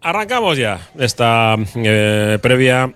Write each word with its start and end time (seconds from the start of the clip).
Arrancamos 0.00 0.56
ya 0.58 0.80
esta 0.98 1.56
eh, 1.74 2.38
previa 2.40 2.94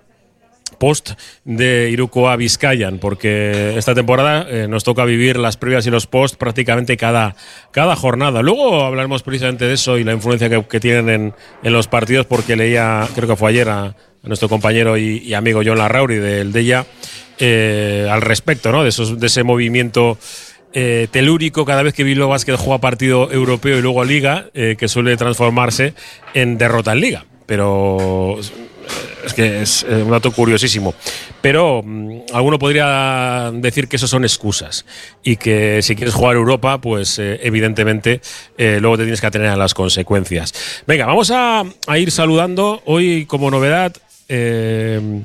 post 0.79 1.13
de 1.45 1.91
Irukoa 1.91 2.35
Vizcayan, 2.37 2.99
porque 2.99 3.75
esta 3.77 3.95
temporada 3.95 4.47
eh, 4.49 4.67
nos 4.69 4.85
toca 4.85 5.05
vivir 5.05 5.39
las 5.39 5.57
previas 5.57 5.87
y 5.87 5.91
los 5.91 6.07
post 6.07 6.37
prácticamente 6.37 6.97
cada, 6.97 7.37
cada 7.71 7.95
jornada. 7.95 8.43
Luego 8.43 8.83
hablaremos 8.83 9.23
precisamente 9.23 9.67
de 9.67 9.75
eso 9.75 9.99
y 9.99 10.05
la 10.05 10.13
influencia 10.13 10.49
que, 10.49 10.81
tienen 10.81 11.09
en, 11.09 11.35
en, 11.63 11.73
los 11.73 11.87
partidos, 11.87 12.27
porque 12.27 12.57
leía, 12.57 13.09
creo 13.15 13.29
que 13.29 13.37
fue 13.37 13.51
ayer, 13.51 13.69
a, 13.69 13.95
nuestro 14.25 14.49
compañero 14.49 14.97
y, 14.97 15.35
amigo 15.35 15.63
John 15.65 15.79
Larrauri 15.79 16.17
del 16.17 16.53
Deya 16.53 16.87
eh, 17.39 18.09
al 18.11 18.23
respecto 18.23 18.71
¿no? 18.71 18.83
de, 18.83 18.91
esos, 18.91 19.19
de 19.19 19.27
ese 19.27 19.43
movimiento. 19.43 20.19
Eh, 20.75 21.07
telúrico 21.11 21.65
cada 21.65 21.83
vez 21.83 21.93
que 21.93 22.03
Bilbao 22.03 22.29
Basket 22.29 22.57
juega 22.57 22.79
partido 22.79 23.31
europeo 23.31 23.79
y 23.79 23.83
luego 23.83 24.05
Liga, 24.05 24.47
eh, 24.55 24.77
que 24.79 24.89
suele 24.89 25.17
transformarse 25.17 25.93
en 26.33 26.57
derrota 26.57 26.93
en 26.93 27.01
Liga. 27.01 27.27
Pero 27.45 28.39
es 29.27 29.35
que 29.35 29.63
es 29.63 29.85
un 29.85 30.11
dato 30.11 30.33
curiosísimo. 30.33 30.95
Pero 31.43 31.83
mmm, 31.85 32.21
alguno 32.33 32.59
podría 32.59 33.51
decir 33.53 33.87
que 33.89 33.97
eso 33.97 34.07
son 34.07 34.25
excusas 34.25 34.87
y 35.23 35.37
que 35.37 35.83
si 35.83 35.95
quieres 35.95 36.15
jugar 36.15 36.37
Europa, 36.37 36.81
pues 36.81 37.19
eh, 37.19 37.41
evidentemente 37.43 38.21
eh, 38.57 38.79
luego 38.81 38.97
te 38.97 39.03
tienes 39.03 39.21
que 39.21 39.27
atener 39.27 39.49
a 39.49 39.57
las 39.57 39.75
consecuencias. 39.75 40.55
Venga, 40.87 41.05
vamos 41.05 41.31
a, 41.31 41.65
a 41.87 41.99
ir 41.99 42.11
saludando 42.11 42.83
hoy 42.87 43.27
como 43.27 43.51
novedad. 43.51 43.93
Eh, 44.29 45.23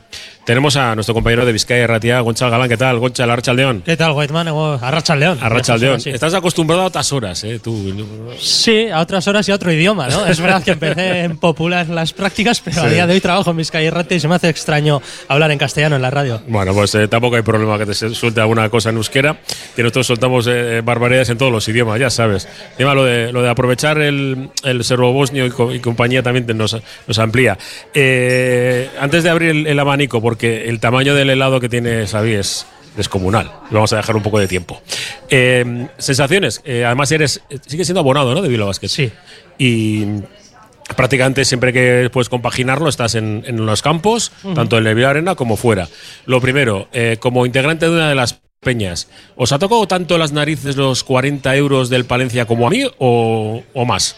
tenemos 0.48 0.78
a 0.78 0.96
nuestro 0.96 1.14
compañero 1.14 1.46
de 1.46 1.52
Vizcaya 1.52 1.86
Ratia, 1.88 2.22
Gonchal 2.22 2.50
Galán. 2.50 2.70
¿Qué 2.70 2.78
tal, 2.78 3.00
Gonchal 3.00 3.30
Arrachaldeón? 3.30 3.82
¿Qué 3.82 3.98
tal, 3.98 4.14
Whiteman? 4.14 4.48
Arrachaldeón. 4.48 5.40
Arrachaldeón. 5.42 6.00
Sí. 6.00 6.12
Estás 6.12 6.34
acostumbrado 6.34 6.84
a 6.84 6.86
otras 6.86 7.12
horas, 7.12 7.44
¿eh? 7.44 7.60
Tú. 7.60 7.94
Sí, 8.40 8.88
a 8.88 9.02
otras 9.02 9.28
horas 9.28 9.50
y 9.50 9.52
a 9.52 9.56
otro 9.56 9.74
idioma, 9.74 10.08
¿no? 10.08 10.26
es 10.26 10.40
verdad 10.40 10.64
que 10.64 10.72
empecé 10.72 11.24
en 11.24 11.36
popular 11.36 11.90
las 11.90 12.14
prácticas, 12.14 12.62
pero 12.62 12.80
sí. 12.80 12.88
a 12.88 12.90
día 12.90 13.08
de 13.08 13.16
hoy 13.16 13.20
trabajo 13.20 13.52
en 13.52 13.58
Vizcaya 13.58 13.92
Ratia 13.92 14.16
y 14.16 14.20
se 14.22 14.30
me 14.30 14.36
hace 14.36 14.48
extraño 14.48 15.02
hablar 15.28 15.52
en 15.52 15.58
castellano 15.58 15.98
en 15.98 16.02
la 16.02 16.12
radio. 16.12 16.42
Bueno, 16.48 16.74
pues 16.74 16.96
eh, 16.96 17.10
tampoco 17.10 17.36
hay 17.36 17.42
problema 17.42 17.78
que 17.78 17.86
te 17.86 17.94
suelte 17.94 18.40
alguna 18.40 18.70
cosa 18.70 18.92
en 18.92 18.96
euskera, 18.96 19.42
que 19.76 19.84
nosotros 19.84 20.08
soltamos 20.08 20.48
eh, 20.48 20.82
barbaridades 20.82 21.30
en 21.30 21.38
todos 21.38 21.52
los 21.52 21.68
idiomas, 21.68 22.00
ya 22.00 22.10
sabes. 22.10 22.48
Encima 22.72 22.94
lo 22.94 23.04
de, 23.04 23.34
lo 23.34 23.42
de 23.42 23.50
aprovechar 23.50 23.98
el, 23.98 24.50
el 24.64 24.82
serbo 24.86 25.12
bosnio 25.12 25.46
y, 25.46 25.50
co 25.50 25.74
y, 25.74 25.82
compañía 25.82 26.24
también 26.24 26.46
nos, 26.56 26.78
nos 27.06 27.20
amplía. 27.20 27.58
Eh, 27.94 28.90
antes 28.98 29.24
de 29.24 29.30
abrir 29.30 29.50
el, 29.50 29.68
el 29.68 29.78
abanico, 29.78 30.22
porque 30.22 30.37
el 30.44 30.80
tamaño 30.80 31.16
del 31.16 31.30
helado 31.30 31.60
que 31.60 31.70
tiene 31.70 32.06
Xavi 32.06 32.34
es 32.34 32.68
descomunal. 32.96 33.52
Vamos 33.72 33.94
a 33.94 33.98
dejar 33.98 34.16
un 34.16 34.24
poco 34.24 34.40
de 34.40 34.48
tiempo. 34.48 34.82
Eh, 35.30 35.88
sensaciones. 35.98 36.62
Eh, 36.66 36.84
además, 36.84 37.12
eres 37.12 37.42
sigue 37.66 37.86
siendo 37.86 38.00
abonado, 38.02 38.34
¿no? 38.34 38.42
De 38.42 38.50
Bilbao 38.50 38.68
Basket. 38.68 38.88
Sí. 38.88 39.12
Y 39.58 40.06
prácticamente 40.96 41.46
siempre 41.46 41.74
que 41.74 42.10
puedes 42.12 42.30
compaginarlo 42.30 42.90
estás 42.90 43.16
en, 43.16 43.44
en 43.46 43.66
los 43.66 43.82
campos, 43.82 44.32
uh 44.44 44.50
-huh. 44.50 44.56
tanto 44.56 44.78
en 44.78 44.88
el 44.88 45.06
Arena 45.06 45.36
como 45.36 45.58
fuera. 45.58 45.88
Lo 46.26 46.42
primero, 46.42 46.88
eh, 46.94 47.18
como 47.20 47.46
integrante 47.46 47.86
de 47.86 47.92
una 47.92 48.10
de 48.10 48.16
las 48.16 48.40
peñas, 48.60 49.08
¿os 49.36 49.52
ha 49.52 49.60
tocado 49.60 49.88
tanto 49.88 50.18
las 50.18 50.32
narices 50.32 50.76
los 50.76 51.04
40 51.04 51.56
euros 51.56 51.90
del 51.90 52.06
Palencia 52.06 52.46
como 52.46 52.68
a 52.68 52.70
mí 52.70 52.84
o, 52.98 53.64
o 53.74 53.86
más? 53.86 54.16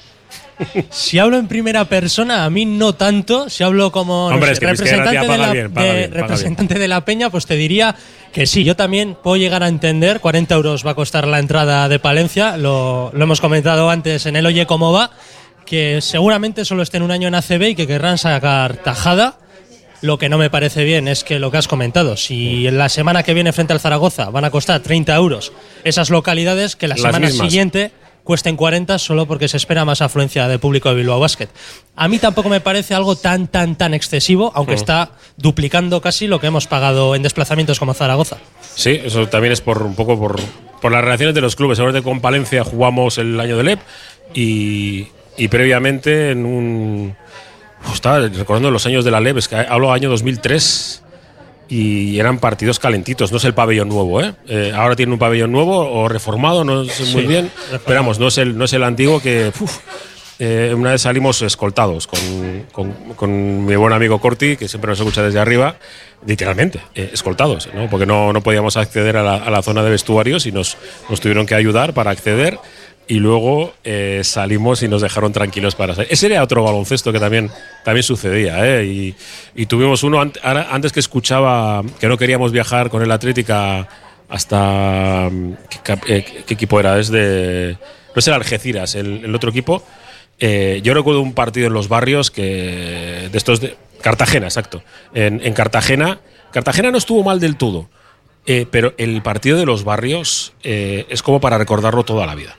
Si 0.90 1.20
hablo 1.20 1.38
en 1.38 1.48
primera 1.48 1.86
persona, 1.86 2.46
a 2.46 2.50
mí 2.50 2.66
no 2.66 2.94
tanto. 2.94 3.50
Si 3.50 3.64
hablo 3.64 3.92
como 3.92 4.28
Hombre, 4.28 4.48
no 4.48 4.52
es 4.54 4.60
que 4.60 4.68
representante, 4.68 5.20
de 5.20 5.38
la, 5.38 5.52
bien, 5.52 5.74
de, 5.74 5.94
bien, 5.94 6.12
representante 6.12 6.80
de 6.80 6.88
la 6.88 7.06
peña, 7.06 7.30
pues 7.30 7.46
te 7.46 7.56
diría 7.56 7.96
que 8.34 8.46
sí, 8.46 8.64
yo 8.64 8.76
también 8.76 9.16
puedo 9.22 9.38
llegar 9.38 9.64
a 9.64 9.68
entender. 9.68 10.20
40 10.20 10.56
euros 10.56 10.86
va 10.86 10.92
a 10.92 10.96
costar 10.96 11.28
la 11.28 11.40
entrada 11.40 11.88
de 11.88 12.00
Palencia. 12.00 12.58
Lo, 12.58 13.12
lo 13.14 13.24
hemos 13.24 13.42
comentado 13.42 13.90
antes 13.90 14.26
en 14.26 14.36
el 14.36 14.46
Oye 14.46 14.66
Cómo 14.66 14.92
Va, 14.92 15.12
que 15.66 16.02
seguramente 16.02 16.66
solo 16.66 16.84
estén 16.84 17.04
un 17.04 17.12
año 17.12 17.28
en 17.28 17.36
ACB 17.36 17.70
y 17.70 17.76
que 17.76 17.88
querrán 17.88 18.18
sacar 18.18 18.78
tajada. 18.78 19.38
Lo 20.02 20.18
que 20.18 20.30
no 20.30 20.38
me 20.38 20.50
parece 20.50 20.86
bien 20.86 21.10
es 21.10 21.26
que 21.26 21.40
lo 21.40 21.52
que 21.52 21.58
has 21.58 21.68
comentado, 21.68 22.16
si 22.16 22.66
en 22.68 22.78
la 22.78 22.88
semana 22.88 23.24
que 23.24 23.34
viene 23.34 23.52
frente 23.52 23.74
al 23.74 23.82
Zaragoza 23.82 24.30
van 24.30 24.46
a 24.46 24.50
costar 24.50 24.80
30 24.80 25.14
euros 25.14 25.52
esas 25.84 26.10
localidades, 26.10 26.78
que 26.78 26.88
la 26.88 26.96
Las 26.96 27.02
semana 27.02 27.28
mismas. 27.28 27.48
siguiente 27.48 27.92
cuesten 28.30 28.56
40 28.58 29.00
solo 29.00 29.26
porque 29.26 29.48
se 29.48 29.58
espera 29.58 29.86
más 29.86 30.04
afluencia 30.04 30.48
de 30.48 30.60
público 30.60 30.88
de 30.90 30.94
Bilbao 30.94 31.20
Basket. 31.20 31.48
A 31.96 32.08
mí 32.08 32.20
tampoco 32.20 32.48
me 32.48 32.62
parece 32.62 32.94
algo 32.94 33.16
tan, 33.16 33.48
tan, 33.48 33.76
tan 33.76 33.96
excesivo, 33.96 34.52
aunque 34.54 34.74
Mm. 34.74 34.76
está 34.76 35.12
duplicando 35.36 36.00
casi 36.00 36.28
lo 36.28 36.40
que 36.40 36.46
hemos 36.46 36.68
pagado 36.68 37.16
en 37.16 37.24
desplazamientos 37.24 37.80
como 37.80 37.96
Zaragoza. 37.96 38.38
Sí, 38.76 39.02
eso 39.04 39.28
también 39.30 39.52
es 39.52 39.62
por 39.62 39.82
un 39.82 39.96
poco 39.96 40.20
por, 40.20 40.40
por 40.80 40.92
las 40.92 41.04
relaciones 41.04 41.34
de 41.34 41.42
los 41.42 41.56
clubes. 41.56 41.80
Ahora 41.80 42.04
con 42.04 42.22
Palencia 42.22 42.64
jugamos 42.64 43.18
el 43.18 43.40
año 43.40 43.58
del 43.58 43.70
EP 43.70 43.80
y, 44.36 45.08
y 45.36 45.48
previamente 45.48 46.30
en 46.30 46.46
un. 46.46 47.16
Estaba 47.92 48.20
recordando 48.20 48.70
los 48.70 48.86
años 48.86 49.04
de 49.04 49.10
la 49.10 49.20
LEP, 49.22 49.38
es 49.38 49.48
que 49.48 49.56
hablo 49.56 49.92
año 49.92 50.08
2003 50.12 51.04
y 51.70 52.20
eran 52.20 52.40
partidos 52.40 52.80
calentitos. 52.80 53.32
No 53.32 53.38
es 53.38 53.46
el 53.46 53.54
pabellón 53.54 53.90
nuevo, 53.90 54.22
¿eh? 54.22 54.34
eh 54.48 54.74
ahora 54.76 54.96
tiene 54.96 55.14
un 55.14 55.20
pabellón 55.20 55.52
nuevo 55.52 55.78
o 55.78 56.10
reformado, 56.10 56.64
no 56.64 56.84
sé 56.86 57.04
muy 57.14 57.22
Sí, 57.22 57.28
bien. 57.28 57.46
reformado. 57.46 57.76
Esperamos, 57.76 58.20
no 58.20 58.28
es 58.28 58.38
el, 58.40 58.58
no 58.58 58.66
es 58.66 58.74
el 58.74 58.84
antiguo 58.84 59.22
que. 59.22 59.52
uf, 59.60 59.78
eh, 60.42 60.74
una 60.74 60.92
vez 60.92 61.02
salimos 61.02 61.42
escoltados 61.42 62.08
con, 62.08 62.20
con, 62.72 62.92
con, 63.16 63.66
mi 63.66 63.76
buen 63.76 63.92
amigo 63.92 64.22
Corti, 64.22 64.56
que 64.56 64.70
siempre 64.70 64.90
nos 64.90 64.98
escucha 64.98 65.22
desde 65.22 65.38
arriba, 65.38 65.76
literalmente, 66.26 66.80
eh, 66.96 67.10
escoltados, 67.12 67.70
¿no? 67.74 67.90
porque 67.90 68.06
no, 68.06 68.32
no 68.32 68.42
podíamos 68.42 68.78
acceder 68.78 69.18
a 69.18 69.24
la, 69.24 69.36
a 69.36 69.50
la, 69.50 69.62
zona 69.62 69.84
de 69.84 69.90
vestuarios 69.90 70.46
y 70.46 70.54
nos, 70.54 70.78
nos 71.10 71.20
tuvieron 71.20 71.46
que 71.46 71.56
ayudar 71.56 71.94
para 71.94 72.12
acceder 72.12 72.58
y 73.10 73.16
luego 73.16 73.74
eh, 73.84 74.22
salimos 74.24 74.84
y 74.84 74.88
nos 74.88 75.02
dejaron 75.02 75.34
tranquilos 75.34 75.74
para 75.74 75.96
salir. 75.96 76.14
Ese 76.14 76.28
era 76.28 76.44
otro 76.44 76.64
baloncesto 76.64 77.12
que 77.12 77.20
también, 77.20 77.50
también 77.84 78.04
sucedía. 78.04 78.64
¿eh? 78.64 78.86
Y, 78.86 79.16
y, 79.56 79.66
tuvimos 79.66 80.04
uno 80.04 80.22
an 80.22 80.32
antes 80.44 80.94
que 80.94 81.00
escuchaba 81.00 81.84
que 82.00 82.08
no 82.08 82.20
queríamos 82.20 82.52
viajar 82.52 82.92
con 82.92 83.02
el 83.02 83.12
Atlética 83.12 83.88
hasta. 84.30 85.28
¿Qué, 85.84 85.98
eh, 86.08 86.44
qué 86.46 86.54
equipo 86.54 86.80
era? 86.80 87.00
Es 87.00 87.10
de. 87.10 87.78
No 88.14 88.20
es 88.20 88.28
el 88.28 88.34
Algeciras, 88.36 88.94
el, 88.94 89.26
el 89.26 89.34
otro 89.34 89.50
equipo. 89.50 89.84
Eh, 90.38 90.80
yo 90.84 90.94
recuerdo 90.94 91.22
un 91.22 91.34
partido 91.34 91.66
en 91.66 91.74
los 91.74 91.88
barrios 91.88 92.30
que. 92.30 93.28
de 93.32 93.38
estos 93.38 93.60
de. 93.60 93.76
Cartagena, 94.02 94.46
exacto. 94.46 94.84
En, 95.16 95.42
en 95.44 95.54
Cartagena. 95.54 96.20
Cartagena 96.52 96.92
no 96.92 97.00
estuvo 97.00 97.24
mal 97.24 97.40
del 97.40 97.56
todo. 97.58 97.90
Eh, 98.46 98.68
pero 98.70 98.94
el 98.98 99.22
partido 99.24 99.58
de 99.58 99.66
los 99.66 99.84
barrios 99.84 100.54
eh, 100.64 101.08
es 101.10 101.24
como 101.24 101.42
para 101.42 101.58
recordarlo 101.58 102.04
toda 102.04 102.26
la 102.26 102.36
vida 102.36 102.56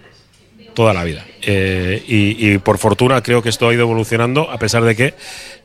toda 0.75 0.93
la 0.93 1.05
vida. 1.05 1.25
Eh, 1.43 2.03
y, 2.07 2.59
por 2.59 2.79
fortuna 2.79 3.23
creo 3.23 3.43
que 3.43 3.49
esto 3.49 3.69
ha 3.69 3.75
ido 3.75 3.83
evolucionando, 3.83 4.51
a 4.51 4.59
pesar 4.59 4.85
de 4.85 4.97
que 4.97 5.15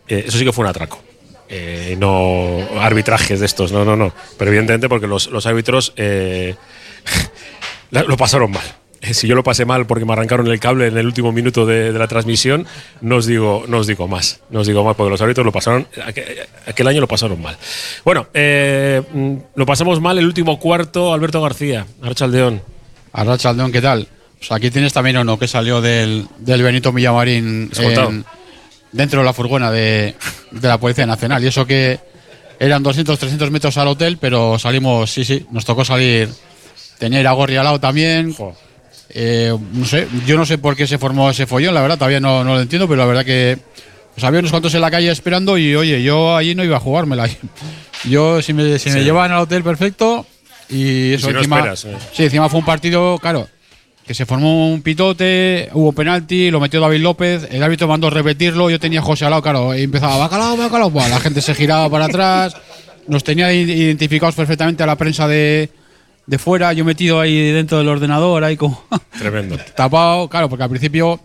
eh, 0.07 0.25
eso 0.27 0.37
sí 0.37 0.45
que 0.45 0.51
fue 0.51 0.63
un 0.63 0.69
atraco. 0.69 1.01
Eh, 1.47 1.95
no 1.99 2.59
arbitrajes 2.79 3.39
de 3.39 3.45
estos, 3.45 3.71
no, 3.71 3.85
no, 3.85 3.95
no. 3.95 4.13
Pero 4.37 4.49
evidentemente 4.49 4.89
porque 4.89 5.07
los, 5.07 5.27
los 5.27 5.45
árbitros 5.45 5.93
lo 7.91 8.17
pasaron 8.17 8.51
mal. 8.51 8.65
Si 9.13 9.27
yo 9.27 9.35
lo 9.35 9.43
pasé 9.43 9.65
mal 9.65 9.85
porque 9.85 10.05
me 10.05 10.13
arrancaron 10.13 10.47
el 10.47 10.59
cable 10.59 10.87
en 10.87 10.97
el 10.97 11.05
último 11.05 11.31
minuto 11.31 11.65
de, 11.65 11.91
la 11.91 12.07
transmisión, 12.07 12.65
no 13.01 13.17
os, 13.17 13.25
digo, 13.25 13.63
no 13.67 13.77
os 13.77 13.87
digo 13.87 14.07
más. 14.07 14.41
No 14.49 14.61
os 14.61 14.67
digo 14.67 14.83
más 14.83 14.95
porque 14.95 15.11
los 15.11 15.21
árbitros 15.21 15.45
lo 15.45 15.51
pasaron, 15.51 15.87
aquel, 16.65 16.87
año 16.87 17.01
lo 17.01 17.07
pasaron 17.07 17.39
mal. 17.41 17.55
Bueno, 18.03 18.27
eh, 18.33 19.01
lo 19.53 19.65
pasamos 19.65 20.01
mal 20.01 20.17
el 20.17 20.25
último 20.25 20.59
cuarto, 20.59 21.13
Alberto 21.13 21.41
García, 21.41 21.85
Archaldeón. 22.01 22.61
Arrachaldeón, 23.13 23.71
¿qué 23.71 23.81
tal? 23.81 24.07
Pues 24.47 24.59
aquí 24.59 24.69
tienes 24.69 24.93
también 24.93 25.17
uno 25.17 25.39
que 25.39 25.47
salió 25.47 25.81
del, 25.81 26.27
del 26.37 26.61
Benito 26.61 26.91
Millamarín 26.91 27.71
en, 27.75 28.25
dentro 28.91 29.21
de 29.21 29.25
la 29.25 29.33
furgona 29.33 29.71
de, 29.71 30.13
de, 30.51 30.67
la 30.67 30.77
Policía 30.79 31.07
Nacional. 31.07 31.43
Y 31.43 31.47
eso 31.47 31.65
que 31.65 31.99
eran 32.59 32.83
200, 32.83 33.17
300 33.17 33.49
metros 33.49 33.75
al 33.77 33.87
hotel, 33.87 34.19
pero 34.21 34.59
salimos, 34.59 35.09
sí, 35.09 35.25
sí, 35.25 35.47
nos 35.49 35.65
tocó 35.65 35.83
salir. 35.83 36.29
Tenía 36.99 37.21
Iragorri 37.21 37.57
al 37.57 37.63
lado 37.63 37.79
también. 37.79 38.35
Eh, 39.09 39.51
no 39.73 39.85
sé, 39.85 40.07
yo 40.27 40.37
no 40.37 40.45
sé 40.45 40.59
por 40.59 40.75
qué 40.75 40.85
se 40.85 40.99
formó 40.99 41.31
ese 41.31 41.47
follón, 41.47 41.73
la 41.73 41.81
verdad, 41.81 41.97
todavía 41.97 42.19
no, 42.19 42.43
no 42.43 42.53
lo 42.53 42.61
entiendo, 42.61 42.87
pero 42.87 42.99
la 42.99 43.07
verdad 43.07 43.25
que 43.25 43.57
pues 44.13 44.23
había 44.25 44.41
unos 44.41 44.51
cuantos 44.51 44.75
en 44.75 44.81
la 44.81 44.91
calle 44.91 45.09
esperando 45.09 45.57
y 45.57 45.75
oye, 45.75 46.03
yo 46.03 46.35
allí 46.35 46.53
no 46.53 46.63
iba 46.63 46.77
a 46.77 46.79
jugármela. 46.79 47.27
Yo, 48.07 48.39
si 48.43 48.53
me, 48.53 48.77
si 48.77 48.91
me 48.91 48.99
sí. 48.99 49.03
llevaban 49.03 49.31
al 49.31 49.39
hotel, 49.39 49.63
perfecto. 49.63 50.27
Y 50.69 51.13
eso 51.13 51.29
y 51.29 51.31
si 51.31 51.37
encima, 51.37 51.55
no 51.61 51.73
esperas, 51.73 51.85
eh. 51.85 52.07
sí, 52.13 52.23
encima 52.25 52.49
fue 52.49 52.59
un 52.59 52.65
partido, 52.65 53.17
claro, 53.17 53.47
que 54.05 54.13
se 54.13 54.25
formó 54.25 54.71
un 54.71 54.81
pitote, 54.81 55.69
hubo 55.73 55.91
penalti, 55.91 56.51
lo 56.51 56.59
metió 56.59 56.79
David 56.79 57.01
López, 57.01 57.47
el 57.49 57.63
árbitro 57.63 57.87
mandó 57.87 58.09
repetirlo, 58.09 58.69
yo 58.69 58.79
tenía 58.79 58.99
a 58.99 59.03
José 59.03 59.25
al 59.25 59.31
lado, 59.31 59.41
claro, 59.41 59.75
y 59.75 59.81
empezaba, 59.81 60.17
bacalao, 60.17 60.55
bacalao, 60.55 60.91
la 60.91 61.19
gente 61.19 61.41
se 61.41 61.55
giraba 61.55 61.89
para 61.89 62.05
atrás, 62.05 62.55
nos 63.07 63.23
tenía 63.23 63.51
identificados 63.51 64.35
perfectamente 64.35 64.83
a 64.83 64.85
la 64.85 64.95
prensa 64.95 65.27
de, 65.27 65.71
de 66.27 66.37
fuera, 66.37 66.71
yo 66.73 66.85
metido 66.85 67.19
ahí 67.19 67.51
dentro 67.51 67.79
del 67.79 67.87
ordenador, 67.87 68.43
ahí 68.43 68.57
como... 68.57 68.85
Tremendo. 69.17 69.57
tapado, 69.75 70.29
claro, 70.29 70.49
porque 70.49 70.63
al 70.63 70.69
principio 70.69 71.19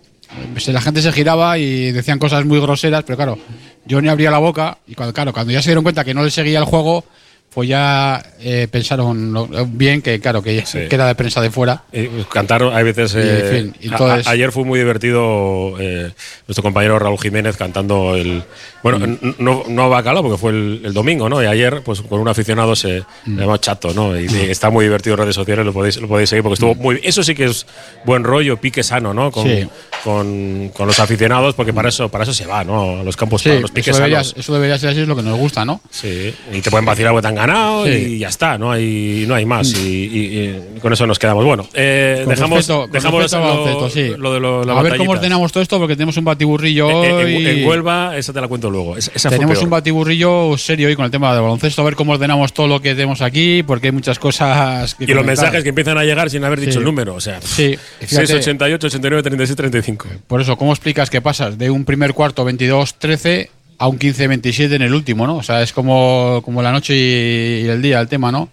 pues, 0.53 0.67
la 0.69 0.81
gente 0.81 1.03
se 1.03 1.13
giraba 1.13 1.59
y 1.59 1.93
decían 1.93 2.19
cosas 2.19 2.47
muy 2.47 2.61
groseras, 2.61 3.05
pero 3.05 3.17
claro, 3.17 3.39
yo 3.85 4.01
ni 4.01 4.09
abría 4.09 4.31
la 4.31 4.39
boca 4.39 4.79
y 4.87 4.95
cuando, 4.95 5.13
claro, 5.13 5.35
cuando 5.35 5.53
ya 5.53 5.61
se 5.61 5.69
dieron 5.69 5.83
cuenta 5.83 6.03
que 6.03 6.15
no 6.15 6.23
le 6.23 6.31
seguía 6.31 6.59
el 6.59 6.65
juego, 6.65 7.05
pues 7.53 7.69
ya 7.69 8.23
eh, 8.41 8.69
pensaron 8.71 9.33
lo- 9.33 9.49
bien 9.67 10.03
que, 10.03 10.21
claro, 10.21 10.43
que 10.43 10.65
Sí. 10.65 10.87
queda 10.89 11.07
de 11.07 11.15
prensa 11.15 11.41
de 11.41 11.51
fuera. 11.51 11.83
Eh, 11.93 12.09
Cantar, 12.33 12.63
hay 12.63 12.85
veces. 12.85 13.13
Y, 13.15 13.19
en 13.19 13.25
eh, 13.27 13.51
fin, 13.51 13.77
y 13.81 13.93
a- 13.93 14.23
ayer 14.31 14.53
fue 14.53 14.65
muy 14.65 14.79
divertido 14.79 15.75
eh, 15.81 16.13
nuestro 16.47 16.63
compañero 16.63 16.99
Raúl 16.99 17.19
Jiménez 17.19 17.57
cantando 17.57 18.15
el. 18.15 18.43
Bueno, 18.83 18.99
Mm. 19.01 19.35
no, 19.39 19.65
no 19.69 19.83
a 19.83 19.89
Bacalao 19.89 20.23
porque 20.23 20.39
fue 20.39 20.53
el, 20.53 20.81
el 20.85 20.95
domingo, 20.95 21.29
¿no? 21.29 21.43
Y 21.43 21.47
ayer, 21.47 21.83
pues 21.85 22.01
con 22.03 22.21
un 22.21 22.29
aficionado 22.29 22.75
se 22.77 23.03
Mm. 23.27 23.39
llama 23.41 23.61
Chato, 23.61 23.93
¿no? 23.93 24.19
Y, 24.19 24.27
y 24.27 24.51
está 24.51 24.71
muy 24.71 24.85
divertido 24.85 25.15
en 25.15 25.21
redes 25.23 25.35
sociales, 25.35 25.67
lo 25.67 25.73
podéis, 25.73 25.97
lo 26.01 26.09
podéis 26.09 26.31
seguir 26.31 26.43
porque 26.43 26.55
estuvo 26.55 26.75
muy. 26.77 27.01
Eso 27.03 27.23
sí 27.23 27.35
que 27.35 27.45
es 27.47 27.67
buen 28.05 28.25
rollo, 28.25 28.57
pique 28.59 28.83
sano, 28.83 29.13
¿no? 29.13 29.31
Con, 29.31 29.47
Mm. 29.47 29.51
Sí. 29.63 29.69
con, 30.05 30.71
con 30.75 30.87
los 30.87 30.99
aficionados, 31.01 31.55
porque 31.55 31.73
para 31.75 31.89
eso, 31.89 32.09
para 32.09 32.25
eso 32.25 32.33
se 32.33 32.47
va, 32.47 32.65
¿no? 32.65 33.01
A 33.01 33.03
los 33.05 33.17
campos, 33.17 33.43
Sí, 33.43 33.49
para 33.51 33.61
los 33.61 33.71
piques 33.71 33.89
eso 33.89 33.97
debería, 33.99 34.23
sanos. 34.25 34.35
eso 34.39 34.55
debería 34.55 34.79
ser 34.79 34.91
así, 34.91 35.01
es 35.01 35.09
lo 35.09 35.17
que 35.17 35.23
nos 35.23 35.39
gusta, 35.39 35.65
¿no? 35.65 35.81
Sí, 35.91 36.35
y 36.53 36.61
te 36.61 36.71
pueden 36.71 36.87
vacilar 36.87 37.13
porque 37.13 37.25
ganado 37.47 37.85
Sí. 37.87 37.91
y 37.93 38.19
ya 38.19 38.29
está, 38.29 38.57
no 38.59 38.71
hay, 38.71 39.25
no 39.29 39.35
hay 39.35 39.45
más. 39.47 39.73
Y, 39.75 39.89
y- 39.89 40.41
y 40.77 40.81
con 40.81 40.93
eso 40.93 41.07
nos 41.07 41.19
quedamos. 41.19 41.45
Bueno, 41.45 41.67
eh, 41.75 42.25
dejamos, 42.29 42.59
respecto- 42.59 42.89
dejamos 42.93 43.33
lo, 43.33 43.91
sí. 43.91 44.13
lo 44.17 44.33
de 44.35 44.41
lo, 44.41 44.65
la 44.65 44.79
A 44.79 44.83
ver 44.83 44.97
cómo 44.97 45.13
ordenamos 45.13 45.51
todo 45.53 45.63
esto, 45.63 45.79
porque 45.79 45.97
tenemos 45.97 46.17
un 46.17 46.25
batiburrillo 46.25 46.89
Eh, 47.05 47.13
hoy. 47.13 47.37
En, 47.37 47.59
en 47.59 47.67
Huelva, 47.67 48.17
esa 48.17 48.33
te 48.33 48.41
la 48.41 48.49
cuento 48.49 48.71
luego. 48.71 48.97
Esa, 48.97 49.31
tenemos 49.31 49.61
un 49.63 49.71
batiburrillo 49.71 50.57
serio 50.59 50.89
hoy 50.89 50.97
con 50.97 51.05
el 51.05 51.11
tema 51.11 51.33
del 51.33 51.43
baloncesto, 51.43 51.83
a 51.83 51.85
ver 51.85 51.95
cómo 51.97 52.13
ordenamos 52.13 52.53
todo 52.53 52.67
lo 52.67 52.81
que 52.81 52.91
tenemos 52.95 53.23
aquí, 53.23 53.63
porque 53.63 53.89
hay 53.89 53.93
muchas 53.93 54.19
cosas 54.19 54.95
que 54.95 55.05
y 55.05 55.09
los 55.15 55.25
mensajes 55.25 55.63
que 55.63 55.69
empiezan 55.71 55.99
a 55.99 56.05
llegar 56.05 56.31
sin 56.31 56.45
haber 56.45 56.61
dicho 56.61 56.73
Sí. 56.73 56.79
el 56.79 56.85
número. 56.85 57.15
O 57.15 57.21
sea, 57.21 57.41
Sí, 57.41 57.77
fíjate. 58.01 58.27
688, 58.27 58.87
89, 58.87 59.23
36, 59.23 59.57
35. 59.57 60.07
Por 60.27 60.41
eso, 60.41 60.57
¿cómo 60.57 60.73
explicas 60.73 61.11
que 61.11 61.21
pasas 61.21 61.59
de 61.59 61.71
un 61.71 61.85
primer 61.85 62.15
cuarto 62.15 62.45
22-13 62.45 63.51
a 63.81 63.89
un 63.89 63.99
15-27 63.99 64.75
en 64.75 64.83
el 64.83 64.93
último, 64.93 65.27
¿no? 65.27 65.37
O 65.37 65.43
sea, 65.43 65.63
es 65.63 65.73
como, 65.73 66.43
como 66.45 66.61
la 66.61 66.71
noche 66.71 66.95
y, 66.95 67.67
el 67.67 67.81
día 67.81 67.99
el 67.99 68.09
tema, 68.09 68.31
¿no? 68.31 68.51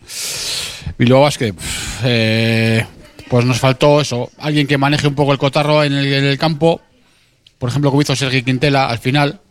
Y 0.98 1.04
luego 1.04 1.28
es 1.28 1.38
que, 1.38 1.54
eh, 2.06 2.86
pues 3.28 3.44
nos 3.44 3.60
faltó 3.60 4.00
eso, 4.00 4.32
alguien 4.38 4.68
que 4.68 4.78
maneje 4.78 5.06
un 5.06 5.16
poco 5.16 5.34
el 5.34 5.38
cotarro 5.38 5.84
en 5.84 5.92
el, 5.92 6.38
campo, 6.38 6.80
por 7.60 7.70
ejemplo, 7.70 7.90
como 7.90 8.02
hizo 8.02 8.16
Sergi 8.16 8.42
Quintela 8.42 8.88
al 8.88 9.00
final. 9.00 9.42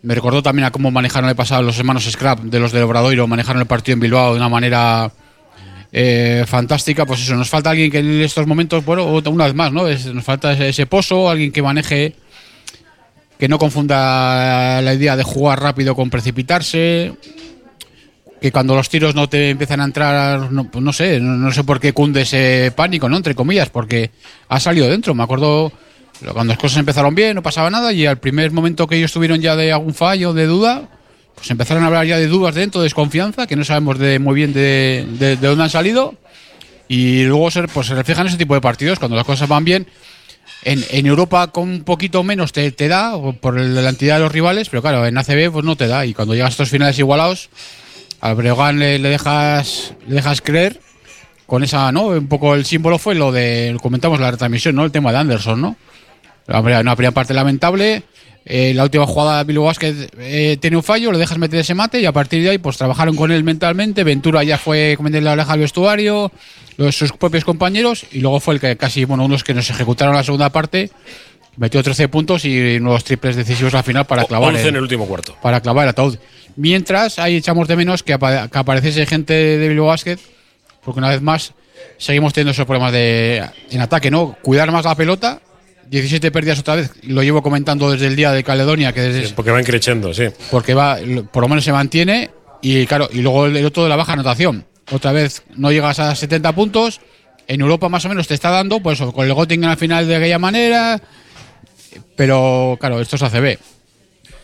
Me 0.00 0.14
recordó 0.14 0.42
también 0.42 0.64
a 0.64 0.70
cómo 0.70 0.90
manejaron 0.90 1.28
el 1.28 1.36
pasado 1.36 1.62
los 1.62 1.78
hermanos 1.78 2.04
Scrap 2.10 2.40
de 2.40 2.58
los 2.58 2.72
del 2.72 2.84
Obradoiro, 2.84 3.26
manejaron 3.26 3.60
el 3.60 3.68
partido 3.68 3.94
en 3.94 4.00
Bilbao 4.00 4.32
de 4.32 4.38
una 4.38 4.48
manera 4.48 5.12
eh, 5.92 6.44
fantástica. 6.46 7.04
Pues 7.04 7.20
eso, 7.20 7.34
nos 7.34 7.50
falta 7.50 7.68
alguien 7.68 7.90
que 7.90 7.98
en 7.98 8.22
estos 8.22 8.46
momentos, 8.46 8.82
bueno, 8.82 9.04
una 9.04 9.44
vez 9.44 9.54
más, 9.54 9.70
¿no? 9.70 9.86
Nos 9.86 10.24
falta 10.24 10.54
ese, 10.54 10.70
ese 10.70 10.86
pozo, 10.86 11.28
alguien 11.28 11.52
que 11.52 11.60
maneje, 11.60 12.14
que 13.44 13.48
no 13.48 13.58
confunda 13.58 14.80
la 14.80 14.94
idea 14.94 15.18
de 15.18 15.22
jugar 15.22 15.60
rápido 15.60 15.94
con 15.94 16.08
precipitarse. 16.08 17.12
Que 18.40 18.50
cuando 18.50 18.74
los 18.74 18.88
tiros 18.88 19.14
no 19.14 19.28
te 19.28 19.50
empiezan 19.50 19.82
a 19.82 19.84
entrar, 19.84 20.50
no, 20.50 20.70
pues 20.70 20.96
sé, 20.96 21.20
no, 21.20 21.52
sé 21.52 21.62
por 21.62 21.78
qué 21.78 21.92
cunde 21.92 22.22
ese 22.22 22.72
pánico, 22.74 23.06
¿no? 23.06 23.18
Entre 23.18 23.34
comillas, 23.34 23.68
porque 23.68 24.12
ha 24.48 24.58
salido 24.60 24.88
dentro. 24.88 25.14
Me 25.14 25.24
acuerdo 25.24 25.70
cuando 26.32 26.52
las 26.54 26.58
cosas 26.58 26.78
empezaron 26.78 27.14
bien, 27.14 27.34
no 27.34 27.42
pasaba 27.42 27.68
nada, 27.68 27.92
y 27.92 28.06
al 28.06 28.16
primer 28.16 28.50
momento 28.50 28.86
que 28.86 28.96
ellos 28.96 29.12
tuvieron 29.12 29.42
ya 29.42 29.56
de 29.56 29.72
algún 29.72 29.92
fallo, 29.92 30.32
de 30.32 30.46
duda, 30.46 30.88
pues 31.34 31.50
empezaron 31.50 31.82
a 31.82 31.88
hablar 31.88 32.06
ya 32.06 32.16
de 32.16 32.28
dudas 32.28 32.54
dentro, 32.54 32.80
de 32.80 32.86
desconfianza, 32.86 33.46
que 33.46 33.56
no 33.56 33.64
sabemos 33.64 33.98
muy 34.20 34.34
bien 34.36 34.54
de, 34.54 35.06
de- 35.18 35.36
de 35.36 35.46
dónde 35.48 35.64
han 35.64 35.70
salido. 35.70 36.14
Y 36.88 37.24
luego 37.24 37.50
se, 37.50 37.64
pues, 37.68 37.88
se 37.88 37.94
reflejan 37.94 38.26
ese 38.26 38.38
tipo 38.38 38.54
de 38.54 38.62
partidos, 38.62 38.98
cuando 38.98 39.18
las 39.18 39.26
cosas 39.26 39.46
van 39.50 39.66
bien. 39.66 39.86
En, 40.64 41.06
Europa 41.06 41.48
con 41.48 41.68
un 41.68 41.84
poquito 41.84 42.22
menos 42.22 42.52
te, 42.52 42.72
te 42.72 42.88
da, 42.88 43.12
por 43.40 43.58
la 43.58 43.88
entidad 43.88 44.16
de 44.16 44.22
los 44.22 44.32
rivales, 44.32 44.68
pero 44.70 44.80
claro, 44.82 45.06
en 45.06 45.18
ACB 45.18 45.52
pues 45.52 45.64
no 45.64 45.76
te 45.76 45.86
da. 45.86 46.06
Y 46.06 46.14
cuando 46.14 46.34
llegas 46.34 46.48
a 46.48 46.50
estos 46.52 46.70
finales 46.70 46.98
igualados, 46.98 47.50
al 48.20 48.34
Breogán 48.34 48.78
le, 48.78 48.98
dejas, 48.98 49.94
le 50.06 50.14
dejas 50.16 50.40
creer 50.40 50.80
con 51.46 51.62
esa, 51.62 51.92
¿no? 51.92 52.06
Un 52.06 52.26
poco 52.28 52.54
el 52.54 52.64
símbolo 52.64 52.98
fue 52.98 53.14
lo 53.14 53.30
de, 53.32 53.76
comentamos 53.82 54.18
en 54.18 54.24
la 54.24 54.30
retransmisión, 54.30 54.74
¿no? 54.74 54.84
El 54.84 54.92
tema 54.92 55.12
de 55.12 55.18
Anderson, 55.18 55.60
¿no? 55.60 55.76
Una 56.48 56.96
primera 56.96 57.10
parte 57.12 57.34
lamentable. 57.34 58.02
Eh, 58.46 58.72
la 58.74 58.82
última 58.84 59.06
jugada 59.06 59.42
de 59.44 59.58
Basket 59.58 59.94
eh, 60.18 60.56
tiene 60.60 60.76
un 60.76 60.82
fallo, 60.82 61.10
le 61.12 61.18
dejas 61.18 61.38
meter 61.38 61.60
ese 61.60 61.74
mate 61.74 62.00
y 62.00 62.06
a 62.06 62.12
partir 62.12 62.42
de 62.42 62.50
ahí 62.50 62.58
pues 62.58 62.76
trabajaron 62.76 63.16
con 63.16 63.30
él 63.32 63.42
mentalmente. 63.44 64.04
Ventura 64.04 64.42
ya 64.44 64.58
fue 64.58 64.94
comerle 64.96 65.20
la 65.22 65.32
oreja 65.32 65.52
al 65.54 65.60
vestuario, 65.60 66.30
los, 66.76 66.94
sus 66.96 67.12
propios 67.12 67.44
compañeros 67.44 68.04
y 68.12 68.20
luego 68.20 68.40
fue 68.40 68.54
el 68.54 68.60
que 68.60 68.76
casi, 68.76 69.04
bueno, 69.04 69.24
unos 69.24 69.44
que 69.44 69.54
nos 69.54 69.68
ejecutaron 69.70 70.14
la 70.14 70.22
segunda 70.24 70.50
parte. 70.50 70.90
Metió 71.56 71.82
13 71.84 72.08
puntos 72.08 72.44
y 72.44 72.76
unos 72.78 73.04
triples 73.04 73.36
decisivos 73.36 73.72
al 73.74 73.84
final 73.84 74.06
para 74.06 74.24
clavar 74.24 74.50
11 74.50 74.62
el- 74.62 74.68
en 74.70 74.74
el 74.76 74.82
último 74.82 75.06
cuarto. 75.06 75.36
para 75.40 75.60
clavar 75.60 75.84
el 75.84 75.90
ataúd. 75.90 76.16
Mientras, 76.56 77.18
ahí 77.18 77.36
echamos 77.36 77.66
de 77.68 77.76
menos 77.76 78.02
que, 78.02 78.12
apa- 78.12 78.48
que 78.48 78.58
apareciese 78.58 79.06
gente 79.06 79.32
de 79.34 79.68
Bilbao 79.68 79.86
Basket, 79.86 80.18
porque 80.84 80.98
una 80.98 81.08
vez 81.10 81.22
más 81.22 81.52
seguimos 81.96 82.32
teniendo 82.32 82.50
esos 82.52 82.66
problemas 82.66 82.92
de, 82.92 83.42
en 83.70 83.80
ataque, 83.80 84.10
¿no? 84.10 84.36
Cuidar 84.42 84.70
más 84.72 84.84
la 84.84 84.94
pelota. 84.96 85.40
17 85.88 86.30
pérdidas 86.30 86.58
otra 86.58 86.76
vez, 86.76 86.90
lo 87.02 87.22
llevo 87.22 87.42
comentando 87.42 87.90
desde 87.90 88.06
el 88.06 88.16
día 88.16 88.32
de 88.32 88.44
Caledonia, 88.44 88.92
que 88.92 89.00
desde, 89.00 89.34
Porque 89.34 89.50
van 89.50 89.64
creciendo, 89.64 90.12
sí. 90.14 90.24
porque 90.50 90.74
va, 90.74 90.98
por 91.32 91.42
lo 91.42 91.48
menos 91.48 91.64
se 91.64 91.72
mantiene. 91.72 92.30
Y 92.62 92.86
claro, 92.86 93.08
y 93.12 93.20
luego 93.20 93.46
el, 93.46 93.64
otro 93.64 93.82
de 93.82 93.88
la 93.88 93.96
baja 93.96 94.14
anotación. 94.14 94.66
Otra 94.90 95.12
vez 95.12 95.42
no 95.56 95.70
llegas 95.70 95.98
a 95.98 96.14
70 96.14 96.52
puntos. 96.54 97.00
En 97.46 97.60
Europa 97.60 97.88
más 97.90 98.04
o 98.06 98.08
menos 98.08 98.26
te 98.26 98.34
está 98.34 98.50
dando, 98.50 98.80
pues 98.80 99.00
con 99.00 99.26
el 99.26 99.34
Göttingen 99.34 99.68
al 99.68 99.76
final 99.76 100.08
de 100.08 100.16
aquella 100.16 100.38
manera. 100.38 101.00
Pero 102.16 102.78
claro, 102.80 103.00
esto 103.00 103.16
es 103.16 103.22
ACB. 103.22 103.58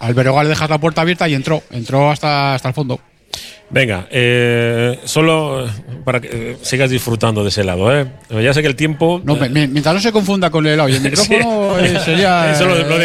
Al 0.00 0.14
Berogal 0.14 0.48
dejas 0.48 0.68
la 0.68 0.78
puerta 0.78 1.00
abierta 1.00 1.28
y 1.28 1.34
entró. 1.34 1.62
Entró 1.70 2.10
hasta, 2.10 2.54
hasta 2.54 2.68
el 2.68 2.74
fondo. 2.74 3.00
Venga, 3.72 4.08
eh, 4.10 4.98
solo 5.04 5.64
eh, 5.66 5.70
para 6.04 6.20
que 6.20 6.28
eh, 6.32 6.56
sigas 6.62 6.90
disfrutando 6.90 7.42
de 7.44 7.50
ese 7.50 7.62
lado, 7.62 7.96
¿eh? 7.96 8.06
Ya 8.42 8.52
sé 8.52 8.62
que 8.62 8.66
el 8.68 8.74
tiempo. 8.74 9.20
No, 9.24 9.36
eh, 9.44 9.48
mi- 9.48 9.68
mientras 9.68 9.94
no 9.94 10.00
se 10.00 10.10
confunda 10.10 10.50
con 10.50 10.66
el 10.66 10.72
helado 10.74 10.88
y 10.88 10.94
el 10.96 11.00
micrófono, 11.02 11.76
Sí. 11.78 11.84
eh, 11.86 11.98
sería. 12.04 12.50
Eso, 12.52 12.66
lo, 12.66 12.74
de- 12.76 12.82
lo 12.84 12.96
eh, 12.96 12.98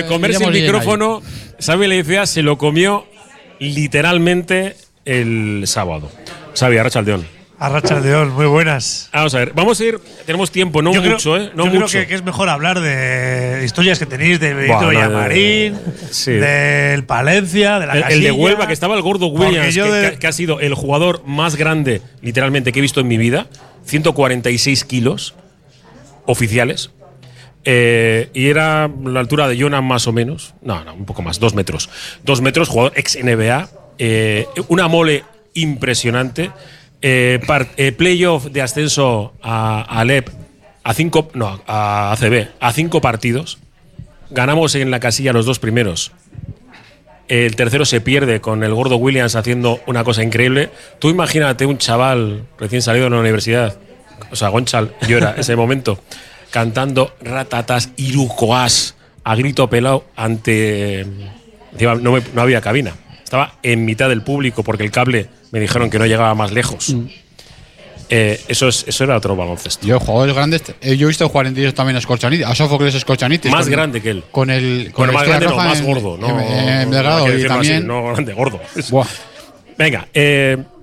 bien 0.49 0.55
ahí. 0.55 0.61
micrófono, 0.63 1.21
Xavi 1.63 1.87
Leicia 1.87 2.25
se 2.25 2.41
lo 2.41 2.57
comió 2.57 3.05
literalmente 3.59 4.75
el 5.05 5.63
sábado. 5.65 6.09
Xavi, 6.57 6.77
Arrachaldeón. 6.77 7.25
Arracha 7.57 7.99
León, 8.01 8.33
muy 8.33 8.45
buenas. 8.47 9.09
Vamos 9.13 9.33
a 9.33 9.39
ver, 9.39 9.53
vamos 9.55 9.79
a 9.79 9.83
ir. 9.85 9.99
Tenemos 10.25 10.51
tiempo, 10.51 10.81
no 10.81 10.93
yo 10.93 11.01
mucho, 11.01 11.31
creo, 11.33 11.37
¿eh? 11.47 11.51
No 11.55 11.65
yo 11.65 11.71
creo 11.71 11.87
que, 11.87 12.07
que 12.07 12.15
es 12.15 12.23
mejor 12.23 12.49
hablar 12.49 12.81
de 12.81 13.61
historias 13.63 13.97
que 13.97 14.05
tenéis 14.05 14.41
de 14.41 14.53
Benito 14.53 14.89
Villamarín, 14.89 15.79
sí. 16.11 16.31
del 16.33 17.05
Palencia, 17.05 17.79
de 17.79 17.87
la 17.87 17.93
El, 17.93 18.03
el 18.11 18.23
de. 18.23 18.31
Huelva, 18.33 18.67
que 18.67 18.73
estaba 18.73 18.95
el 18.95 19.01
gordo 19.01 19.27
Williams, 19.27 19.73
que, 19.73 19.81
de- 19.83 20.11
que- 20.11 20.19
que 20.19 20.27
ha 20.27 20.31
sido 20.33 20.59
el 20.59 20.73
jugador 20.73 21.23
más 21.25 21.55
grande, 21.55 22.01
literalmente, 22.21 22.73
que 22.73 22.79
he 22.79 22.81
visto 22.81 22.99
en 22.99 23.07
mi 23.07 23.17
vida. 23.17 23.47
146 23.85 24.83
kilos 24.83 25.35
oficiales. 26.25 26.91
Eh, 27.63 28.29
y 28.33 28.47
era 28.49 28.89
la 29.05 29.19
altura 29.21 29.47
de 29.47 29.59
Jonah 29.59 29.81
más 29.81 30.07
o 30.07 30.11
menos. 30.13 30.53
No, 30.61 30.83
no, 30.83 30.93
un 30.93 31.05
poco 31.05 31.21
más, 31.21 31.39
dos 31.39 31.53
metros. 31.55 31.89
Dos 32.23 32.41
metros, 32.41 32.67
jugador 32.67 32.93
ex 32.95 33.17
NBA. 33.23 33.69
eh, 33.97 34.45
una 34.67 34.87
mole 34.87 35.23
impresionante. 35.53 36.51
Eh, 37.01 37.39
eh, 37.77 37.91
playoff 37.91 38.45
de 38.45 38.61
ascenso 38.61 39.33
a, 39.41 39.81
a 39.81 39.99
Alep 39.99 40.29
a 40.85 40.93
cinco, 40.93 41.29
no, 41.33 41.61
a 41.65 42.11
ACB, 42.11 42.47
a 42.59 42.71
cinco 42.71 43.01
partidos. 43.01 43.57
Ganamos 44.29 44.75
en 44.75 44.91
la 44.91 44.99
casilla 44.99 45.33
los 45.33 45.47
dos 45.47 45.57
primeros. 45.57 46.11
El 47.27 47.55
tercero 47.55 47.85
se 47.85 48.01
pierde 48.01 48.39
con 48.39 48.63
el 48.63 48.71
gordo 48.71 48.97
Williams 48.97 49.35
haciendo 49.35 49.81
una 49.87 50.03
cosa 50.03 50.23
increíble. 50.23 50.69
Tú 50.99 51.09
imagínate 51.09 51.65
un 51.65 51.79
chaval 51.79 52.43
recién 52.59 52.83
salido 52.83 53.05
de 53.05 53.09
la 53.09 53.19
universidad, 53.19 53.79
o 54.29 54.35
sea, 54.35 54.49
Gonchal, 54.49 54.93
era 55.09 55.33
ese 55.35 55.55
momento, 55.55 55.99
cantando 56.51 57.15
ratatas 57.19 57.89
irucoas 57.97 58.95
a 59.23 59.35
grito 59.35 59.67
pelado 59.67 60.05
ante. 60.15 61.03
no 61.79 62.41
había 62.41 62.61
cabina. 62.61 62.93
Estaba 63.23 63.55
en 63.63 63.85
mitad 63.85 64.07
del 64.07 64.21
público 64.21 64.61
porque 64.63 64.83
el 64.83 64.91
cable 64.91 65.29
me 65.55 65.61
dijeron 65.61 65.89
que 65.89 65.97
no 65.97 66.05
llegaba 66.05 66.35
más 66.35 66.51
lejos. 66.51 66.93
Eh, 68.09 68.39
eso, 68.49 68.67
es, 68.67 68.83
eso 68.87 69.03
era 69.05 69.15
otro 69.17 69.35
baloncesto. 69.35 69.87
Yo, 69.87 69.99
jugadores 69.99 70.35
grandes. 70.35 70.61
eh, 70.81 70.95
yo 70.97 71.07
he 71.07 71.07
visto 71.07 71.27
jugar 71.29 71.47
en 71.47 71.55
directo 71.55 71.77
también 71.77 71.95
a 71.97 72.01
Scorchanitis, 72.01 72.45
a 72.45 72.53
Sófocles 72.53 72.93
Scorchanitis. 72.99 73.49
Más 73.51 73.63
con- 73.63 73.71
grande 73.71 74.01
que 74.01 74.09
él. 74.11 74.23
Con 74.31 74.49
el. 74.49 74.91
Con 74.91 75.07
Bueno, 75.07 75.13
más 75.13 75.23
Estrella 75.23 75.39
grande 75.39 75.63
no, 75.63 75.69
más 75.69 75.79
en- 75.79 75.85
gordo. 75.85 76.17
No, 76.17 76.39
en- 76.39 76.47
en 76.83 76.89
no, 76.91 76.97
hay 77.15 77.23
que 77.23 77.29
y 77.29 77.33
decirlo 77.33 77.53
así, 77.53 77.69
también. 77.69 77.87
no 77.87 78.03
grande, 78.03 78.33
gordo. 78.33 78.59
Buah. 78.89 79.07
Venga, 79.77 80.07
eh, 80.13 80.57
le- 80.57 80.63
¿te 80.63 80.74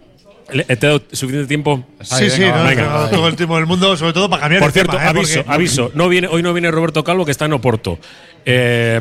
he 0.68 0.76
dado 0.76 1.02
suficiente 1.12 1.46
tiempo? 1.48 1.84
Sí, 2.00 2.30
sí, 2.30 2.40
venga, 2.42 2.58
no, 2.58 2.64
venga, 2.68 2.82
venga. 2.82 3.10
todo 3.10 3.28
el 3.28 3.36
tiempo 3.36 3.56
del 3.56 3.66
mundo, 3.66 3.96
sobre 3.96 4.12
todo 4.12 4.28
para 4.30 4.40
cambiar 4.42 4.60
Por 4.60 4.68
el 4.68 4.72
cierto, 4.72 4.92
tema, 4.92 5.04
¿eh? 5.04 5.08
aviso, 5.08 5.36
Porque- 5.38 5.52
aviso. 5.54 5.90
No 5.94 6.08
viene, 6.08 6.28
hoy 6.28 6.42
no 6.42 6.52
viene 6.52 6.70
Roberto 6.70 7.02
Calvo, 7.04 7.24
que 7.24 7.30
está 7.30 7.44
en 7.46 7.52
Oporto. 7.54 7.98
Eh, 8.44 9.00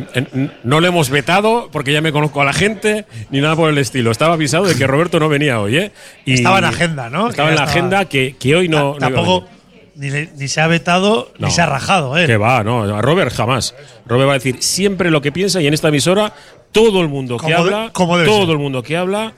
no 0.63 0.79
le 0.81 0.88
hemos 0.89 1.10
vetado 1.10 1.70
porque 1.72 1.91
ya 1.93 2.01
me 2.01 2.12
conozco 2.12 2.41
a 2.41 2.46
la 2.46 2.53
gente 2.53 3.05
ni 3.31 3.41
nada 3.41 3.55
por 3.55 3.70
el 3.70 3.77
estilo. 3.77 4.12
Estaba 4.12 4.36
avisado 4.36 4.65
de 4.65 4.75
que 4.75 4.86
Roberto 4.86 5.20
no 5.20 5.29
venía 5.29 5.60
hoy, 5.60 5.77
¿eh? 5.77 5.91
Y 6.25 6.34
Estaba 6.36 6.60
en 6.60 6.65
agenda, 6.65 7.10
¿no? 7.10 7.29
Estaba 7.29 7.50
en 7.50 7.55
la 7.55 7.63
estaba- 7.63 7.72
agenda 7.79 8.05
que, 8.05 8.36
que 8.39 8.55
hoy 8.55 8.67
no. 8.67 8.77
no 8.79 8.98
iba 8.98 8.98
a 8.98 9.00
Tampoco 9.00 9.48
venir. 9.96 10.29
ni, 10.36 10.41
ni 10.41 10.48
se 10.48 10.62
ha 10.62 10.67
vetado 10.67 11.31
No. 11.39 11.48
ni 11.48 11.53
se 11.53 11.62
ha 11.62 11.65
rajado, 11.65 12.15
¿eh? 12.17 12.27
Que 12.27 12.38
va, 12.38 12.63
no. 12.63 12.84
A 12.84 13.01
Robert 13.01 13.34
jamás. 13.34 13.74
Robert 14.05 14.27
va 14.29 14.34
a 14.34 14.36
decir 14.38 14.58
siempre 14.60 15.10
lo 15.10 15.22
que 15.22 15.31
piensa 15.31 15.60
y 15.62 15.65
en 15.67 15.74
esta 15.74 15.88
emisora 15.88 16.34
todo 16.72 17.01
el 17.01 17.08
mundo 17.10 17.38
que 17.38 17.48
de- 17.48 17.53
habla, 17.55 17.77
debe 17.98 18.25
todo 18.25 18.41
ser. 18.46 18.50
el 18.51 18.58
mundo 18.60 18.84
que 18.84 18.96
habla 18.96 19.34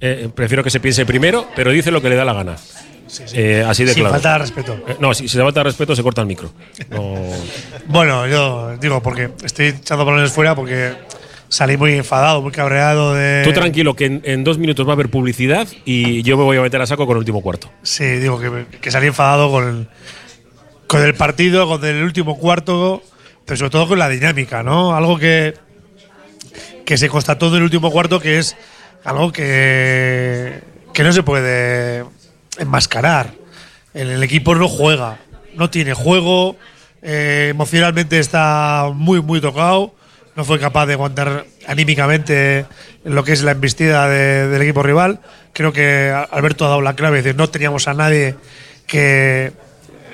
eh, 0.00 0.28
prefiero 0.34 0.62
que 0.64 0.70
se 0.70 0.80
piense 0.80 1.04
primero, 1.06 1.46
pero 1.56 1.70
dice 1.70 1.90
lo 1.90 2.00
que 2.02 2.08
le 2.08 2.16
da 2.16 2.24
la 2.24 2.32
gana. 2.34 2.56
Eh, 3.32 3.64
así 3.66 3.84
de 3.84 3.94
Sin 3.94 4.02
claro. 4.02 4.14
falta 4.16 4.32
de 4.34 4.38
respeto. 4.38 4.78
Eh, 4.86 4.96
no, 5.00 5.14
si, 5.14 5.28
si 5.28 5.36
se 5.36 5.42
falta 5.42 5.60
de 5.60 5.64
respeto, 5.64 5.96
se 5.96 6.02
corta 6.02 6.20
el 6.20 6.26
micro. 6.26 6.50
No- 6.90 7.14
Bueno, 7.86 8.26
yo 8.26 8.76
digo, 8.76 9.02
porque 9.02 9.30
estoy 9.42 9.66
echando 9.68 10.04
balones 10.04 10.30
fuera 10.30 10.54
porque 10.54 10.92
salí 11.48 11.78
muy 11.78 11.94
enfadado, 11.94 12.42
muy 12.42 12.52
cabreado 12.52 13.14
de. 13.14 13.42
Tú 13.44 13.52
tranquilo, 13.54 13.94
que 13.96 14.04
en, 14.04 14.20
en 14.24 14.44
dos 14.44 14.58
minutos 14.58 14.86
va 14.86 14.90
a 14.90 14.92
haber 14.92 15.08
publicidad 15.08 15.66
y 15.86 16.22
yo 16.22 16.36
me 16.36 16.44
voy 16.44 16.58
a 16.58 16.60
meter 16.60 16.82
a 16.82 16.86
saco 16.86 17.06
con 17.06 17.14
el 17.16 17.20
último 17.20 17.40
cuarto. 17.40 17.70
Sí, 17.82 18.04
digo 18.04 18.38
que, 18.38 18.66
que 18.78 18.90
salí 18.90 19.06
enfadado 19.06 19.50
con 19.50 19.66
el, 19.66 19.88
con 20.86 21.02
el 21.02 21.14
partido, 21.14 21.66
con 21.66 21.82
el 21.86 22.02
último 22.02 22.36
cuarto, 22.38 23.02
pero 23.46 23.56
sobre 23.56 23.70
todo 23.70 23.88
con 23.88 23.98
la 23.98 24.10
dinámica, 24.10 24.62
¿no? 24.62 24.94
Algo 24.94 25.18
que, 25.18 25.54
que 26.84 26.98
se 26.98 27.08
constató 27.08 27.50
del 27.50 27.62
último 27.62 27.90
cuarto 27.90 28.20
que 28.20 28.38
es 28.38 28.54
algo 29.04 29.32
que, 29.32 30.60
que 30.92 31.02
no 31.02 31.12
se 31.12 31.22
puede 31.22 32.04
enmascarar. 32.58 33.32
El, 33.94 34.10
el 34.10 34.22
equipo 34.22 34.54
no 34.54 34.68
juega, 34.68 35.18
no 35.54 35.70
tiene 35.70 35.94
juego, 35.94 36.56
eh, 37.02 37.48
emocionalmente 37.50 38.18
está 38.18 38.90
muy, 38.94 39.20
muy 39.22 39.40
tocado, 39.40 39.94
no 40.36 40.44
fue 40.44 40.58
capaz 40.60 40.86
de 40.86 40.92
aguantar 40.94 41.46
anímicamente 41.66 42.66
lo 43.04 43.24
que 43.24 43.32
es 43.32 43.42
la 43.42 43.52
embestida 43.52 44.08
de- 44.08 44.48
del 44.48 44.62
equipo 44.62 44.82
rival. 44.82 45.20
Creo 45.52 45.72
que 45.72 46.14
Alberto 46.30 46.64
ha 46.66 46.68
dado 46.68 46.80
la 46.80 46.94
clave, 46.94 47.18
es 47.18 47.24
decir, 47.24 47.36
no 47.36 47.48
teníamos 47.48 47.88
a 47.88 47.94
nadie 47.94 48.36
que 48.86 49.52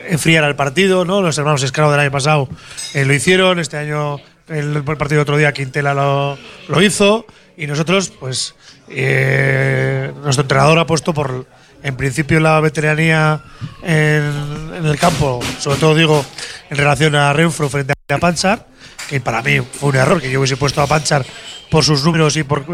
enfriara 0.08 0.46
el 0.48 0.56
partido, 0.56 1.04
¿no? 1.04 1.20
Los 1.22 1.36
hermanos 1.38 1.62
Escravo 1.62 1.90
del 1.90 2.00
año 2.00 2.10
pasado 2.10 2.48
eh, 2.94 3.04
lo 3.04 3.12
hicieron, 3.12 3.58
este 3.58 3.76
año 3.76 4.18
el, 4.48 4.76
el 4.76 4.82
partido 4.96 5.22
otro 5.22 5.36
día 5.36 5.52
Quintela 5.52 5.94
lo, 5.94 6.38
lo 6.68 6.82
hizo 6.82 7.26
y 7.56 7.66
nosotros, 7.66 8.10
pues, 8.10 8.54
eh, 8.88 10.12
nuestro 10.22 10.42
entrenador 10.42 10.78
ha 10.78 10.86
puesto 10.86 11.14
por, 11.14 11.46
en 11.82 11.96
principio, 11.96 12.40
la 12.40 12.60
veteranía 12.60 13.42
en, 13.82 14.84
el 14.84 14.98
campo, 14.98 15.40
sobre 15.58 15.78
todo 15.78 15.94
digo 15.94 16.24
en 16.70 16.76
relación 16.76 17.14
a 17.14 17.32
Renfro 17.32 17.68
frente 17.68 17.92
a 18.08 18.18
Panchar, 18.18 18.66
que 19.08 19.20
para 19.20 19.42
mí 19.42 19.60
fue 19.60 19.90
un 19.90 19.96
error 19.96 20.20
que 20.20 20.30
yo 20.30 20.40
hubiese 20.40 20.56
puesto 20.56 20.82
a 20.82 20.86
Panchar 20.86 21.24
por 21.70 21.84
sus 21.84 22.04
números 22.04 22.36
y 22.36 22.42
por 22.42 22.64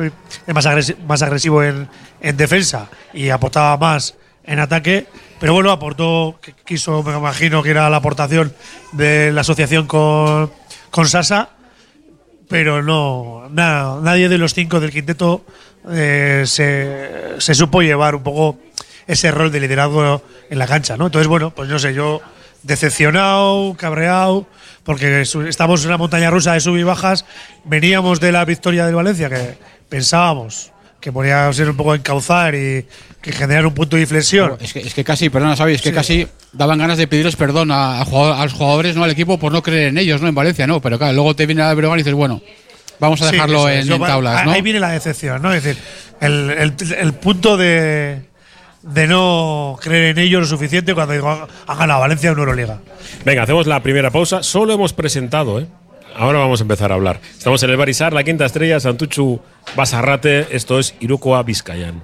es 0.47 0.55
más, 0.55 0.67
agresi- 0.67 0.97
más 1.07 1.23
agresivo 1.23 1.63
en, 1.63 1.89
en 2.21 2.37
defensa 2.37 2.89
y 3.13 3.31
aportaba 3.31 3.77
más 3.77 4.15
en 4.45 4.59
ataque. 4.61 5.07
Pero 5.41 5.55
bueno, 5.55 5.71
aportó, 5.71 6.39
quiso, 6.65 7.03
me 7.03 7.17
imagino 7.17 7.63
que 7.63 7.71
era 7.71 7.89
la 7.89 7.97
aportación 7.97 8.53
de 8.93 9.33
la 9.33 9.41
asociación 9.41 9.87
con, 9.87 10.53
con 10.91 11.09
Sasa, 11.09 11.51
pero 12.51 12.83
no, 12.83 13.49
nada, 13.51 14.01
nadie 14.03 14.29
de 14.29 14.37
los 14.37 14.53
cinco 14.55 14.81
del 14.81 14.91
quinteto 14.91 15.45
eh, 15.89 16.43
se, 16.47 17.37
se 17.39 17.55
supo 17.55 17.81
llevar 17.81 18.17
un 18.17 18.25
poco 18.25 18.59
ese 19.07 19.31
rol 19.31 19.53
de 19.53 19.61
liderazgo 19.61 20.21
en 20.51 20.59
la 20.59 20.67
cancha, 20.67 20.97
¿no? 20.97 21.07
Entonces, 21.07 21.29
bueno, 21.29 21.53
pues 21.53 21.69
no 21.69 21.79
sé, 21.79 21.95
yo 21.95 22.21
decepcionado, 22.65 23.75
cabreado, 23.79 24.47
porque 24.83 25.23
estamos 25.23 25.83
en 25.83 25.89
una 25.91 25.97
montaña 25.97 26.29
rusa 26.29 26.55
de 26.55 26.61
sub 26.61 26.77
y 26.77 26.83
bajas, 26.83 27.25
veníamos 27.65 28.19
de 28.19 28.33
la 28.33 28.45
victoria 28.45 28.85
del 28.85 28.97
Valencia, 28.97 29.31
que 29.31 29.57
pensábamos 29.89 30.73
que 31.01 31.13
podía 31.13 31.53
ser 31.53 31.71
un 31.71 31.77
poco 31.77 31.95
encauzar 31.95 32.55
y 32.55 32.85
que 33.23 33.33
generar 33.33 33.67
un 33.67 33.75
punto 33.75 33.97
de 33.97 34.03
inflexión. 34.03 34.57
Es 34.61 34.73
que, 34.73 34.81
es 34.81 34.93
que 34.95 35.03
casi, 35.05 35.31
perdona, 35.31 35.57
Xavi, 35.57 35.75
es 35.75 35.83
que 35.83 35.93
casi 35.93 36.27
daban 36.53 36.79
ganas 36.79 36.99
de 36.99 37.07
pedirles 37.07 37.37
perdón 37.37 37.71
a, 37.71 38.01
a 38.01 38.05
jugador- 38.05 38.37
a 38.39 38.45
los 38.45 38.53
jugadores, 38.53 38.97
no 38.97 39.05
al 39.05 39.11
equipo, 39.11 39.39
por 39.39 39.51
no 39.53 39.63
creer 39.63 39.89
en 39.89 39.99
ellos, 39.99 40.21
¿no? 40.21 40.29
En 40.29 40.35
Valencia, 40.35 40.67
no. 40.67 40.81
Pero 40.81 40.99
claro, 40.99 41.15
luego 41.15 41.35
te 41.35 41.47
viene 41.47 41.63
a 41.63 41.73
Breogán 41.75 41.99
y 41.99 42.03
dices, 42.03 42.15
bueno, 42.15 42.41
vamos 42.99 43.21
a 43.23 43.27
Sí, 43.27 43.33
dejarlo 43.33 43.69
es. 43.69 43.83
en, 43.83 43.89
Yo 43.89 43.95
en 43.97 44.03
tablas, 44.03 44.45
¿no? 44.45 44.53
Ahí 44.53 44.63
viene 44.63 44.79
la 44.81 44.91
decepción, 44.91 45.41
¿no? 45.43 45.53
Es 45.55 45.63
decir, 45.65 45.83
el, 46.21 46.51
el- 46.51 46.75
el 46.99 47.13
punto 47.15 47.57
de, 47.57 48.23
de 48.83 49.07
no 49.07 49.79
creer 49.81 50.05
en 50.17 50.19
ellos 50.19 50.43
lo 50.43 50.47
suficiente 50.47 50.95
cuando 50.95 51.15
digo, 51.15 51.31
ha 51.67 51.75
ganado 51.75 52.01
Valencia 52.01 52.31
en 52.31 52.39
Euroliga. 52.39 52.79
Venga, 53.25 53.43
hacemos 53.45 53.67
la 53.67 53.83
primera 53.83 54.11
pausa. 54.11 54.43
Solo 54.43 54.73
hemos 54.75 54.93
presentado, 54.93 55.61
¿eh? 55.61 55.67
Ahora 56.17 56.39
vamos 56.39 56.61
a 56.61 56.65
empezar 56.65 56.93
a 56.93 56.95
hablar. 56.95 57.21
Estamos 57.37 57.63
en 57.63 57.71
el 57.71 57.77
Barisar, 57.77 58.13
la 58.13 58.25
quinta 58.25 58.47
estrella, 58.47 58.81
Santuchu 58.81 59.41
Basarrate. 59.77 60.49
Esto 60.51 60.79
es 60.79 60.95
Irukoa 61.01 61.43
Vizcayan. 61.43 62.03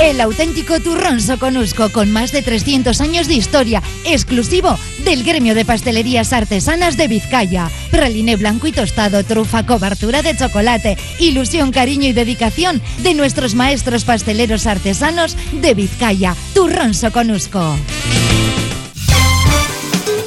El 0.00 0.20
auténtico 0.20 0.78
turrón 0.78 1.22
soconusco 1.22 1.88
con 1.90 2.12
más 2.12 2.30
de 2.30 2.42
300 2.42 3.00
años 3.00 3.28
de 3.28 3.34
historia, 3.34 3.82
exclusivo 4.04 4.78
del 5.04 5.24
gremio 5.24 5.54
de 5.54 5.64
pastelerías 5.64 6.34
artesanas 6.34 6.98
de 6.98 7.08
Vizcaya. 7.08 7.70
Praliné 7.90 8.36
blanco 8.36 8.66
y 8.66 8.72
tostado, 8.72 9.24
trufa, 9.24 9.64
cobertura 9.64 10.20
de 10.20 10.36
chocolate, 10.36 10.98
ilusión, 11.18 11.72
cariño 11.72 12.08
y 12.08 12.12
dedicación 12.12 12.82
de 12.98 13.14
nuestros 13.14 13.54
maestros 13.54 14.04
pasteleros 14.04 14.66
artesanos 14.66 15.34
de 15.52 15.72
Vizcaya. 15.72 16.36
Turrón 16.52 16.92
soconusco. 16.92 17.76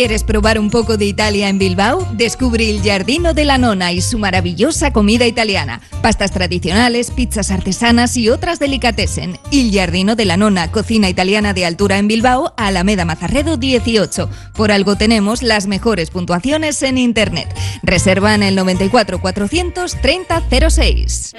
¿Quieres 0.00 0.24
probar 0.24 0.58
un 0.58 0.70
poco 0.70 0.96
de 0.96 1.04
Italia 1.04 1.50
en 1.50 1.58
Bilbao? 1.58 2.08
Descubre 2.12 2.70
el 2.70 2.80
Giardino 2.80 3.34
de 3.34 3.44
la 3.44 3.58
Nona 3.58 3.92
y 3.92 4.00
su 4.00 4.18
maravillosa 4.18 4.94
comida 4.94 5.26
italiana. 5.26 5.82
Pastas 6.00 6.30
tradicionales, 6.30 7.10
pizzas 7.10 7.50
artesanas 7.50 8.16
y 8.16 8.30
otras 8.30 8.58
delicatessen. 8.58 9.38
Il 9.50 9.70
Giardino 9.70 10.16
de 10.16 10.24
la 10.24 10.38
Nona, 10.38 10.72
cocina 10.72 11.10
italiana 11.10 11.52
de 11.52 11.66
altura 11.66 11.98
en 11.98 12.08
Bilbao, 12.08 12.54
Alameda 12.56 13.04
Mazarredo 13.04 13.58
18. 13.58 14.30
Por 14.54 14.72
algo 14.72 14.96
tenemos 14.96 15.42
las 15.42 15.66
mejores 15.66 16.08
puntuaciones 16.08 16.82
en 16.82 16.96
internet. 16.96 17.54
Reserva 17.82 18.34
en 18.34 18.42
el 18.42 18.54
94 18.54 19.20
430 19.20 20.70
06. 20.70 21.34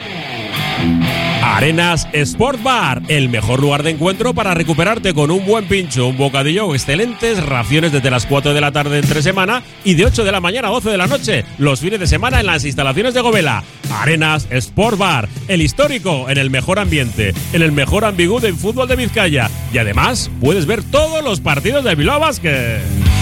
Arenas 1.43 2.07
Sport 2.13 2.61
Bar, 2.63 3.01
el 3.07 3.29
mejor 3.29 3.59
lugar 3.59 3.83
de 3.83 3.89
encuentro 3.89 4.33
para 4.33 4.53
recuperarte 4.53 5.13
con 5.13 5.31
un 5.31 5.45
buen 5.45 5.67
pincho, 5.67 6.07
un 6.07 6.17
bocadillo 6.17 6.67
o 6.67 6.75
excelentes 6.75 7.43
raciones 7.43 7.91
desde 7.91 8.11
las 8.11 8.25
4 8.25 8.50
de 8.53 8.61
la 8.61 8.71
tarde 8.71 8.99
entre 8.99 9.21
semana 9.21 9.63
y 9.83 9.93
de 9.95 10.05
8 10.05 10.23
de 10.23 10.31
la 10.31 10.39
mañana 10.39 10.67
a 10.67 10.71
12 10.71 10.89
de 10.89 10.97
la 10.97 11.07
noche, 11.07 11.45
los 11.57 11.79
fines 11.79 11.99
de 11.99 12.07
semana 12.07 12.39
en 12.39 12.45
las 12.45 12.65
instalaciones 12.65 13.13
de 13.13 13.21
Govela. 13.21 13.63
Arenas 13.91 14.47
Sport 14.49 14.97
Bar, 14.97 15.29
el 15.47 15.61
histórico, 15.61 16.29
en 16.29 16.37
el 16.37 16.49
mejor 16.49 16.79
ambiente, 16.79 17.33
en 17.53 17.61
el 17.61 17.71
mejor 17.71 18.05
ambigú 18.05 18.39
del 18.39 18.55
fútbol 18.55 18.87
de 18.87 18.95
Vizcaya. 18.95 19.49
Y 19.73 19.77
además 19.77 20.29
puedes 20.39 20.65
ver 20.65 20.83
todos 20.83 21.23
los 21.23 21.39
partidos 21.39 21.83
de 21.83 21.95
Bilbao 21.95 22.19
Basket. 22.19 23.20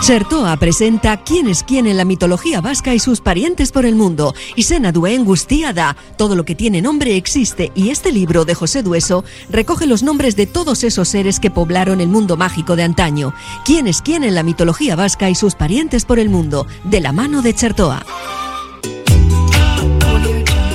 Chertoa 0.00 0.56
presenta 0.58 1.16
quién 1.16 1.48
es 1.48 1.62
quién 1.62 1.86
en 1.86 1.96
la 1.96 2.04
mitología 2.04 2.60
vasca 2.60 2.94
y 2.94 2.98
sus 2.98 3.20
parientes 3.20 3.72
por 3.72 3.86
el 3.86 3.94
mundo. 3.94 4.34
Isena 4.54 4.92
Duen 4.92 5.24
Gustiada. 5.24 5.96
Todo 6.18 6.36
lo 6.36 6.44
que 6.44 6.54
tiene 6.54 6.82
nombre 6.82 7.16
existe 7.16 7.72
y 7.74 7.88
este 7.88 8.12
libro 8.12 8.44
de 8.44 8.54
José 8.54 8.82
Dueso 8.82 9.24
recoge 9.48 9.86
los 9.86 10.02
nombres 10.02 10.36
de 10.36 10.46
todos 10.46 10.84
esos 10.84 11.08
seres 11.08 11.40
que 11.40 11.50
poblaron 11.50 12.00
el 12.00 12.08
mundo 12.08 12.36
mágico 12.36 12.76
de 12.76 12.82
antaño. 12.82 13.34
Quién 13.64 13.86
es 13.86 14.02
quién 14.02 14.24
en 14.24 14.34
la 14.34 14.42
mitología 14.42 14.94
vasca 14.94 15.30
y 15.30 15.34
sus 15.34 15.54
parientes 15.54 16.04
por 16.04 16.18
el 16.18 16.28
mundo. 16.28 16.66
De 16.84 17.00
la 17.00 17.12
mano 17.12 17.40
de 17.40 17.54
Chertoa. 17.54 18.04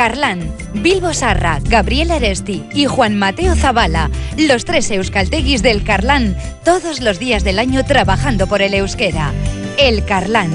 Carlán, 0.00 0.50
Bilbo 0.76 1.12
Sarra, 1.12 1.58
Gabriel 1.62 2.10
Aresti 2.10 2.64
y 2.72 2.86
Juan 2.86 3.18
Mateo 3.18 3.54
Zavala, 3.54 4.10
los 4.38 4.64
tres 4.64 4.90
euskalteguis 4.90 5.62
del 5.62 5.84
Carlán, 5.84 6.38
todos 6.64 7.02
los 7.02 7.18
días 7.18 7.44
del 7.44 7.58
año 7.58 7.84
trabajando 7.84 8.46
por 8.46 8.62
el 8.62 8.72
euskera. 8.72 9.30
El 9.76 10.02
Carlán. 10.06 10.50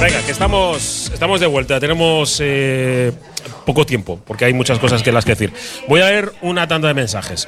Venga, 0.00 0.20
que 0.26 0.32
estamos, 0.32 1.12
estamos 1.14 1.38
de 1.38 1.46
vuelta. 1.46 1.78
Tenemos 1.78 2.40
eh, 2.42 3.12
poco 3.64 3.86
tiempo, 3.86 4.18
porque 4.26 4.46
hay 4.46 4.52
muchas 4.52 4.80
cosas 4.80 5.00
que 5.04 5.12
las 5.12 5.24
que 5.24 5.36
decir. 5.36 5.52
Voy 5.86 6.00
a 6.00 6.06
leer 6.06 6.32
una 6.42 6.66
tanda 6.66 6.88
de 6.88 6.94
mensajes. 6.94 7.46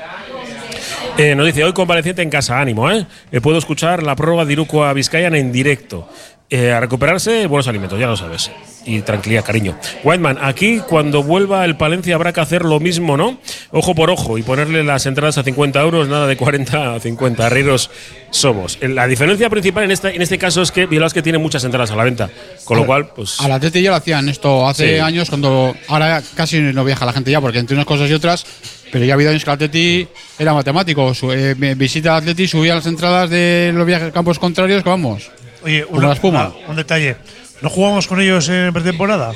Eh, 1.18 1.34
nos 1.34 1.46
dice, 1.46 1.64
hoy 1.64 1.72
convaleciente 1.72 2.22
en 2.22 2.30
casa, 2.30 2.60
ánimo, 2.60 2.88
¿eh? 2.90 3.04
Eh, 3.32 3.40
Puedo 3.40 3.58
escuchar 3.58 4.04
la 4.04 4.14
prórroga 4.14 4.44
de 4.44 4.52
Iruko 4.52 4.84
a 4.84 4.92
Vizcayan 4.92 5.34
en 5.34 5.50
directo. 5.50 6.08
Eh, 6.52 6.72
a 6.72 6.80
recuperarse, 6.80 7.46
buenos 7.46 7.68
alimentos, 7.68 7.98
ya 8.00 8.08
lo 8.08 8.16
sabes. 8.16 8.50
Y 8.84 9.02
tranquilidad, 9.02 9.44
cariño. 9.44 9.76
Whiteman, 10.02 10.38
aquí 10.40 10.80
cuando 10.80 11.22
vuelva 11.22 11.64
el 11.64 11.76
Palencia 11.76 12.16
habrá 12.16 12.32
que 12.32 12.40
hacer 12.40 12.64
lo 12.64 12.80
mismo, 12.80 13.16
¿no? 13.16 13.38
Ojo 13.70 13.94
por 13.94 14.10
ojo 14.10 14.36
y 14.36 14.42
ponerle 14.42 14.82
las 14.82 15.06
entradas 15.06 15.38
a 15.38 15.44
50 15.44 15.80
euros, 15.80 16.08
nada 16.08 16.26
de 16.26 16.36
40 16.36 16.94
a 16.94 16.98
50. 16.98 17.46
Arrieros 17.46 17.90
somos. 18.30 18.78
Eh, 18.80 18.88
La 18.88 19.06
diferencia 19.06 19.48
principal 19.48 19.84
en 19.84 19.92
este, 19.92 20.16
en 20.16 20.22
este 20.22 20.38
caso 20.38 20.62
es 20.62 20.72
que 20.72 20.88
que 20.88 21.22
tiene 21.22 21.38
muchas 21.38 21.62
entradas 21.62 21.92
a 21.92 21.96
la 21.96 22.02
venta. 22.04 22.30
Con 22.64 22.78
lo 22.78 22.86
cual, 22.86 23.10
pues. 23.14 23.40
Al 23.40 23.52
Atleti 23.52 23.80
ya 23.82 23.90
lo 23.90 23.96
hacían 23.96 24.28
esto 24.28 24.66
hace 24.66 24.94
Sí. 24.96 25.00
años, 25.00 25.28
cuando 25.28 25.76
ahora 25.86 26.20
casi 26.34 26.58
no 26.58 26.84
viaja 26.84 27.06
la 27.06 27.12
gente 27.12 27.30
ya, 27.30 27.40
porque 27.40 27.58
entre 27.60 27.76
unas 27.76 27.86
cosas 27.86 28.10
y 28.10 28.14
otras, 28.14 28.44
pero 28.90 29.04
ya 29.04 29.12
ha 29.12 29.14
habido 29.14 29.30
años 29.30 29.44
que 29.44 29.50
el 29.50 29.54
Atleti 29.54 30.08
era 30.38 30.52
matemático. 30.52 31.14
Su, 31.14 31.30
eh, 31.32 31.54
visita 31.76 32.16
al 32.16 32.22
Atleti, 32.22 32.48
subía 32.48 32.74
las 32.74 32.86
entradas 32.86 33.30
de 33.30 33.70
los 33.74 33.86
viajes 33.86 34.12
campos 34.12 34.38
contrarios, 34.40 34.82
que 34.82 34.88
vamos. 34.88 35.30
Oye, 35.62 35.84
la 35.92 36.12
espuma. 36.12 36.52
un 36.68 36.76
detalle. 36.76 37.16
¿No 37.62 37.68
jugamos 37.68 38.06
con 38.06 38.20
ellos 38.20 38.48
en 38.48 38.72
pretemporada? 38.72 39.32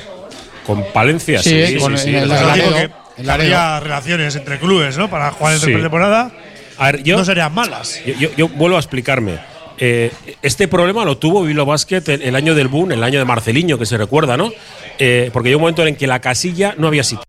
Con 0.65 0.83
Palencia, 0.91 1.41
Sí, 1.41 1.49
sí, 1.49 1.67
sí, 1.73 1.77
con 1.77 1.97
sí, 1.97 2.09
el- 2.09 2.31
el 2.31 2.31
el 2.31 3.81
relaciones 3.83 4.35
entre 4.35 4.59
clubes, 4.59 4.97
¿no? 4.97 5.09
Para 5.09 5.31
jugar 5.31 5.53
en 5.53 5.59
Sí. 5.59 5.65
pretemporada. 5.71 6.31
A 6.77 6.85
ver, 6.91 7.03
yo, 7.03 7.17
No 7.17 7.25
serían 7.25 7.53
malas. 7.53 7.99
yo, 8.05 8.13
yo- 8.15 8.29
yo 8.35 8.47
vuelvo 8.49 8.75
a 8.75 8.79
explicarme. 8.79 9.39
Eh, 9.77 10.11
este 10.41 10.67
problema 10.67 11.05
lo 11.05 11.17
tuvo 11.17 11.43
Vilo 11.43 11.65
Basket 11.65 12.01
el, 12.07 12.21
el 12.23 12.35
año 12.35 12.55
del 12.55 12.67
boom, 12.69 12.93
el 12.93 13.03
año 13.03 13.19
de 13.19 13.25
Marceliño, 13.25 13.77
que 13.77 13.85
se 13.85 13.97
recuerda, 13.97 14.37
¿no? 14.37 14.51
Eh, 14.97 15.29
porque 15.33 15.49
hay 15.49 15.55
un 15.55 15.61
momento 15.61 15.85
en 15.85 15.95
que 15.95 16.07
la 16.07 16.19
casilla 16.19 16.73
no 16.77 16.87
había 16.87 17.03
sitio. 17.03 17.25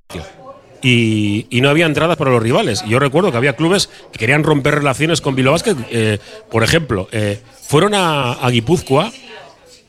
Y, 0.82 1.46
y 1.50 1.60
no 1.60 1.70
había 1.70 1.86
entradas 1.86 2.16
para 2.16 2.30
los 2.30 2.42
rivales. 2.42 2.84
Yo 2.86 2.98
recuerdo 2.98 3.30
que 3.30 3.38
había 3.38 3.56
clubes 3.56 3.88
que 4.12 4.18
querían 4.18 4.44
romper 4.44 4.74
relaciones 4.76 5.20
con 5.20 5.34
Vilo 5.34 5.52
Basket. 5.52 5.76
Eh, 5.90 6.18
por 6.50 6.62
ejemplo, 6.62 7.08
eh, 7.12 7.40
fueron 7.66 7.94
a, 7.94 8.48
Guipúzcoa, 8.50 9.12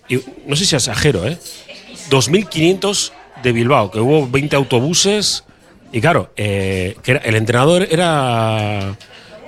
y 0.10 0.20
no 0.48 0.56
sé 0.56 0.65
si 0.65 0.75
exagero, 0.75 1.27
¿eh? 1.27 1.38
2.500 2.10 3.12
de 3.44 3.51
Bilbao, 3.51 3.91
que 3.91 4.00
hubo 4.00 4.27
20 4.27 4.56
autobuses. 4.56 5.44
Y 5.91 6.01
claro, 6.01 6.32
eh, 6.36 6.96
que 7.03 7.13
el 7.24 7.36
entrenador 7.36 7.88
era. 7.89 8.98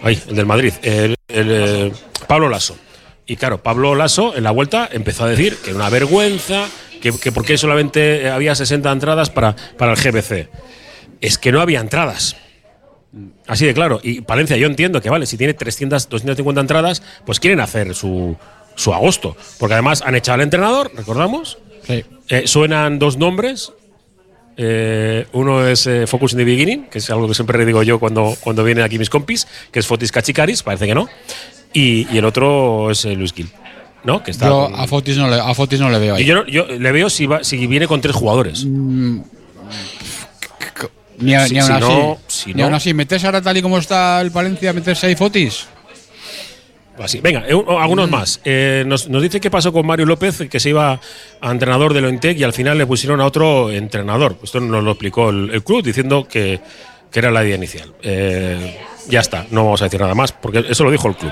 Ay, 0.01 0.21
el 0.29 0.35
del 0.35 0.45
Madrid, 0.45 0.73
eh, 0.83 1.91
Pablo 2.27 2.49
Lasso. 2.49 2.77
Y 3.25 3.35
claro, 3.35 3.61
Pablo 3.61 3.95
Lasso 3.95 4.35
en 4.35 4.43
la 4.43 4.51
vuelta 4.51 4.89
empezó 4.91 5.25
a 5.25 5.29
decir 5.29 5.57
que 5.57 5.71
era 5.71 5.79
una 5.79 5.89
vergüenza, 5.89 6.67
que, 7.01 7.11
que 7.11 7.31
por 7.31 7.45
qué 7.45 7.57
solamente 7.57 8.29
había 8.29 8.55
60 8.55 8.91
entradas 8.91 9.29
para, 9.29 9.55
para 9.77 9.93
el 9.93 9.97
GBC. 9.97 10.49
Es 11.21 11.37
que 11.37 11.51
no 11.51 11.61
había 11.61 11.79
entradas. 11.79 12.35
Así 13.47 13.65
de 13.65 13.73
claro. 13.73 13.99
Y 14.03 14.21
Palencia, 14.21 14.55
yo 14.57 14.67
entiendo 14.67 15.01
que, 15.01 15.09
vale, 15.09 15.25
si 15.25 15.35
tiene 15.37 15.53
300, 15.53 16.09
250 16.09 16.61
entradas, 16.61 17.01
pues 17.25 17.39
quieren 17.39 17.59
hacer 17.59 17.95
su, 17.95 18.37
su 18.75 18.93
agosto. 18.93 19.35
Porque 19.57 19.73
además 19.73 20.01
han 20.05 20.15
echado 20.15 20.35
al 20.35 20.41
entrenador, 20.41 20.91
recordamos. 20.95 21.57
Sí. 21.87 22.05
Eh, 22.29 22.43
suenan 22.45 22.99
dos 22.99 23.17
nombres. 23.17 23.73
Eh, 24.61 25.25
uno 25.31 25.65
es 25.65 25.87
eh, 25.87 26.05
Focus 26.05 26.33
in 26.33 26.39
the 26.39 26.43
Beginning, 26.45 26.85
que 26.89 26.97
es 26.99 27.09
algo 27.09 27.27
que 27.27 27.33
siempre 27.33 27.65
digo 27.65 27.81
yo 27.81 27.97
cuando, 27.99 28.35
cuando 28.41 28.63
vienen 28.63 28.83
aquí 28.83 28.99
mis 28.99 29.09
compis, 29.09 29.47
que 29.71 29.79
es 29.79 29.87
Fotis 29.87 30.11
Cachicaris, 30.11 30.63
parece 30.63 30.85
que 30.85 30.93
no. 30.93 31.07
Y, 31.73 32.07
y 32.13 32.17
el 32.17 32.25
otro 32.25 32.91
es 32.91 33.05
Luis 33.05 33.31
Gil, 33.33 33.49
¿no? 34.03 34.21
Que 34.21 34.31
está 34.31 34.47
Yo 34.47 34.65
con- 34.69 34.79
a 34.79 34.85
Fotis 34.85 35.17
no 35.17 35.29
le, 35.29 35.39
a 35.39 35.53
Fotis 35.55 35.79
no 35.79 35.89
le 35.89 35.97
veo 35.99 36.15
ahí. 36.15 36.23
y 36.23 36.25
yo, 36.25 36.45
yo 36.45 36.65
le 36.67 36.91
veo 36.91 37.09
si, 37.09 37.25
va- 37.25 37.43
si 37.43 37.65
viene 37.67 37.87
con 37.87 38.01
tres 38.01 38.15
jugadores. 38.15 38.65
Ni, 41.19 41.33
a- 41.35 41.47
si- 41.47 41.53
ni 41.53 41.59
aún 41.59 41.67
si 41.67 41.73
así. 41.73 41.83
no- 41.85 42.17
si 42.27 42.47
ni 42.53 42.59
no- 42.59 42.63
aún 42.65 42.73
así, 42.73 42.93
meterse 42.93 43.25
ahora 43.25 43.41
tal 43.41 43.57
y 43.57 43.61
como 43.61 43.77
está 43.77 44.19
el 44.21 44.31
Palencia, 44.31 44.73
meterse 44.73 45.07
ahí 45.07 45.15
Fotis. 45.15 45.67
Así. 47.01 47.21
Venga, 47.21 47.45
eh, 47.47 47.53
un- 47.55 47.81
algunos 47.81 48.09
más. 48.09 48.41
Eh, 48.43 48.83
nos, 48.85 49.07
nos 49.07 49.21
dice 49.21 49.39
qué 49.39 49.49
pasó 49.49 49.71
con 49.71 49.85
Mario 49.87 50.05
López, 50.05 50.43
que 50.49 50.59
se 50.59 50.69
iba 50.69 50.99
a 51.39 51.51
entrenador 51.51 51.93
del 51.93 52.03
Ointec 52.05 52.37
y 52.37 52.43
al 52.43 52.51
final 52.51 52.77
le 52.77 52.85
pusieron 52.85 53.21
a 53.21 53.25
otro 53.25 53.71
entrenador. 53.71 54.37
Esto 54.43 54.59
nos 54.59 54.83
lo 54.83 54.91
explicó 54.91 55.29
el, 55.29 55.49
el 55.53 55.63
club 55.63 55.81
diciendo 55.81 56.27
que, 56.29 56.59
que 57.09 57.19
era 57.19 57.31
la 57.31 57.43
idea 57.45 57.55
inicial. 57.55 57.93
Eh, 58.01 58.77
ya 59.07 59.21
está, 59.21 59.45
no 59.49 59.63
vamos 59.63 59.81
a 59.81 59.85
decir 59.85 60.01
nada 60.01 60.13
más, 60.13 60.33
porque 60.33 60.65
eso 60.69 60.83
lo 60.83 60.91
dijo 60.91 61.07
el 61.07 61.15
club. 61.15 61.31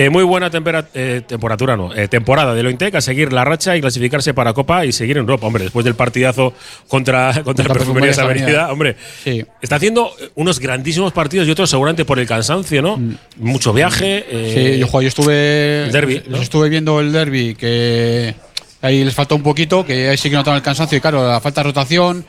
Eh, 0.00 0.10
muy 0.10 0.22
buena 0.22 0.48
eh, 0.94 1.22
temperatura, 1.26 1.76
no, 1.76 1.92
eh, 1.92 2.06
temporada 2.06 2.54
del 2.54 2.66
Ointec 2.66 2.94
a 2.94 3.00
seguir 3.00 3.32
la 3.32 3.44
racha 3.44 3.76
y 3.76 3.80
clasificarse 3.80 4.32
para 4.32 4.52
Copa 4.52 4.86
y 4.86 4.92
seguir 4.92 5.16
en 5.16 5.22
Europa. 5.22 5.48
Hombre, 5.48 5.64
después 5.64 5.84
del 5.84 5.96
partidazo 5.96 6.54
contra, 6.86 7.32
contra 7.42 7.64
el 7.64 7.72
Perfumerías 7.72 8.16
Perfumerías 8.16 8.18
Avenida, 8.18 8.72
hombre, 8.72 8.94
Sí. 9.24 9.44
está 9.60 9.74
haciendo 9.74 10.12
eh, 10.20 10.28
unos 10.36 10.60
grandísimos 10.60 11.12
partidos 11.12 11.48
y 11.48 11.50
otros 11.50 11.68
seguramente 11.68 12.04
por 12.04 12.20
el 12.20 12.28
cansancio, 12.28 12.80
¿no? 12.80 12.96
Mucho 13.38 13.72
viaje. 13.72 14.24
eh, 14.30 14.72
Sí, 14.74 14.78
yo, 14.78 14.86
jo, 14.86 15.02
yo 15.02 15.08
estuve. 15.08 15.90
les 15.90 16.28
¿no? 16.28 16.36
estuve 16.42 16.68
viendo 16.68 17.00
el 17.00 17.10
derby, 17.10 17.56
que 17.56 18.36
ahí 18.82 19.02
les 19.02 19.14
faltó 19.14 19.34
un 19.34 19.42
poquito, 19.42 19.84
que 19.84 20.10
ahí 20.10 20.16
sí 20.16 20.30
que 20.30 20.36
notaban 20.36 20.58
el 20.58 20.62
cansancio. 20.62 20.96
Y 20.96 21.00
claro, 21.00 21.26
la 21.26 21.40
falta 21.40 21.62
de 21.62 21.64
rotación. 21.70 22.24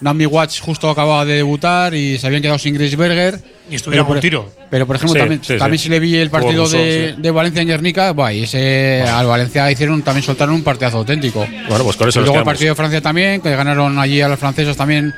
Nami 0.00 0.26
Watts 0.26 0.60
justo 0.60 0.90
acababa 0.90 1.24
de 1.24 1.34
debutar 1.34 1.94
y 1.94 2.18
se 2.18 2.26
habían 2.26 2.42
quedado 2.42 2.58
sin 2.58 2.74
Grisberger. 2.74 3.40
Y 3.70 3.76
estuvieron 3.76 4.06
por, 4.06 4.20
tiro. 4.20 4.50
Pero 4.70 4.86
por 4.86 4.96
ejemplo, 4.96 5.14
Sí, 5.14 5.18
también, 5.20 5.40
sí, 5.42 5.56
también 5.56 5.78
sí. 5.78 5.84
si 5.84 5.88
le 5.88 6.00
vi 6.00 6.16
el 6.16 6.30
partido 6.30 6.68
de, 6.68 7.14
de 7.16 7.30
Valencia 7.30 7.62
en 7.62 7.68
Guernica, 7.68 8.12
buah, 8.12 8.32
y 8.32 8.42
ese 8.42 9.02
al 9.02 9.26
Valencia 9.26 9.70
hicieron 9.70 10.02
también 10.02 10.24
soltaron 10.24 10.54
un 10.54 10.62
partidazo 10.62 10.98
auténtico. 10.98 11.46
Bueno, 11.68 11.84
pues 11.84 11.96
con 11.96 12.08
eso 12.08 12.20
y 12.20 12.24
luego 12.24 12.38
el 12.38 12.44
partido 12.44 12.70
de 12.70 12.74
Francia 12.74 13.00
también, 13.00 13.40
que 13.40 13.54
ganaron 13.54 13.98
allí 13.98 14.20
a 14.20 14.28
las 14.28 14.38
francesas 14.38 14.76
también, 14.76 15.14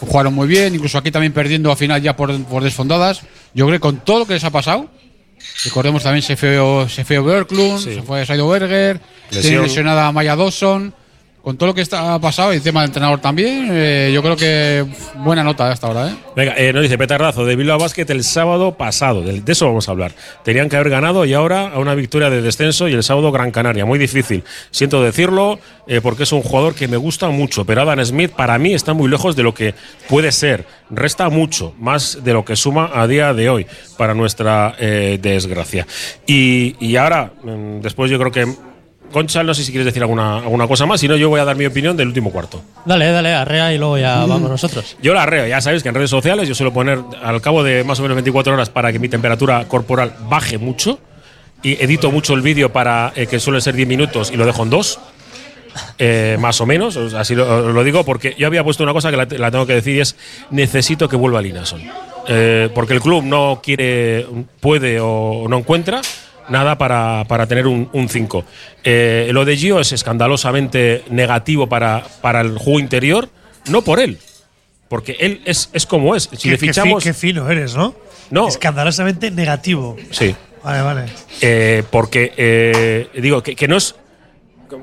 jugaron 0.00 0.32
muy 0.34 0.46
bien, 0.46 0.74
incluso 0.74 0.98
aquí 0.98 1.10
también 1.10 1.32
perdiendo 1.32 1.70
a 1.70 1.76
final 1.76 2.00
ya 2.00 2.16
por, 2.16 2.42
por 2.44 2.62
desfondadas. 2.62 3.22
Yo 3.54 3.66
creo 3.66 3.78
que 3.78 3.80
con 3.80 3.98
todo 3.98 4.20
lo 4.20 4.26
que 4.26 4.34
les 4.34 4.44
ha 4.44 4.50
pasado, 4.50 4.88
recordemos 5.64 6.02
también 6.02 6.22
se 6.22 6.36
fue, 6.36 6.58
se 6.88 7.04
fue 7.04 7.18
Berklund, 7.20 7.78
se 7.80 8.02
fue 8.02 8.24
Saido 8.24 8.48
Berger, 8.48 9.00
tiene 9.28 9.62
lesionada 9.62 10.06
a 10.06 10.12
Maya 10.12 10.36
Dawson. 10.36 10.94
Con 11.42 11.56
todo 11.56 11.70
lo 11.70 11.74
que 11.74 11.80
está 11.80 12.20
pasado 12.20 12.54
y 12.54 12.60
tema 12.60 12.82
del 12.82 12.90
entrenador 12.90 13.20
también, 13.20 13.66
eh, 13.72 14.12
yo 14.14 14.22
creo 14.22 14.36
que 14.36 14.86
buena 15.16 15.42
nota 15.42 15.72
hasta 15.72 15.88
ahora. 15.88 16.06
¿eh? 16.06 16.14
Venga, 16.36 16.54
eh, 16.56 16.72
nos 16.72 16.82
dice 16.82 16.96
Petardazo 16.96 17.44
de 17.44 17.56
Bilbao 17.56 17.80
Basket 17.80 18.06
el 18.10 18.22
sábado 18.22 18.74
pasado. 18.74 19.22
De, 19.22 19.42
eso 19.44 19.66
vamos 19.66 19.88
a 19.88 19.90
hablar. 19.90 20.12
Tenían 20.44 20.68
que 20.68 20.76
haber 20.76 20.90
ganado 20.90 21.24
y 21.24 21.34
ahora 21.34 21.72
a 21.74 21.80
una 21.80 21.96
victoria 21.96 22.30
de 22.30 22.42
descenso 22.42 22.86
y 22.86 22.92
el 22.92 23.02
sábado 23.02 23.32
Gran 23.32 23.50
Canaria. 23.50 23.84
Muy 23.84 23.98
difícil. 23.98 24.44
Siento 24.70 25.02
decirlo 25.02 25.58
eh, 25.88 26.00
porque 26.00 26.22
es 26.22 26.30
un 26.30 26.42
jugador 26.42 26.76
que 26.76 26.86
me 26.86 26.96
gusta 26.96 27.28
mucho, 27.30 27.64
pero 27.64 27.82
Adam 27.82 28.04
Smith 28.04 28.30
para 28.30 28.56
mí 28.58 28.72
está 28.72 28.92
muy 28.92 29.10
lejos 29.10 29.34
de 29.34 29.42
lo 29.42 29.52
que 29.52 29.74
puede 30.08 30.30
ser. 30.30 30.64
Resta 30.90 31.28
mucho 31.28 31.74
más 31.76 32.22
de 32.22 32.34
lo 32.34 32.44
que 32.44 32.54
suma 32.54 32.88
a 32.94 33.08
día 33.08 33.34
de 33.34 33.50
hoy 33.50 33.66
para 33.96 34.14
nuestra 34.14 34.76
desgracia. 34.78 35.88
Y, 36.24 36.76
y 36.78 36.94
ahora, 36.94 37.32
mm, 37.42 37.80
después 37.80 38.12
yo 38.12 38.18
creo 38.20 38.30
que. 38.30 38.71
Concha, 39.12 39.42
no 39.42 39.54
sé 39.54 39.62
si 39.62 39.70
quieres 39.70 39.86
decir 39.86 40.02
alguna, 40.02 40.38
alguna 40.38 40.66
cosa 40.66 40.86
más, 40.86 41.00
si 41.00 41.06
no, 41.06 41.16
yo 41.16 41.28
voy 41.28 41.40
a 41.40 41.44
dar 41.44 41.56
mi 41.56 41.66
opinión 41.66 41.96
del 41.96 42.08
último 42.08 42.30
cuarto. 42.30 42.62
Dale, 42.84 43.10
dale, 43.10 43.32
arrea 43.34 43.72
y 43.72 43.78
luego 43.78 43.98
ya 43.98 44.24
vamos 44.24 44.50
nosotros. 44.50 44.96
Yo 45.02 45.14
la 45.14 45.22
arreo, 45.24 45.46
ya 45.46 45.60
sabéis 45.60 45.82
que 45.82 45.90
en 45.90 45.94
redes 45.94 46.10
sociales 46.10 46.48
yo 46.48 46.54
suelo 46.54 46.72
poner 46.72 46.98
al 47.22 47.40
cabo 47.40 47.62
de 47.62 47.84
más 47.84 47.98
o 47.98 48.02
menos 48.02 48.16
24 48.16 48.52
horas 48.54 48.70
para 48.70 48.90
que 48.92 48.98
mi 48.98 49.08
temperatura 49.08 49.66
corporal 49.68 50.14
baje 50.28 50.58
mucho 50.58 50.98
y 51.62 51.82
edito 51.82 52.10
mucho 52.10 52.34
el 52.34 52.42
vídeo 52.42 52.72
para 52.72 53.12
eh, 53.14 53.26
que 53.26 53.38
suele 53.38 53.60
ser 53.60 53.74
10 53.74 53.86
minutos 53.86 54.30
y 54.32 54.36
lo 54.36 54.46
dejo 54.46 54.62
en 54.62 54.70
2. 54.70 54.98
más 56.38 56.60
o 56.60 56.66
menos, 56.66 56.96
así 57.14 57.34
lo, 57.34 57.72
lo 57.72 57.84
digo 57.84 58.04
porque 58.04 58.34
yo 58.38 58.46
había 58.46 58.64
puesto 58.64 58.82
una 58.82 58.92
cosa 58.92 59.10
que 59.10 59.16
la, 59.16 59.26
la 59.30 59.50
tengo 59.50 59.66
que 59.66 59.74
decir 59.74 59.96
y 59.96 60.00
es 60.00 60.16
necesito 60.50 61.08
que 61.08 61.16
vuelva 61.16 61.40
Linason. 61.40 61.82
Eh, 62.28 62.68
porque 62.74 62.94
el 62.94 63.00
club 63.00 63.24
no 63.24 63.60
quiere, 63.62 64.26
puede 64.60 65.00
o 65.00 65.46
no 65.48 65.58
encuentra 65.58 66.00
nada 66.48 66.78
para, 66.78 67.24
para 67.28 67.46
tener 67.46 67.66
un 67.66 68.08
5. 68.08 68.44
lo 69.30 69.44
de 69.44 69.56
Gio 69.56 69.80
es 69.80 69.92
escandalosamente 69.92 71.04
negativo 71.10 71.68
para, 71.68 72.04
para 72.20 72.40
el 72.40 72.58
juego 72.58 72.80
interior, 72.80 73.28
no 73.68 73.82
por 73.82 74.00
él, 74.00 74.18
porque 74.88 75.16
él 75.20 75.40
es, 75.44 75.70
es 75.72 75.86
como 75.86 76.14
es. 76.16 76.24
Si 76.32 76.36
Qué- 76.36 76.50
le 76.50 76.58
fichamos. 76.58 77.02
Qué, 77.02 77.14
fino 77.14 77.48
eres, 77.50 77.74
¿no? 77.74 77.94
No. 78.30 78.48
Escandalosamente 78.48 79.30
negativo. 79.30 79.96
Sí. 80.10 80.34
Vale, 80.64 80.82
vale. 80.82 81.04
Eh, 81.40 81.82
porque 81.90 82.32
eh, 82.36 83.08
digo 83.20 83.42
que, 83.42 83.56
que 83.56 83.66
no 83.68 83.76
es 83.76 83.94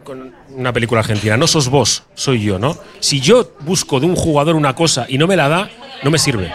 con 0.03 0.33
una 0.49 0.71
película 0.71 0.99
argentina, 1.01 1.35
no 1.35 1.47
sos 1.47 1.67
vos, 1.69 2.03
soy 2.13 2.43
yo, 2.43 2.59
¿no? 2.59 2.77
Si 2.99 3.21
yo 3.21 3.53
busco 3.61 3.99
de 3.99 4.05
un 4.05 4.15
jugador 4.15 4.55
una 4.55 4.75
cosa 4.75 5.05
y 5.09 5.17
no 5.17 5.25
me 5.25 5.35
la 5.35 5.49
da, 5.49 5.69
no 6.03 6.11
me 6.11 6.19
sirve. 6.19 6.51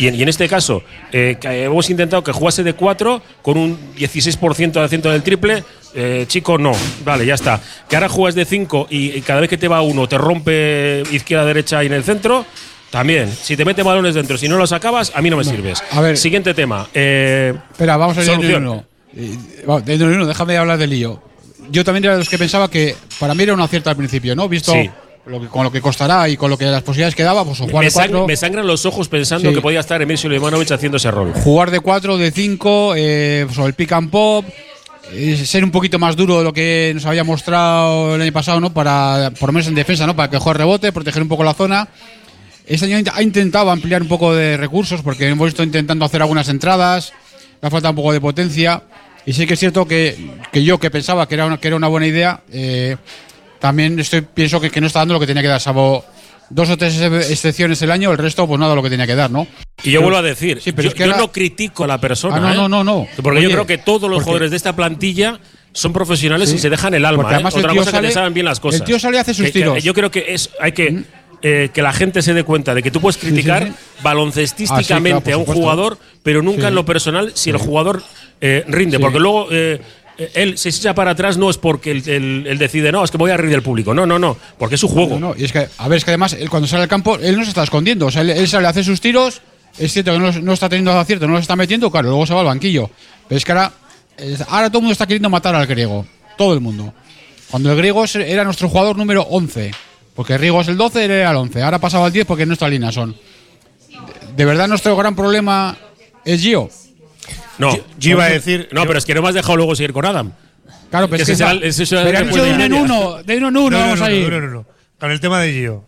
Y 0.00 0.08
en, 0.08 0.14
y 0.16 0.22
en 0.22 0.28
este 0.28 0.48
caso, 0.48 0.82
eh, 1.12 1.36
hemos 1.42 1.88
intentado 1.90 2.24
que 2.24 2.32
jugase 2.32 2.62
de 2.62 2.72
4 2.72 3.22
con 3.42 3.56
un 3.58 3.78
16% 3.96 4.72
de 4.72 4.80
acento 4.80 5.10
del 5.10 5.22
triple. 5.22 5.62
eh, 5.94 6.24
chico, 6.26 6.56
no. 6.58 6.72
Vale, 7.04 7.26
ya 7.26 7.34
está. 7.34 7.60
Que 7.88 7.96
ahora 7.96 8.08
juegas 8.08 8.34
de 8.34 8.44
5 8.44 8.86
y, 8.90 9.10
y 9.16 9.20
cada 9.20 9.40
vez 9.40 9.50
que 9.50 9.58
te 9.58 9.68
va 9.68 9.82
uno 9.82 10.08
te 10.08 10.16
rompe 10.18 11.02
izquierda-derecha 11.12 11.82
y 11.84 11.86
en 11.86 11.92
el 11.92 12.04
centro. 12.04 12.46
También. 12.90 13.30
Si 13.30 13.56
te 13.56 13.64
mete 13.64 13.82
balones 13.84 14.14
dentro, 14.14 14.36
si 14.36 14.48
no 14.48 14.56
los 14.56 14.72
acabas, 14.72 15.12
a 15.14 15.22
mí 15.22 15.30
no 15.30 15.36
me 15.36 15.44
sirves. 15.44 15.82
A 15.92 16.00
ver. 16.00 16.16
Siguiente 16.16 16.54
tema. 16.54 16.88
Eh, 16.94 17.54
Espera, 17.70 17.96
vamos 17.96 18.16
a 18.18 18.24
ir 18.24 18.38
de 18.38 18.56
uno 18.56 18.84
De 19.84 20.04
uno 20.04 20.26
déjame 20.26 20.56
hablar 20.56 20.78
del 20.78 20.90
lío. 20.90 21.22
yo 21.70 21.84
también 21.84 22.04
era 22.04 22.14
de 22.14 22.20
los 22.20 22.28
que 22.28 22.38
pensaba 22.38 22.68
que 22.70 22.96
para 23.18 23.34
mí 23.34 23.42
era 23.44 23.54
un 23.54 23.60
acierto 23.60 23.90
al 23.90 23.96
principio, 23.96 24.34
¿no? 24.34 24.48
Visto 24.48 24.72
Sí. 24.72 24.90
Lo 25.26 25.40
que- 25.40 25.46
con 25.48 25.64
lo 25.64 25.70
que 25.72 25.80
costará 25.80 26.28
y 26.28 26.36
con 26.36 26.50
lo 26.50 26.56
que 26.58 26.64
las 26.66 26.82
posibilidades 26.82 27.14
que 27.14 27.22
daba, 27.22 27.44
pues 27.44 27.58
jugar 27.58 27.76
Me, 27.76 27.84
de 27.84 27.90
sang- 27.90 27.94
cuatro. 27.94 28.26
me 28.26 28.36
sangran 28.36 28.66
los 28.66 28.84
ojos 28.86 29.08
pensando 29.08 29.48
Sí. 29.50 29.54
que 29.54 29.60
podía 29.60 29.80
estar 29.80 30.00
Emil 30.02 30.18
Sulejmanovic 30.18 30.70
haciendo 30.72 30.96
ese 30.96 31.10
rol. 31.10 31.32
jugar 31.34 31.70
de 31.70 31.80
4, 31.80 32.16
de 32.16 32.30
5, 32.30 32.94
eh, 32.96 33.46
sobre 33.52 33.68
el 33.68 33.74
pick 33.74 33.92
and 33.92 34.10
pop, 34.10 34.44
eh, 35.12 35.36
ser 35.44 35.62
un 35.64 35.70
poquito 35.70 35.98
más 35.98 36.16
duro 36.16 36.38
de 36.38 36.44
lo 36.44 36.52
que 36.52 36.92
nos 36.94 37.04
había 37.06 37.24
mostrado 37.24 38.14
el 38.14 38.22
año 38.22 38.32
pasado, 38.32 38.60
¿no? 38.60 38.72
Para, 38.72 39.32
por 39.38 39.48
lo 39.48 39.52
menos 39.54 39.68
en 39.68 39.74
defensa, 39.74 40.06
¿no? 40.06 40.16
Para 40.16 40.30
que 40.30 40.38
juegue 40.38 40.58
rebote, 40.58 40.92
proteger 40.92 41.22
un 41.22 41.28
poco 41.28 41.44
la 41.44 41.54
zona. 41.54 41.88
Este 42.66 42.86
año 42.92 43.10
ha 43.12 43.22
intentado 43.22 43.70
ampliar 43.70 44.02
un 44.02 44.08
poco 44.08 44.34
de 44.34 44.56
recursos 44.56 45.02
porque 45.02 45.28
hemos 45.28 45.46
visto 45.46 45.62
intentando 45.64 46.04
hacer 46.04 46.22
algunas 46.22 46.48
entradas, 46.48 47.12
le 47.60 47.66
ha 47.66 47.70
faltado 47.70 47.90
un 47.90 47.96
poco 47.96 48.12
de 48.12 48.20
potencia. 48.20 48.82
Y 49.26 49.32
sí 49.32 49.46
que 49.46 49.54
es 49.54 49.60
cierto 49.60 49.86
que, 49.86 50.16
que 50.52 50.62
yo, 50.64 50.78
que 50.78 50.90
pensaba 50.90 51.26
que 51.28 51.34
era 51.34 51.46
una, 51.46 51.58
que 51.58 51.66
era 51.68 51.76
una 51.76 51.88
buena 51.88 52.06
idea, 52.06 52.40
eh, 52.52 52.96
también 53.60 53.98
estoy, 54.00 54.22
pienso 54.22 54.60
que, 54.60 54.70
que 54.70 54.80
no 54.80 54.86
está 54.86 55.00
dando 55.00 55.14
lo 55.14 55.20
que 55.20 55.26
tenía 55.26 55.42
que 55.42 55.48
dar, 55.48 55.60
salvo 55.60 56.04
dos 56.48 56.68
o 56.70 56.76
tres 56.76 57.00
excepciones 57.30 57.80
el 57.82 57.90
año, 57.92 58.10
el 58.10 58.18
resto, 58.18 58.46
pues 58.46 58.58
nada, 58.58 58.74
lo 58.74 58.82
que 58.82 58.90
tenía 58.90 59.06
que 59.06 59.14
dar, 59.14 59.30
¿no? 59.30 59.46
Y 59.84 59.92
yo 59.92 60.02
vuelvo 60.02 60.18
a 60.18 60.22
decir, 60.22 60.60
Sí, 60.60 60.72
pero 60.72 60.84
yo, 60.84 60.88
es 60.88 60.94
que 60.94 61.06
yo 61.06 61.16
no 61.16 61.30
critico 61.30 61.84
a 61.84 61.86
la 61.86 62.00
persona. 62.00 62.36
Ah, 62.36 62.40
no, 62.40 62.50
¿eh? 62.52 62.54
no, 62.56 62.68
no, 62.68 62.82
no. 62.84 63.06
Porque 63.22 63.40
yo 63.42 63.50
creo 63.50 63.66
que 63.66 63.78
todos 63.78 64.02
los 64.02 64.10
porque- 64.18 64.24
jugadores 64.24 64.50
de 64.50 64.56
esta 64.56 64.74
plantilla 64.74 65.38
son 65.72 65.92
profesionales 65.92 66.50
Sí. 66.50 66.56
y 66.56 66.58
se 66.58 66.68
dejan 66.70 66.94
el 66.94 67.04
alma. 67.04 67.22
Porque 67.22 67.34
¿eh? 67.34 67.36
además 67.36 67.54
el 67.54 67.60
Otra 67.60 67.72
tío 67.72 67.80
cosa 67.82 67.90
sale- 67.92 68.08
que 68.08 68.14
saben 68.14 68.34
bien 68.34 68.46
las 68.46 68.58
cosas. 68.58 68.80
el 68.80 68.86
tío 68.86 68.98
sale 68.98 69.18
y 69.18 69.20
hace 69.20 69.34
sus 69.34 69.46
Que- 69.46 69.52
tiros. 69.52 69.76
Mm. 69.76 69.80
yo 69.86 69.94
creo 69.94 70.10
que 70.10 70.24
es 70.34 70.50
hay 70.60 70.72
que 70.72 71.04
eh, 71.42 71.70
que 71.72 71.80
la 71.80 71.92
gente 71.94 72.20
se 72.20 72.34
dé 72.34 72.42
cuenta 72.44 72.74
de 72.74 72.82
que 72.82 72.90
tú 72.90 73.00
puedes 73.00 73.16
criticar 73.16 73.68
sí. 73.68 73.72
baloncestísticamente 74.02 75.30
Ah, 75.32 75.36
claro, 75.36 75.38
a 75.38 75.40
un 75.40 75.46
jugador, 75.60 75.98
pero 76.22 76.42
nunca 76.42 76.68
en 76.68 76.74
lo 76.74 76.84
personal 76.84 77.32
si 77.34 77.48
el 77.50 77.56
jugador 77.56 78.02
rinde. 78.40 78.98
Porque 78.98 79.18
luego 79.20 79.48
él 80.34 80.58
se 80.58 80.68
echa 80.68 80.94
para 80.94 81.12
atrás 81.12 81.36
no 81.36 81.48
es 81.48 81.56
porque 81.56 81.90
él, 81.92 82.56
decide, 82.58 82.92
no, 82.92 83.02
es 83.04 83.10
que 83.10 83.16
voy 83.16 83.30
a 83.30 83.36
reír 83.36 83.52
del 83.52 83.62
público. 83.62 83.94
No, 83.94 84.06
no, 84.06 84.18
no, 84.18 84.36
porque 84.58 84.74
es 84.74 84.80
su 84.80 84.88
juego. 84.88 85.18
No, 85.18 85.30
no, 85.30 85.34
y 85.36 85.44
es 85.44 85.52
que, 85.52 85.68
a 85.76 85.88
ver, 85.88 85.98
es 85.98 86.04
que 86.04 86.10
además, 86.10 86.34
él 86.34 86.50
cuando 86.50 86.68
sale 86.68 86.82
al 86.82 86.88
campo, 86.88 87.16
él 87.16 87.36
no 87.36 87.44
se 87.44 87.50
está 87.50 87.62
escondiendo. 87.62 88.06
O 88.06 88.10
sea, 88.10 88.22
él, 88.22 88.48
sale 88.48 88.66
a 88.66 88.70
hacer 88.70 88.84
sus 88.84 89.00
tiros. 89.00 89.40
Es 89.78 89.92
cierto 89.92 90.12
que 90.12 90.18
no, 90.18 90.32
no 90.32 90.52
está 90.52 90.68
teniendo 90.68 90.92
acierto, 90.92 91.26
no 91.26 91.34
los 91.34 91.42
está 91.42 91.56
metiendo, 91.56 91.90
claro, 91.90 92.08
luego 92.08 92.26
se 92.26 92.34
va 92.34 92.40
al 92.40 92.46
banquillo. 92.46 92.90
Pero 93.28 93.38
es 93.38 93.44
que 93.44 93.52
ahora, 93.52 93.72
ahora 94.48 94.68
todo 94.68 94.78
el 94.78 94.82
mundo 94.82 94.92
está 94.92 95.06
queriendo 95.06 95.30
matar 95.30 95.54
al 95.54 95.66
griego. 95.66 96.04
Todo 96.36 96.54
el 96.54 96.60
mundo. 96.60 96.92
Cuando 97.50 97.70
el 97.70 97.78
griego 97.78 98.04
era 98.14 98.44
nuestro 98.44 98.68
jugador 98.68 98.96
número 98.96 99.22
11. 99.22 99.70
Porque 100.14 100.36
Rigo 100.36 100.60
es 100.60 100.68
el 100.68 100.76
12, 100.76 101.04
él 101.04 101.10
era 101.12 101.30
el 101.30 101.36
11. 101.36 101.62
Ahora 101.62 101.78
ha 101.78 101.80
pasado 101.80 102.04
al 102.04 102.12
10 102.12 102.26
porque 102.26 102.44
no 102.44 102.52
está 102.52 102.68
son. 102.92 103.12
De, 103.12 103.16
de 104.36 104.44
verdad, 104.44 104.68
nuestro 104.68 104.96
gran 104.96 105.16
problema 105.16 105.76
es 106.24 106.42
Gio. 106.42 106.68
No, 107.60 107.76
Yo- 107.76 107.84
yo 107.98 108.10
iba 108.12 108.24
a 108.24 108.28
decir- 108.30 108.68
No, 108.72 108.82
yo- 108.82 108.86
pero 108.86 108.98
es 108.98 109.04
que 109.04 109.14
no 109.14 109.22
me 109.22 109.28
has 109.28 109.34
dejado 109.34 109.56
luego 109.56 109.76
seguir 109.76 109.92
con 109.92 110.04
Adam. 110.06 110.32
Claro, 110.90 111.08
pero 111.08 111.24
Que 111.24 111.32
es 111.32 111.38
de 111.38 112.52
uno 112.54 112.64
en 112.64 112.72
uno, 112.72 113.22
de 113.22 113.36
uno 113.36 113.48
en 113.48 113.56
uno, 113.56 113.70
No, 113.70 113.70
no, 113.70 113.78
vamos 113.78 113.98
no, 114.00 114.04
a 114.06 114.12
ir. 114.12 114.28
no, 114.30 114.40
no, 114.40 114.46
no. 114.48 114.66
Con 114.98 115.10
el 115.12 115.20
tema 115.20 115.40
de 115.40 115.52
Gio. 115.52 115.84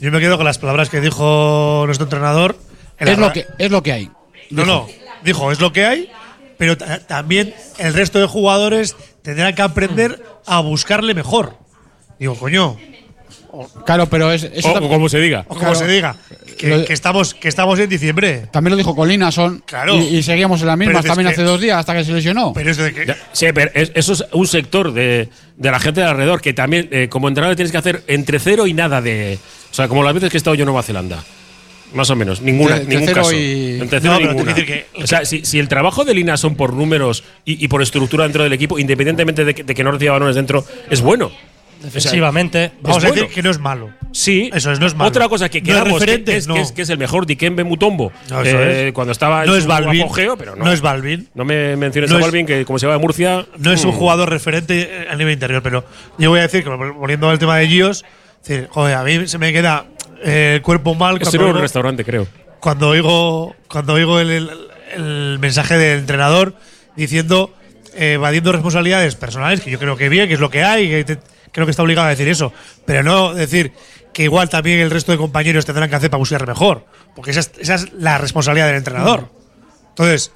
Yo 0.00 0.10
me 0.10 0.20
quedo 0.20 0.36
con 0.36 0.46
las 0.46 0.58
palabras 0.58 0.88
que 0.88 1.00
dijo 1.00 1.82
nuestro 1.86 2.04
entrenador. 2.04 2.56
en 2.98 3.08
Es 3.08 3.18
lo 3.18 3.32
que, 3.32 3.46
es 3.58 3.70
lo 3.70 3.82
que 3.82 3.92
hay. 3.92 4.10
No, 4.50 4.64
no. 4.64 4.86
Dijo, 5.24 5.52
es 5.52 5.60
lo 5.60 5.72
que 5.72 5.84
hay, 5.84 6.08
pero 6.56 6.78
ta- 6.78 7.00
también 7.00 7.54
el 7.78 7.92
resto 7.92 8.18
de 8.18 8.26
jugadores 8.26 8.96
tendrán 9.22 9.54
que 9.54 9.62
aprender 9.62 10.22
a 10.46 10.60
buscarle 10.60 11.12
mejor. 11.12 11.58
Digo, 12.18 12.34
coño, 12.38 12.78
Claro, 13.84 14.06
pero 14.08 14.32
es, 14.32 14.44
eso 14.44 14.72
O, 14.72 14.88
como 14.88 15.08
se 15.08 15.18
diga. 15.18 15.40
o 15.46 15.48
como 15.48 15.60
Claro. 15.60 15.74
se 15.76 15.86
diga, 15.86 16.16
que, 16.58 16.68
Lo- 16.68 16.84
que 16.84 16.92
estamos, 16.92 17.34
que 17.34 17.48
estamos 17.48 17.78
en 17.78 17.88
diciembre. 17.88 18.46
también 18.50 18.72
lo 18.72 18.76
dijo 18.76 18.94
con 18.94 19.08
Linason. 19.08 19.62
Claro. 19.66 19.96
Y, 19.96 20.16
y 20.16 20.22
seguíamos 20.22 20.62
en 20.62 20.78
mismas 20.78 21.04
es 21.04 21.08
también 21.08 21.28
hace 21.28 21.42
dos 21.42 21.60
días 21.60 21.78
hasta 21.78 21.94
que 21.94 22.04
se 22.04 22.12
lesionó. 22.12 22.52
Pero 22.54 22.70
es 22.70 22.76
de 22.76 22.92
que. 22.94 23.06
Ya, 23.06 23.16
Sí, 23.32 23.46
pero 23.54 23.70
es- 23.74 23.92
eso 23.94 24.12
es 24.14 24.24
un 24.32 24.46
sector 24.46 24.92
de, 24.92 25.28
de 25.56 25.70
la 25.70 25.78
gente 25.80 26.00
de 26.00 26.06
alrededor 26.06 26.40
que 26.40 26.52
también, 26.54 26.88
eh, 26.90 27.08
como 27.08 27.28
entrenador, 27.28 27.56
tienes 27.56 27.72
que 27.72 27.78
hacer 27.78 28.02
entre 28.06 28.38
cero 28.38 28.66
y 28.66 28.72
nada 28.74 29.00
de. 29.00 29.38
O 29.70 29.74
sea, 29.74 29.88
como 29.88 30.02
las 30.02 30.14
veces 30.14 30.30
que 30.30 30.36
he 30.36 30.38
estado 30.38 30.54
yo 30.54 30.62
en 30.62 30.66
Nueva 30.66 30.82
Zelanda. 30.82 31.22
Más 31.94 32.10
o 32.10 32.16
menos, 32.16 32.40
ninguna, 32.42 32.78
Entre- 32.78 32.98
ningún 32.98 33.14
caso. 33.14 33.32
y- 33.32 33.78
Entre 33.80 34.00
cero 34.00 34.14
pero 34.18 34.32
ninguna. 34.32 34.52
decir 34.54 34.66
que- 34.66 34.86
o 35.02 35.06
sea, 35.06 35.24
si, 35.24 35.44
si 35.44 35.60
el 35.60 35.68
trabajo 35.68 36.04
de 36.04 36.14
Lina 36.14 36.36
son 36.36 36.56
por 36.56 36.72
números 36.72 37.22
y, 37.44 37.64
y 37.64 37.68
por 37.68 37.80
estructura 37.80 38.24
dentro 38.24 38.42
del 38.42 38.52
equipo, 38.52 38.78
independientemente 38.78 39.44
de 39.44 39.54
que, 39.54 39.62
de 39.62 39.74
que 39.74 39.84
no 39.84 39.92
reciba 39.92 40.12
balones 40.14 40.34
dentro, 40.34 40.64
es 40.90 41.00
bueno. 41.00 41.30
Defensivamente. 41.82 42.72
Vamos 42.80 42.98
a 43.04 43.08
bueno. 43.08 43.14
decir 43.22 43.34
que 43.34 43.42
no 43.42 43.50
es 43.50 43.58
malo. 43.58 43.90
Sí, 44.12 44.50
Eso 44.52 44.72
es, 44.72 44.80
no 44.80 44.86
es 44.86 44.94
malo. 44.94 45.08
Otra 45.08 45.28
cosa 45.28 45.48
que 45.48 45.60
No 45.60 45.66
es 45.68 45.72
queramos 45.74 45.98
que- 46.00 46.06
referente, 46.06 46.32
que, 46.32 46.38
es, 46.38 46.46
no. 46.48 46.54
que 46.54 46.60
es- 46.62 46.72
que 46.72 46.82
es 46.82 46.90
el 46.90 46.98
mejor 46.98 47.26
Dikembe 47.26 47.64
Mutombo. 47.64 48.12
No, 48.30 48.42
eh, 48.42 48.88
es. 48.88 48.92
Cuando 48.94 49.12
estaba 49.12 49.42
en 49.44 49.50
No 49.50 49.56
es 49.56 49.64
su 49.64 49.68
Balvin. 49.68 50.02
apogeo, 50.02 50.36
pero 50.36 50.56
no. 50.56 50.64
No 50.64 50.72
es 50.72 50.80
Balvin. 50.80 51.28
No 51.34 51.44
me 51.44 51.76
menciones 51.76 52.10
No 52.10 52.16
a 52.16 52.20
es- 52.20 52.24
Balvin, 52.26 52.46
que 52.46 52.64
como 52.64 52.78
se 52.78 52.86
va 52.86 52.94
de 52.94 52.98
Murcia. 52.98 53.46
No 53.58 53.72
es 53.72 53.84
un 53.84 53.90
mm, 53.94 53.98
jugador 53.98 54.30
referente 54.30 54.80
eh, 54.90 55.06
a 55.10 55.16
nivel 55.16 55.34
interior, 55.34 55.62
pero 55.62 55.84
yo 56.18 56.30
voy 56.30 56.38
a 56.40 56.42
decir 56.42 56.64
que 56.64 56.70
volviendo 56.70 57.28
al 57.28 57.38
tema 57.38 57.56
de 57.58 57.68
Gios, 57.68 58.04
es 58.42 58.48
decir, 58.48 58.68
joder, 58.70 58.94
a 58.96 59.04
mí 59.04 59.26
se 59.28 59.38
me 59.38 59.52
queda 59.52 59.84
eh, 60.24 60.54
el 60.56 60.62
cuerpo 60.62 60.94
mal 60.94 61.16
Esto 61.16 61.30
cuando 61.30 61.44
era 61.48 61.54
un 61.56 61.60
restaurante, 61.62 62.04
creo. 62.04 62.26
cuando 62.60 62.88
oigo, 62.88 63.54
cuando 63.68 63.92
oigo 63.92 64.18
el, 64.20 64.30
el- 64.30 64.50
el 64.94 65.38
mensaje 65.40 65.76
del 65.76 65.98
entrenador 65.98 66.54
diciendo, 66.96 67.52
evadiendo 67.94 68.52
responsabilidades 68.52 69.14
personales, 69.16 69.60
que 69.60 69.70
yo 69.70 69.78
creo 69.78 69.96
que 69.96 70.08
bien, 70.08 70.28
que 70.28 70.34
es 70.34 70.40
lo 70.40 70.48
que 70.50 70.62
hay, 70.64 70.88
que 70.88 71.04
te- 71.04 71.18
creo 71.56 71.66
que 71.66 71.70
está 71.70 71.82
obligado 71.82 72.06
a 72.06 72.10
decir 72.10 72.28
eso, 72.28 72.52
pero 72.84 73.02
no 73.02 73.32
decir 73.34 73.72
que 74.12 74.24
igual 74.24 74.48
también 74.50 74.78
el 74.80 74.90
resto 74.90 75.10
de 75.12 75.18
compañeros 75.18 75.64
tendrán 75.64 75.88
que 75.88 75.96
hacer 75.96 76.10
para 76.10 76.18
buscar 76.18 76.46
mejor, 76.46 76.84
porque 77.14 77.30
esa 77.30 77.40
es, 77.40 77.50
esa 77.58 77.74
es 77.76 77.92
la 77.94 78.18
responsabilidad 78.18 78.66
del 78.66 78.76
entrenador. 78.76 79.30
Entonces, 79.88 80.32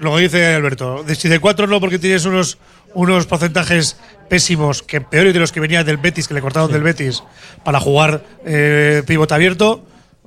luego 0.00 0.16
dice 0.16 0.54
Alberto, 0.54 1.02
de- 1.04 1.14
si 1.14 1.28
de 1.28 1.38
cuatro 1.40 1.66
no, 1.66 1.78
porque 1.78 1.98
tienes 1.98 2.24
unos, 2.24 2.56
unos 2.94 3.26
porcentajes 3.26 3.96
pésimos, 4.30 4.82
que 4.82 5.02
peores 5.02 5.34
de 5.34 5.40
los 5.40 5.52
que 5.52 5.60
venían 5.60 5.84
del 5.84 5.98
Betis, 5.98 6.26
que 6.26 6.32
le 6.34 6.40
cortaron 6.40 6.72
del 6.72 6.82
Betis, 6.82 7.22
para 7.64 7.78
jugar 7.80 8.24
eh, 8.46 9.02
pivote 9.06 9.34
abierto, 9.34 9.84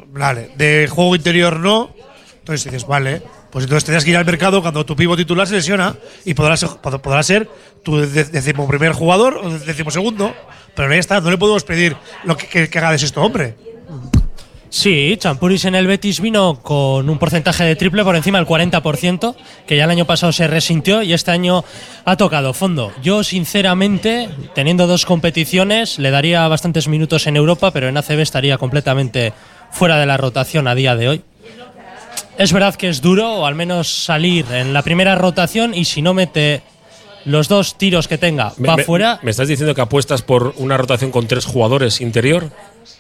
vale. 0.10 0.51
De 0.58 0.88
juego 0.89 1.15
interior 1.15 1.60
no, 1.60 1.93
entonces 2.39 2.65
dices, 2.65 2.86
vale, 2.88 3.23
pues 3.56 3.63
entonces 3.63 3.86
tendrás 3.86 4.04
que 4.04 4.10
ir 4.10 4.18
al 4.18 4.26
mercado 4.26 4.62
cuando 4.62 4.86
tu 4.86 4.98
pivo 4.98 5.15
titular 5.15 5.48
se 5.48 5.54
lesiona 5.54 5.96
y 6.26 6.34
podrá 6.34 6.58
ser, 6.58 6.68
pod- 6.72 7.00
podrá 7.00 7.24
ser 7.24 7.50
tu 7.84 7.96
de- 8.02 8.26
decimoprimer 8.26 8.91
jugador 8.91 9.39
o 9.41 9.50
decimosegundo, 9.50 10.34
pero 10.76 10.91
ya 10.91 11.00
está, 11.00 11.22
no 11.22 11.32
le 11.32 11.38
podemos 11.38 11.63
pedir 11.63 11.96
lo 12.26 12.36
que, 12.36 12.48
que, 12.48 12.70
que 12.70 12.78
haga 12.80 12.89
de 12.89 12.98
esto 12.98 13.22
hombre. 13.22 13.56
Sí, 14.70 15.15
Champuris 15.18 15.63
en 15.63 15.76
el 15.76 15.88
Betis 15.88 16.20
vino 16.20 16.60
con 16.62 17.10
un 17.10 17.18
porcentaje 17.18 17.63
de 17.63 17.78
triple 17.78 18.04
por 18.04 18.18
encima 18.18 18.39
del 18.39 18.48
40%, 18.48 19.34
que 19.65 19.78
ya 19.78 19.86
el 19.86 19.89
año 19.89 20.04
pasado 20.04 20.34
se 20.34 20.48
resintió 20.48 21.02
y 21.02 21.13
este 21.13 21.32
año 21.32 21.63
ha 22.04 22.18
tocado 22.18 22.54
fondo. 22.54 22.91
Yo, 23.02 23.24
sinceramente, 23.24 24.28
teniendo 24.54 24.86
dos 24.86 25.06
competiciones, 25.06 25.98
le 25.98 26.12
daría 26.12 26.46
bastantes 26.50 26.89
minutos 26.89 27.26
en 27.26 27.38
Europa, 27.38 27.72
pero 27.72 27.88
en 27.88 27.96
ACB 27.96 28.20
estaría 28.20 28.58
completamente 28.58 29.32
fuera 29.72 29.98
de 29.98 30.08
la 30.08 30.18
rotación 30.18 30.68
a 30.68 30.76
día 30.76 30.98
de 30.98 31.08
hoy. 31.08 31.22
Es 32.38 32.52
verdad 32.52 32.76
que 32.76 32.89
es 32.89 33.02
duro, 33.02 33.32
o 33.34 33.45
al 33.45 33.56
menos 33.56 33.88
salir 34.06 34.45
en 34.52 34.74
la 34.74 34.82
primera 34.82 35.15
rotación, 35.15 35.74
y 35.74 35.86
si 35.86 36.02
no 36.02 36.13
mete 36.13 36.62
los 37.24 37.48
dos 37.48 37.78
tiros 37.78 38.08
que 38.08 38.17
tenga, 38.17 38.52
Me- 38.58 38.67
va 38.67 38.76
me- 38.78 38.84
fuera. 38.84 39.19
¿Me 39.24 39.32
estás 39.32 39.48
diciendo 39.48 39.74
que 39.74 39.82
apuestas 39.82 40.21
por 40.21 40.54
una 40.58 40.78
rotación 40.78 41.12
con 41.12 41.28
tres 41.28 41.45
jugadores 41.45 42.02
interior? 42.02 42.52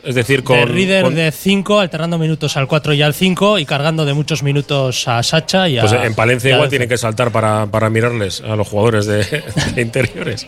Es 0.03 0.15
decir, 0.15 0.43
con. 0.43 0.57
de 0.57 0.65
Reader 0.65 1.03
con- 1.03 1.15
de 1.15 1.31
5, 1.31 1.79
alternando 1.79 2.17
minutos 2.17 2.55
al 2.57 2.67
4 2.67 2.93
y 2.93 3.01
al 3.01 3.13
5 3.13 3.59
y 3.59 3.65
cargando 3.65 4.05
de 4.05 4.13
muchos 4.13 4.41
minutos 4.41 5.07
a 5.07 5.21
Sacha 5.21 5.67
y 5.67 5.77
a. 5.77 5.81
Pues 5.81 5.93
en 5.93 6.15
Palencia 6.15 6.51
igual 6.53 6.69
tienen 6.69 6.87
que 6.89 6.97
saltar 6.97 7.31
para, 7.31 7.65
para 7.67 7.89
mirarles 7.89 8.41
a 8.41 8.55
los 8.55 8.67
jugadores 8.67 9.05
de, 9.05 9.43
de 9.75 9.81
interiores. 9.81 10.47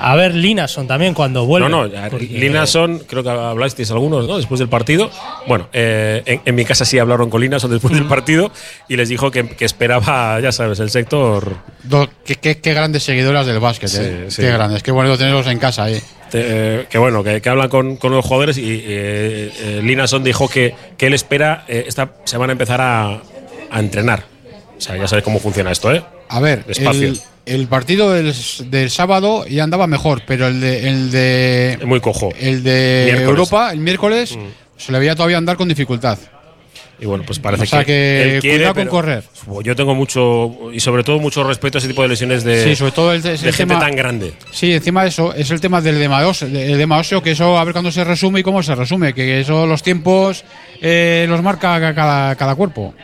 A 0.00 0.14
ver, 0.16 0.34
Linason 0.34 0.86
también 0.86 1.12
cuando 1.12 1.44
vuelve. 1.44 1.68
No, 1.68 1.86
no, 1.86 2.08
porque- 2.10 2.26
Linason, 2.26 3.00
creo 3.00 3.22
que 3.22 3.30
hablasteis 3.30 3.90
algunos, 3.90 4.26
¿no? 4.28 4.36
Después 4.36 4.58
del 4.60 4.68
partido. 4.68 5.10
Bueno, 5.46 5.68
eh, 5.72 6.22
en, 6.24 6.40
en 6.44 6.54
mi 6.54 6.64
casa 6.64 6.84
sí 6.84 6.98
hablaron 6.98 7.28
con 7.30 7.40
Linason 7.40 7.70
después 7.70 7.92
del 7.94 8.04
partido 8.06 8.50
y 8.88 8.96
les 8.96 9.08
dijo 9.08 9.30
que, 9.30 9.48
que 9.48 9.64
esperaba, 9.64 10.38
ya 10.40 10.52
sabes, 10.52 10.78
el 10.80 10.90
sector. 10.90 11.56
Do- 11.82 12.08
qué, 12.24 12.36
qué- 12.36 12.58
qué 12.58 12.74
grandes 12.74 13.02
seguidoras 13.02 13.46
del 13.46 13.58
básquet, 13.58 13.88
Sí, 13.88 13.98
eh. 14.00 14.26
sí. 14.28 14.42
Qué 14.42 14.50
grandes, 14.52 14.82
qué 14.82 14.92
bueno 14.92 15.16
tenerlos 15.18 15.46
en 15.48 15.58
casa, 15.58 15.90
eh. 15.90 16.00
eh, 16.32 16.86
que 16.88 16.98
bueno, 16.98 17.24
que, 17.24 17.40
que 17.40 17.48
hablan 17.48 17.68
con, 17.68 17.96
con 17.96 18.12
los 18.12 18.24
jugadores 18.24 18.56
y 18.58 18.70
eh, 18.84 19.52
eh, 19.58 19.80
Linason 19.82 20.22
dijo 20.22 20.48
que, 20.48 20.74
que 20.96 21.06
él 21.08 21.14
espera 21.14 21.64
eh, 21.66 21.84
esta 21.88 22.12
semana 22.24 22.52
empezar 22.52 22.80
a, 22.80 23.20
a 23.70 23.80
entrenar. 23.80 24.24
O 24.76 24.80
sea, 24.80 24.96
ya 24.96 25.08
sabes 25.08 25.24
cómo 25.24 25.40
funciona 25.40 25.72
esto, 25.72 25.92
¿eh? 25.92 26.04
A 26.28 26.40
ver, 26.40 26.64
el, 26.68 27.20
el 27.46 27.66
partido 27.66 28.12
del, 28.12 28.34
del 28.66 28.90
sábado 28.90 29.46
ya 29.46 29.64
andaba 29.64 29.86
mejor, 29.86 30.22
pero 30.26 30.46
el 30.46 30.60
de, 30.60 30.88
el 30.88 31.10
de, 31.10 31.78
muy 31.86 32.00
cojo. 32.00 32.30
el 32.38 32.62
de 32.62 33.04
Miércoles. 33.06 33.26
Mm. 33.26 33.30
Europa, 33.30 33.72
el 33.72 33.80
miércoles, 33.80 34.38
se 34.76 34.92
le 34.92 34.98
veía 34.98 35.14
todavía 35.14 35.38
andar 35.38 35.56
con 35.56 35.68
dificultad. 35.68 36.18
Y 37.00 37.06
bueno, 37.06 37.22
pues 37.24 37.38
parece 37.38 37.62
O 37.62 37.66
sea 37.66 37.84
que 37.84 38.38
quiere, 38.40 38.56
cuidado 38.56 38.74
con 38.74 38.86
correr. 38.88 39.24
Yo 39.62 39.76
tengo 39.76 39.94
mucho, 39.94 40.72
y 40.72 40.80
sobre 40.80 41.04
todo 41.04 41.20
mucho 41.20 41.44
respeto 41.44 41.78
a 41.78 41.80
ese 41.80 41.86
tipo 41.86 42.02
de 42.02 42.08
lesiones 42.08 42.42
de, 42.42 42.64
sí, 42.64 42.76
sobre 42.76 42.90
todo 42.90 43.12
el, 43.12 43.22
de 43.22 43.32
el 43.34 43.38
gente 43.38 43.56
tema, 43.56 43.78
tan 43.78 43.94
grande. 43.94 44.32
Sí, 44.50 44.72
encima 44.72 45.04
de 45.04 45.10
eso, 45.10 45.32
es 45.32 45.50
el 45.52 45.60
tema 45.60 45.80
del 45.80 45.96
edema 45.96 46.26
óseo, 46.26 47.18
el 47.18 47.22
que 47.22 47.30
eso 47.30 47.56
a 47.56 47.62
ver 47.62 47.72
cuándo 47.72 47.92
se 47.92 48.02
resume 48.02 48.40
y 48.40 48.42
cómo 48.42 48.64
se 48.64 48.74
resume, 48.74 49.14
que 49.14 49.40
eso 49.40 49.64
los 49.64 49.84
tiempos 49.84 50.44
eh, 50.82 51.26
los 51.28 51.40
marca 51.40 51.94
cada, 51.94 52.34
cada 52.34 52.54
cuerpo. 52.56 52.94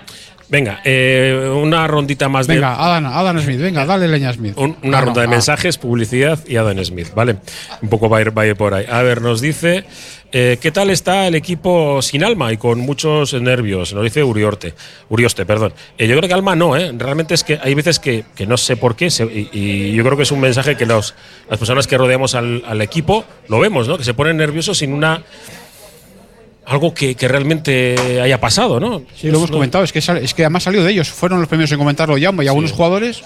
Venga, 0.55 0.81
eh, 0.85 1.51
una 1.53 1.85
rondita 1.89 2.29
más 2.29 2.47
de. 2.47 2.55
Venga, 2.55 2.77
Adam, 2.77 3.07
Adam 3.07 3.41
Smith, 3.41 3.59
venga, 3.59 3.85
dale 3.85 4.07
leña 4.07 4.33
Smith. 4.33 4.53
Un- 4.57 4.77
una 4.85 4.99
Ah, 4.99 5.01
ronda 5.01 5.23
de 5.23 5.27
ah. 5.27 5.31
mensajes, 5.31 5.79
publicidad 5.79 6.39
y 6.47 6.55
Adam 6.55 6.79
Smith, 6.85 7.09
¿vale? 7.13 7.39
Un 7.83 7.89
poco 7.89 8.09
va 8.09 8.19
a 8.19 8.21
ir, 8.21 8.39
va 8.39 8.43
a 8.43 8.47
ir 8.47 8.55
por 8.55 8.73
ahí. 8.73 8.87
A 8.89 9.03
ver, 9.03 9.21
nos 9.21 9.41
dice, 9.41 9.85
eh, 10.31 10.57
¿qué 10.61 10.71
tal 10.71 10.91
está 10.91 11.27
el 11.27 11.35
equipo 11.35 12.01
sin 12.03 12.23
alma 12.23 12.53
y 12.53 12.57
con 12.57 12.79
muchos 12.79 13.35
nervios? 13.35 13.93
Nos 13.95 14.05
dice 14.05 14.23
Uriorte, 14.23 14.75
Urioste, 15.09 15.45
perdón. 15.45 15.75
Eh, 15.99 16.07
yo 16.07 16.17
creo 16.17 16.29
que 16.29 16.35
alma 16.35 16.55
no, 16.55 16.77
¿eh? 16.77 16.93
Realmente 16.97 17.35
es 17.35 17.43
que 17.43 17.59
hay 17.61 17.75
veces 17.75 17.99
que, 17.99 18.25
que 18.37 18.47
no 18.47 18.57
sé 18.57 18.77
por 18.77 18.95
qué 18.95 19.11
se- 19.11 19.25
y, 19.25 19.49
y 19.53 19.93
yo 19.93 20.05
creo 20.05 20.17
que 20.17 20.23
es 20.23 20.31
un 20.31 20.39
mensaje 20.39 20.77
que 20.77 20.87
los, 20.87 21.17
las 21.51 21.59
personas 21.59 21.89
que 21.89 21.99
rodeamos 21.99 22.37
al, 22.37 22.63
al 22.65 22.81
equipo 22.81 23.25
lo 23.49 23.59
vemos, 23.59 23.89
¿no? 23.89 23.99
Que 23.99 24.05
se 24.05 24.15
ponen 24.15 24.37
nerviosos 24.37 24.79
sin 24.79 24.93
una... 24.93 25.21
Algo 26.67 26.95
que, 26.95 27.15
que 27.15 27.29
realmente 27.29 27.95
haya 28.23 28.41
pasado, 28.41 28.81
¿no? 28.81 29.03
Sí, 29.15 29.29
lo 29.29 29.37
hemos 29.37 29.51
No- 29.51 29.57
comentado, 29.57 29.85
es 29.85 29.93
que, 29.93 29.99
es 29.99 30.33
que 30.35 30.43
además 30.45 30.63
salió 30.63 30.83
de 30.83 30.93
ellos. 30.93 31.11
Fueron 31.11 31.39
los 31.41 31.49
primeros 31.49 31.71
en 31.73 31.79
comentarlo 31.79 32.17
ya, 32.17 32.33
y 32.43 32.49
algunos 32.49 32.73
jugadores 32.73 33.23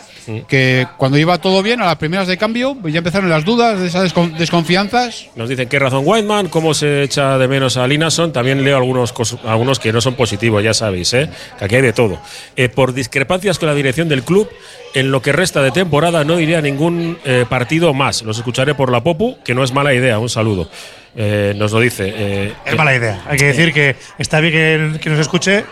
que 0.48 0.87
cuando 0.98 1.16
iba 1.18 1.38
todo 1.38 1.62
bien, 1.62 1.81
a 1.81 1.87
las 1.87 1.96
primeras 1.96 2.27
de 2.27 2.37
cambio, 2.37 2.77
pues 2.83 2.92
ya 2.92 2.98
empezaron 2.98 3.31
las 3.31 3.44
dudas, 3.44 3.81
esas 3.81 4.12
descon- 4.12 4.37
desconfianzas. 4.37 5.27
Nos 5.37 5.48
dicen 5.48 5.68
qué 5.68 5.79
razón 5.79 6.03
Whiteman, 6.05 6.48
cómo 6.48 6.74
se 6.74 7.03
echa 7.05 7.38
de 7.38 7.48
menos 7.48 7.77
a 7.77 7.87
Linason. 7.87 8.33
También 8.33 8.62
leo 8.64 8.77
algunos, 8.77 9.14
algunos 9.44 9.79
que 9.79 9.92
no 9.92 10.01
son 10.01 10.14
positivos, 10.14 10.62
ya 10.62 10.74
sabéis, 10.74 11.14
¿eh? 11.14 11.31
que 11.59 11.64
aquí 11.64 11.77
hay 11.77 11.83
de 11.83 11.92
todo. 11.92 12.18
Eh, 12.57 12.68
por 12.68 12.92
discrepancias 12.92 13.59
con 13.59 13.68
la 13.68 13.74
dirección 13.74 14.09
del 14.09 14.22
club, 14.24 14.48
en 14.94 15.11
lo 15.11 15.22
que 15.22 15.33
resta 15.33 15.62
de 15.62 15.70
temporada 15.70 16.24
no 16.24 16.40
iré 16.40 16.57
a 16.57 16.61
ningún 16.62 17.18
eh, 17.24 17.46
partido 17.48 17.94
más. 17.94 18.22
Los 18.22 18.37
escucharé 18.38 18.74
por 18.74 18.90
la 18.90 19.03
Popu, 19.03 19.38
que 19.44 19.55
no 19.55 19.62
es 19.62 19.72
mala 19.72 19.94
idea. 19.94 20.18
Un 20.18 20.29
saludo. 20.29 20.68
Eh, 21.16 21.55
nos 21.57 21.73
lo 21.73 21.81
dice. 21.81 22.12
eh, 22.14 22.53
Es 22.64 22.77
mala 22.77 22.94
idea. 22.94 23.23
Hay 23.27 23.38
que 23.38 23.47
decir 23.47 23.73
que 23.73 23.97
está 24.18 24.40
bien 24.40 24.53
que, 24.53 25.01
que 25.01 25.11
nos 25.11 25.18
escuche, 25.18 25.64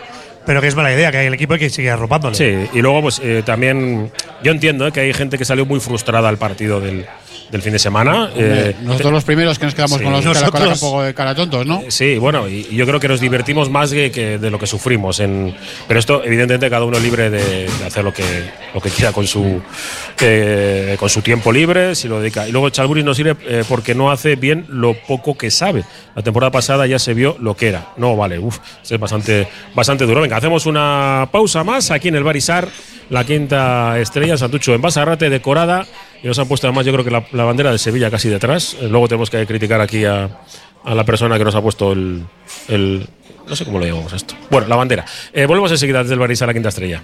pero 0.45 0.61
que 0.61 0.67
es 0.67 0.75
mala 0.75 0.91
idea, 0.93 1.11
que 1.11 1.17
hay 1.17 1.27
el 1.27 1.33
equipo 1.33 1.53
hay 1.53 1.59
que 1.59 1.69
sigue 1.69 1.89
arropándole. 1.89 2.35
Sí, 2.35 2.69
y 2.73 2.81
luego 2.81 3.01
pues 3.03 3.19
eh, 3.23 3.43
también 3.45 4.11
yo 4.43 4.51
entiendo 4.51 4.87
eh, 4.87 4.91
que 4.91 5.01
hay 5.01 5.13
gente 5.13 5.37
que 5.37 5.45
salió 5.45 5.65
muy 5.65 5.79
frustrada 5.79 6.27
al 6.29 6.37
partido 6.37 6.79
del, 6.81 7.05
del 7.51 7.61
fin 7.61 7.71
de 7.73 7.79
semana. 7.79 8.29
eh, 8.35 8.75
Nosotros 8.81 9.11
los 9.13 9.23
primeros 9.23 9.57
que 9.57 9.65
nos 9.65 9.73
quedamos 9.75 9.97
Sí. 9.99 10.03
con 10.03 10.13
los 10.13 10.21
cara, 10.23 10.39
Nosotros- 10.41 10.81
un 10.81 10.89
poco 10.89 11.03
de 11.03 11.13
cara 11.13 11.33
tontos, 11.35 11.65
¿no? 11.65 11.79
Eh, 11.81 11.85
Sí, 11.91 12.17
bueno, 12.17 12.47
y 12.49 12.67
y 12.69 12.75
yo 12.75 12.85
creo 12.85 12.99
que 12.99 13.07
nos 13.07 13.19
divertimos 13.21 13.69
más 13.69 13.91
que, 13.91 14.11
que 14.11 14.37
de 14.37 14.49
lo 14.51 14.59
que 14.59 14.67
sufrimos. 14.67 15.19
En, 15.19 15.55
pero 15.87 15.99
esto, 15.99 16.23
evidentemente, 16.23 16.69
cada 16.69 16.83
uno 16.85 16.97
es 16.97 17.03
libre 17.03 17.29
de, 17.29 17.67
de 17.69 17.85
hacer 17.85 18.03
lo 18.03 18.13
que, 18.13 18.23
lo 18.73 18.81
que 18.81 18.89
quiera 18.89 19.11
con 19.13 19.25
su, 19.25 19.61
eh, 20.19 20.95
con 20.99 21.09
su 21.09 21.21
tiempo 21.21 21.51
libre, 21.51 21.95
si 21.95 22.07
lo 22.07 22.19
dedica. 22.19 22.47
Y 22.47 22.51
luego 22.51 22.69
Chalburis 22.69 23.05
no 23.05 23.13
sirve 23.13 23.35
porque 23.67 23.95
no 23.95 24.11
hace 24.11 24.35
bien 24.35 24.65
lo 24.69 24.93
poco 24.93 25.37
que 25.37 25.51
sabe. 25.51 25.83
La 26.15 26.23
temporada 26.23 26.51
pasada 26.51 26.85
ya 26.87 26.99
se 26.99 27.13
vio 27.13 27.37
lo 27.39 27.55
que 27.55 27.69
era. 27.69 27.89
No, 27.97 28.15
vale, 28.15 28.39
uff, 28.39 28.57
es 28.83 28.99
bastante, 28.99 29.47
bastante 29.73 30.05
duro. 30.05 30.21
Venga, 30.21 30.37
hacemos 30.37 30.65
una 30.65 31.29
pausa 31.31 31.63
más 31.63 31.91
aquí 31.91 32.07
en 32.09 32.15
el 32.15 32.23
Barisar, 32.23 32.67
la 33.09 33.23
quinta 33.23 33.99
estrella, 33.99 34.37
Santucho 34.37 34.73
en 34.73 34.81
Basarrate, 34.81 35.29
decorada. 35.29 35.85
Y 36.23 36.27
nos 36.27 36.39
han 36.39 36.47
puesto 36.47 36.67
además, 36.67 36.85
yo 36.85 36.93
creo 36.93 37.05
que 37.05 37.11
la, 37.11 37.43
bandera 37.43 37.71
de 37.71 37.77
Sevilla 37.77 38.09
casi 38.09 38.29
detrás. 38.29 38.75
Eh, 38.79 38.87
Luego 38.89 39.07
tenemos 39.07 39.29
que 39.29 39.45
criticar 39.45 39.81
aquí 39.81 40.05
a, 40.05 40.29
la 40.85 41.03
persona 41.03 41.37
que 41.37 41.43
nos 41.43 41.55
ha 41.55 41.61
puesto 41.61 41.91
el, 41.91 42.25
no 43.47 43.55
sé 43.55 43.65
cómo 43.65 43.79
lo 43.79 43.85
llamamos 43.85 44.13
esto. 44.13 44.35
Bueno, 44.49 44.67
la 44.67 44.75
bandera. 44.75 45.05
Eh, 45.33 45.45
volvemos 45.45 45.71
enseguida 45.71 46.01
desde 46.01 46.13
el 46.13 46.19
Barisar 46.19 46.47
a 46.47 46.51
la 46.51 46.53
quinta 46.53 46.69
estrella. 46.69 47.03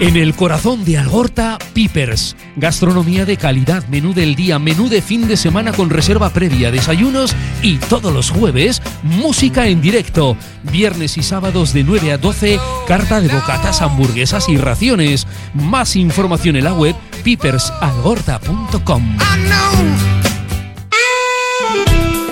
En 0.00 0.16
el 0.16 0.34
corazón 0.34 0.82
de 0.86 0.96
Algorta, 0.96 1.58
Pipers. 1.74 2.34
Gastronomía 2.56 3.26
de 3.26 3.36
calidad, 3.36 3.86
menú 3.88 4.14
del 4.14 4.34
día, 4.34 4.58
menú 4.58 4.88
de 4.88 5.02
fin 5.02 5.28
de 5.28 5.36
semana 5.36 5.72
con 5.72 5.90
reserva 5.90 6.30
previa, 6.30 6.70
desayunos 6.70 7.36
y 7.60 7.76
todos 7.76 8.10
los 8.10 8.30
jueves, 8.30 8.80
música 9.02 9.66
en 9.66 9.82
directo. 9.82 10.38
Viernes 10.72 11.18
y 11.18 11.22
sábados 11.22 11.74
de 11.74 11.84
9 11.84 12.12
a 12.12 12.18
12, 12.18 12.58
carta 12.88 13.20
de 13.20 13.28
bocatas, 13.28 13.82
hamburguesas 13.82 14.48
y 14.48 14.56
raciones. 14.56 15.26
Más 15.52 15.94
información 15.96 16.56
en 16.56 16.64
la 16.64 16.72
web 16.72 16.96
pipersalgorta.com. 17.22 19.18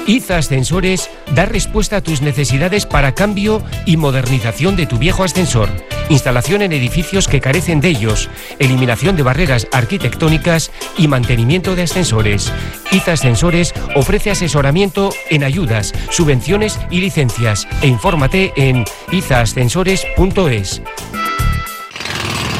IZA 0.09 0.39
Ascensores 0.39 1.11
da 1.35 1.45
respuesta 1.45 1.99
a 1.99 2.01
tus 2.01 2.23
necesidades 2.23 2.87
para 2.87 3.15
cambio 3.15 3.63
y 3.85 3.99
modernización 3.99 4.75
de 4.75 4.87
tu 4.87 4.97
viejo 4.97 5.23
ascensor, 5.23 5.69
instalación 6.09 6.63
en 6.63 6.73
edificios 6.73 7.29
que 7.29 7.41
carecen 7.41 7.81
de 7.81 7.89
ellos, 7.89 8.31
eliminación 8.59 9.17
de 9.17 9.23
barreras 9.23 9.69
arquitectónicas 9.73 10.71
y 10.97 11.09
mantenimiento 11.09 11.75
de 11.75 11.83
ascensores. 11.83 12.53
IZA 12.91 13.13
Ascensores 13.13 13.75
ofrece 13.95 14.31
asesoramiento 14.31 15.11
en 15.31 15.45
ayudas, 15.45 15.93
subvenciones 16.11 16.79
y 16.91 17.01
licencias 17.01 17.67
e 17.83 17.89
infórmate 17.89 18.53
en 18.57 18.85
izaascensores.es. 19.13 20.83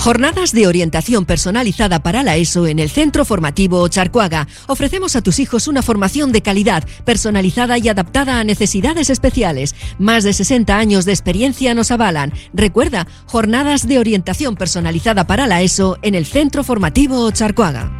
Jornadas 0.00 0.52
de 0.52 0.66
orientación 0.66 1.26
personalizada 1.26 2.02
para 2.02 2.22
la 2.22 2.38
ESO 2.38 2.66
en 2.66 2.78
el 2.78 2.88
Centro 2.88 3.26
Formativo 3.26 3.86
Charcuaga. 3.88 4.48
Ofrecemos 4.66 5.14
a 5.14 5.20
tus 5.20 5.38
hijos 5.38 5.68
una 5.68 5.82
formación 5.82 6.32
de 6.32 6.40
calidad, 6.40 6.84
personalizada 7.04 7.76
y 7.76 7.86
adaptada 7.90 8.40
a 8.40 8.44
necesidades 8.44 9.10
especiales. 9.10 9.74
Más 9.98 10.24
de 10.24 10.32
60 10.32 10.74
años 10.74 11.04
de 11.04 11.12
experiencia 11.12 11.74
nos 11.74 11.90
avalan. 11.90 12.32
Recuerda, 12.54 13.06
jornadas 13.26 13.86
de 13.86 13.98
orientación 13.98 14.56
personalizada 14.56 15.26
para 15.26 15.46
la 15.46 15.60
ESO 15.60 15.98
en 16.00 16.14
el 16.14 16.24
Centro 16.24 16.64
Formativo 16.64 17.30
Charcuaga. 17.30 17.99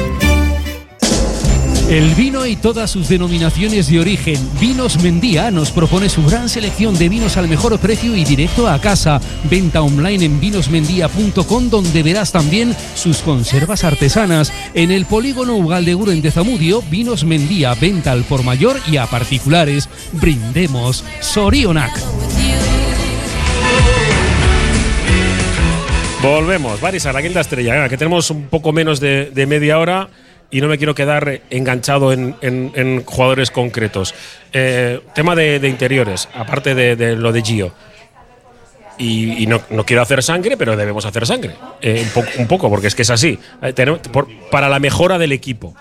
El 1.91 2.15
vino 2.15 2.45
y 2.45 2.55
todas 2.55 2.89
sus 2.89 3.09
denominaciones 3.09 3.89
de 3.89 3.99
origen. 3.99 4.37
Vinos 4.61 5.03
Mendía 5.03 5.51
nos 5.51 5.71
propone 5.71 6.07
su 6.07 6.25
gran 6.25 6.47
selección 6.47 6.97
de 6.97 7.09
vinos 7.09 7.35
al 7.35 7.49
mejor 7.49 7.77
precio 7.79 8.15
y 8.15 8.23
directo 8.23 8.69
a 8.69 8.79
casa. 8.79 9.19
Venta 9.49 9.81
online 9.81 10.23
en 10.23 10.39
vinosmendía.com 10.39 11.69
donde 11.69 12.01
verás 12.01 12.31
también 12.31 12.73
sus 12.95 13.17
conservas 13.17 13.83
artesanas. 13.83 14.53
En 14.73 14.89
el 14.89 15.05
polígono 15.05 15.57
Ugaldeguren 15.57 16.21
de 16.21 16.31
Zamudio, 16.31 16.81
Vinos 16.89 17.25
Mendía, 17.25 17.73
venta 17.73 18.13
al 18.13 18.23
por 18.23 18.43
mayor 18.43 18.77
y 18.89 18.95
a 18.95 19.05
particulares. 19.07 19.89
Brindemos. 20.13 21.03
Sorionac. 21.19 21.91
Volvemos, 26.23 26.79
Baris, 26.79 27.05
a 27.05 27.11
la 27.11 27.21
quinta 27.21 27.41
estrella, 27.41 27.89
que 27.89 27.97
tenemos 27.97 28.29
un 28.31 28.43
poco 28.43 28.71
menos 28.71 29.01
de 29.01 29.45
media 29.45 29.77
hora 29.77 30.07
y 30.51 30.61
no 30.61 30.67
me 30.67 30.77
quiero 30.77 30.93
quedar 30.93 31.41
enganchado 31.49 32.11
en, 32.13 32.35
en- 32.41 32.71
jugadores 33.05 33.51
concretos. 33.51 34.13
Eh, 34.53 34.99
tema 35.15 35.33
de, 35.35 35.59
interiores, 35.67 36.27
aparte 36.35 36.75
de, 36.75 36.95
lo 37.15 37.31
de 37.31 37.41
Gio. 37.41 37.73
Y, 38.97 39.43
no, 39.47 39.61
no 39.71 39.83
quiero 39.85 40.01
hacer 40.03 40.21
sangre, 40.21 40.57
pero 40.57 40.75
debemos 40.77 41.05
hacer 41.05 41.25
sangre. 41.25 41.55
Eh, 41.81 42.03
un, 42.03 42.09
poco, 42.09 42.27
un 42.37 42.47
poco, 42.47 42.69
porque 42.69 42.87
es 42.87 42.93
que 42.95 43.01
es 43.01 43.09
así. 43.09 43.39
Eh, 43.63 43.73
tenemos- 43.73 44.01
por- 44.01 44.27
para 44.51 44.69
la 44.69 44.79
mejora 44.79 45.17
del 45.17 45.31
equipo. 45.31 45.73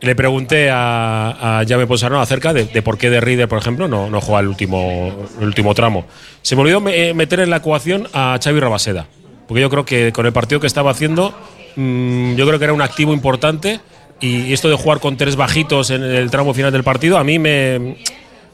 Le 0.00 0.14
pregunté 0.14 0.68
a, 0.70 1.60
a 1.60 1.86
Ponsarnau 1.86 2.20
acerca 2.20 2.52
de, 2.52 2.66
por 2.82 2.98
qué 2.98 3.08
de 3.08 3.20
Reader, 3.20 3.48
por 3.48 3.58
ejemplo, 3.58 3.88
no, 3.88 4.10
no 4.10 4.20
juega 4.20 4.40
el 4.40 4.48
último, 4.48 5.26
el 5.40 5.46
último 5.46 5.74
tramo. 5.74 6.04
Se 6.42 6.56
me 6.56 6.62
olvidó 6.62 6.80
me- 6.80 7.14
meter 7.14 7.40
en 7.40 7.48
la 7.50 7.56
ecuación 7.56 8.08
a 8.12 8.38
Xavi 8.42 8.60
Rabaseda. 8.60 9.06
Porque 9.48 9.62
yo 9.62 9.70
creo 9.70 9.84
que 9.86 10.12
con 10.12 10.26
el 10.26 10.32
partido 10.32 10.60
que 10.60 10.66
estaba 10.66 10.90
haciendo, 10.90 11.34
mm, 11.76 12.34
yo 12.34 12.46
creo 12.46 12.58
que 12.58 12.64
era 12.64 12.72
un 12.72 12.82
activo 12.82 13.12
importante. 13.12 13.80
Y 14.20 14.52
esto 14.52 14.70
de 14.70 14.76
jugar 14.76 15.00
con 15.00 15.16
tres 15.16 15.36
bajitos 15.36 15.90
en 15.90 16.02
el 16.02 16.30
tramo 16.30 16.54
final 16.54 16.72
del 16.72 16.84
partido, 16.84 17.18
a 17.18 17.24
mí 17.24 17.38
me, 17.38 17.96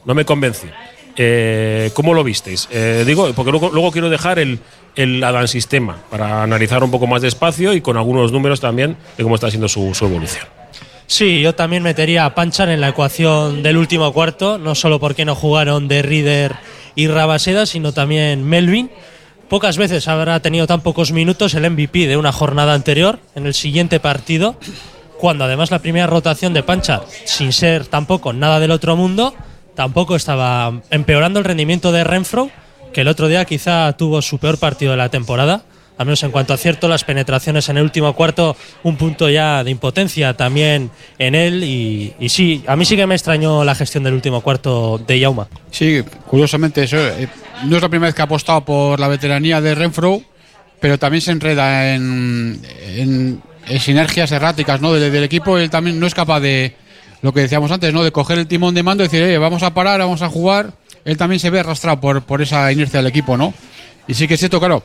no 0.05 0.15
me 0.15 0.25
convenció. 0.25 0.71
Eh, 1.17 1.91
¿Cómo 1.95 2.15
lo 2.15 2.25
visteis? 2.25 2.67
Eh, 2.73 3.05
digo, 3.07 3.31
porque 3.35 3.53
luego, 3.53 3.93
quiero 3.93 4.09
dejar 4.09 4.39
el, 4.39 4.59
el 4.97 5.23
Adán 5.23 5.49
Sistema 5.49 5.99
para 6.11 6.43
analizar 6.43 6.83
un 6.83 6.91
poco 6.91 7.07
más 7.07 7.23
despacio 7.23 7.75
y 7.75 7.83
con 7.83 7.97
algunos 7.97 8.33
números 8.33 8.59
también 8.59 8.97
de 9.17 9.23
cómo 9.23 9.35
está 9.35 9.51
siendo 9.51 9.69
su, 9.69 9.95
su 9.95 10.07
evolución. 10.07 10.47
Sí, 11.07 11.41
yo 11.41 11.55
también 11.55 11.83
metería 11.83 12.25
a 12.25 12.35
Panchar 12.35 12.69
en 12.69 12.81
la 12.81 12.91
ecuación 12.91 13.63
del 13.63 13.77
último 13.77 14.13
cuarto, 14.13 14.59
no 14.59 14.75
solo 14.75 15.01
porque 15.01 15.25
no 15.25 15.35
jugaron 15.35 15.89
de 15.89 16.03
Reader 16.03 16.55
y 16.95 17.09
Rabaseda, 17.09 17.67
sino 17.67 17.93
también 17.93 18.49
Melvin. 18.49 18.91
Pocas 19.51 19.77
veces 19.79 20.07
habrá 20.07 20.39
tenido 20.39 20.69
tan 20.69 20.81
pocos 20.81 21.11
minutos 21.11 21.55
el 21.55 21.69
MVP 21.69 22.07
de 22.07 22.17
una 22.17 22.31
jornada 22.31 22.73
anterior 22.73 23.19
en 23.35 23.47
el 23.47 23.53
siguiente 23.53 23.99
partido, 23.99 24.55
cuando 25.19 25.43
además 25.43 25.73
la 25.73 25.81
primera 25.81 26.07
rotación 26.07 26.55
de 26.55 26.63
Panchar, 26.63 27.03
sin 27.25 27.53
ser 27.53 27.89
tampoco 27.89 28.33
nada 28.33 28.61
del 28.61 28.71
otro 28.71 28.95
mundo, 28.95 29.35
tampoco 29.75 30.15
estaba 30.15 30.81
empeorando 30.91 31.41
el 31.41 31.45
rendimiento 31.45 31.91
de 31.91 32.05
Renfro, 32.05 32.49
que 32.93 33.01
el 33.01 33.09
otro 33.09 33.27
día 33.27 33.45
quizá 33.45 33.93
tuvo 33.95 34.23
su 34.23 34.39
peor 34.39 34.57
partido 34.57 34.93
de 34.93 34.99
la 34.99 35.09
temporada. 35.09 35.65
Al 36.01 36.07
menos 36.07 36.23
en 36.23 36.31
cuanto 36.31 36.55
a 36.55 36.57
cierto, 36.57 36.89
las 36.89 37.05
penetraciones 37.05 37.69
en 37.69 37.77
el 37.77 37.83
último 37.83 38.15
cuarto, 38.15 38.57
un 38.85 38.97
punto 38.97 39.29
ya 39.29 39.63
de 39.63 39.71
impotencia 39.71 40.33
también 40.33 40.91
en 41.19 41.35
él. 41.35 41.63
Y, 41.63 42.15
y 42.19 42.31
sí, 42.31 42.65
a 42.67 42.75
mí 42.75 42.87
sí 42.87 42.97
que 42.97 43.07
me 43.07 43.15
extrañó 43.15 43.65
la 43.65 43.75
gestión 43.75 44.05
del 44.05 44.15
último 44.15 44.41
cuarto 44.41 44.97
de 45.07 45.21
Yauma. 45.21 45.47
Sí, 45.71 46.03
curiosamente, 46.27 46.85
eso, 46.85 46.97
eh, 46.97 47.29
no 47.67 47.77
es 47.77 47.83
la 47.83 47.91
primera 47.91 48.09
vez 48.09 48.15
que 48.15 48.23
ha 48.23 48.25
apostado 48.25 48.65
por 48.65 48.99
la 48.99 49.09
veteranía 49.09 49.61
de 49.61 49.75
Renfro, 49.75 50.23
pero 50.81 50.99
también 50.99 51.21
se 51.21 51.33
enreda 51.33 51.95
en, 51.95 52.63
en- 52.97 53.43
sinergias 53.79 54.33
erráticas 54.33 54.81
¿no? 54.81 54.95
del, 54.95 55.13
del 55.13 55.25
equipo. 55.25 55.59
Él 55.59 55.69
también 55.69 56.01
no 56.01 56.07
es 56.07 56.15
capaz 56.15 56.41
de, 56.41 56.77
lo 57.21 57.35
que 57.35 57.41
decíamos 57.41 57.71
antes, 57.71 57.93
¿no? 57.93 58.03
de 58.03 58.11
coger 58.11 58.39
el 58.39 58.47
timón 58.47 58.75
de 58.75 58.83
mando 58.83 59.05
y 59.05 59.09
decir, 59.09 59.23
"Eh, 59.23 59.37
vamos 59.37 59.63
a 59.63 59.75
parar, 59.75 60.01
vamos 60.01 60.23
a 60.23 60.31
jugar. 60.31 60.73
Él 61.05 61.19
también 61.19 61.41
se 61.41 61.51
ve 61.51 61.61
arrastrado 61.61 62.01
por, 62.01 62.23
por 62.23 62.41
esa 62.41 62.73
inercia 62.73 63.01
del 63.01 63.07
equipo. 63.09 63.37
¿no? 63.37 63.53
Y 64.09 64.15
sí 64.15 64.27
que 64.27 64.35
es 64.35 64.41
cierto, 64.41 64.59
claro, 64.59 64.83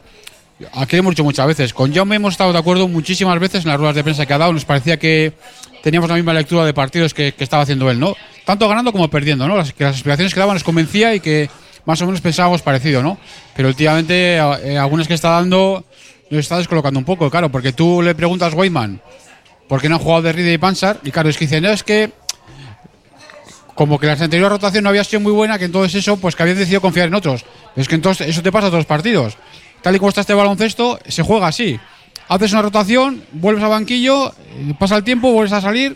aquí 0.73 0.97
hemos 0.97 1.11
dicho 1.11 1.23
muchas 1.23 1.47
veces, 1.47 1.73
con 1.73 1.93
Jaume 1.93 2.15
hemos 2.15 2.33
estado 2.33 2.53
de 2.53 2.59
acuerdo 2.59 2.87
muchísimas 2.87 3.39
veces 3.39 3.63
en 3.63 3.69
las 3.69 3.77
ruedas 3.77 3.95
de 3.95 4.03
prensa 4.03 4.25
que 4.25 4.33
ha 4.33 4.37
dado, 4.37 4.53
nos 4.53 4.65
parecía 4.65 4.97
que 4.97 5.33
teníamos 5.83 6.09
la 6.09 6.15
misma 6.15 6.33
lectura 6.33 6.65
de 6.65 6.73
partidos 6.73 7.13
que, 7.13 7.33
que 7.33 7.43
estaba 7.43 7.63
haciendo 7.63 7.89
él, 7.91 7.99
¿no? 7.99 8.15
Tanto 8.45 8.67
ganando 8.67 8.91
como 8.91 9.09
perdiendo, 9.09 9.47
¿no? 9.47 9.57
Las, 9.57 9.73
que 9.73 9.83
las 9.83 9.95
explicaciones 9.95 10.33
que 10.33 10.39
daban 10.39 10.55
nos 10.55 10.63
convencía 10.63 11.13
y 11.13 11.19
que 11.19 11.49
más 11.85 12.01
o 12.01 12.05
menos 12.05 12.21
pensábamos 12.21 12.61
parecido, 12.61 13.03
¿no? 13.03 13.17
Pero 13.55 13.67
últimamente 13.67 14.35
eh, 14.35 14.77
algunas 14.77 15.07
que 15.07 15.13
está 15.13 15.29
dando 15.29 15.85
nos 16.29 16.39
está 16.39 16.57
descolocando 16.57 16.99
un 16.99 17.05
poco, 17.05 17.29
claro, 17.29 17.49
porque 17.49 17.71
tú 17.71 18.01
le 18.01 18.15
preguntas 18.15 18.53
a 18.53 18.55
Weyman 18.55 19.01
por 19.67 19.81
qué 19.81 19.89
no 19.89 19.95
han 19.95 20.01
jugado 20.01 20.23
de 20.23 20.31
Ride 20.31 20.53
y 20.53 20.57
Pansar, 20.57 20.99
y 21.03 21.11
claro, 21.11 21.29
es 21.29 21.37
que 21.37 21.45
dicen, 21.45 21.63
no, 21.63 21.69
es 21.69 21.83
que 21.83 22.11
como 23.73 23.99
que 23.99 24.07
la 24.07 24.13
anterior 24.13 24.49
rotación 24.49 24.83
no 24.83 24.89
había 24.89 25.03
sido 25.03 25.19
muy 25.19 25.33
buena, 25.33 25.59
que 25.59 25.65
entonces 25.65 25.95
eso, 25.95 26.17
pues 26.17 26.35
que 26.35 26.43
habían 26.43 26.57
decidido 26.57 26.81
confiar 26.81 27.07
en 27.07 27.15
otros. 27.15 27.45
Es 27.75 27.87
que 27.87 27.95
entonces 27.95 28.27
eso 28.27 28.41
te 28.41 28.51
pasa 28.51 28.67
a 28.67 28.69
todos 28.69 28.79
los 28.79 28.85
partidos. 28.85 29.37
Tal 29.85 29.95
y 29.95 29.99
como 29.99 30.09
está 30.09 30.21
este 30.21 30.33
baloncesto, 30.33 30.97
se 31.07 31.21
juega 31.21 31.45
así. 31.45 31.79
Haces 32.27 32.53
una 32.53 32.63
rotación, 32.63 33.21
vuelves 33.33 33.63
al 33.63 33.69
banquillo, 33.69 34.29
eh, 34.31 34.73
pasa 34.79 34.95
el 34.97 35.03
tiempo, 35.03 35.31
vuelves 35.31 35.53
a 35.53 35.61
salir. 35.61 35.95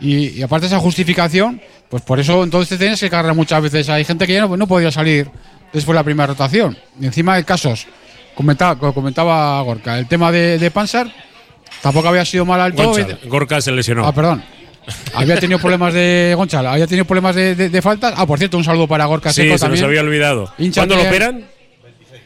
Y, 0.00 0.30
y 0.30 0.42
aparte 0.42 0.66
esa 0.66 0.80
justificación, 0.80 1.60
pues 1.88 2.02
por 2.02 2.18
eso 2.18 2.42
entonces 2.42 2.70
te 2.70 2.76
tienes 2.76 2.98
que 2.98 3.08
cargar 3.08 3.32
muchas 3.36 3.62
veces. 3.62 3.88
Hay 3.88 4.04
gente 4.04 4.26
que 4.26 4.32
ya 4.32 4.40
no, 4.40 4.56
no 4.56 4.66
podía 4.66 4.90
salir 4.90 5.30
después 5.72 5.94
de 5.94 6.00
la 6.00 6.02
primera 6.02 6.26
rotación. 6.26 6.76
Y 7.00 7.06
encima 7.06 7.34
hay 7.34 7.44
casos, 7.44 7.86
comentaba, 8.34 8.76
comentaba 8.92 9.60
Gorka, 9.62 9.96
el 9.96 10.08
tema 10.08 10.32
de, 10.32 10.58
de 10.58 10.70
Pansar, 10.72 11.06
tampoco 11.82 12.08
había 12.08 12.24
sido 12.24 12.44
mal 12.44 12.60
al 12.60 12.74
todo. 12.74 12.88
Gonchal, 12.88 13.20
Gorka 13.28 13.60
se 13.60 13.70
lesionó. 13.70 14.04
Ah, 14.04 14.12
perdón. 14.12 14.42
Había 15.14 15.38
tenido 15.38 15.60
problemas 15.60 15.94
de 15.94 16.34
Gonchal, 16.36 16.66
había 16.66 16.88
tenido 16.88 17.04
problemas 17.04 17.36
de, 17.36 17.54
de- 17.54 17.68
de 17.70 17.80
faltas. 17.80 18.12
Ah, 18.16 18.26
por 18.26 18.38
cierto, 18.38 18.58
un 18.58 18.64
saludo 18.64 18.88
para 18.88 19.04
Gorka 19.06 19.32
sí, 19.32 19.42
Seco 19.42 19.50
se 19.50 19.52
nos 19.52 19.60
también. 19.60 19.84
había 19.84 20.00
olvidado. 20.00 20.52
Hínchate 20.58 20.88
¿Cuándo 20.88 20.96
lo 21.04 21.08
operan? 21.08 21.44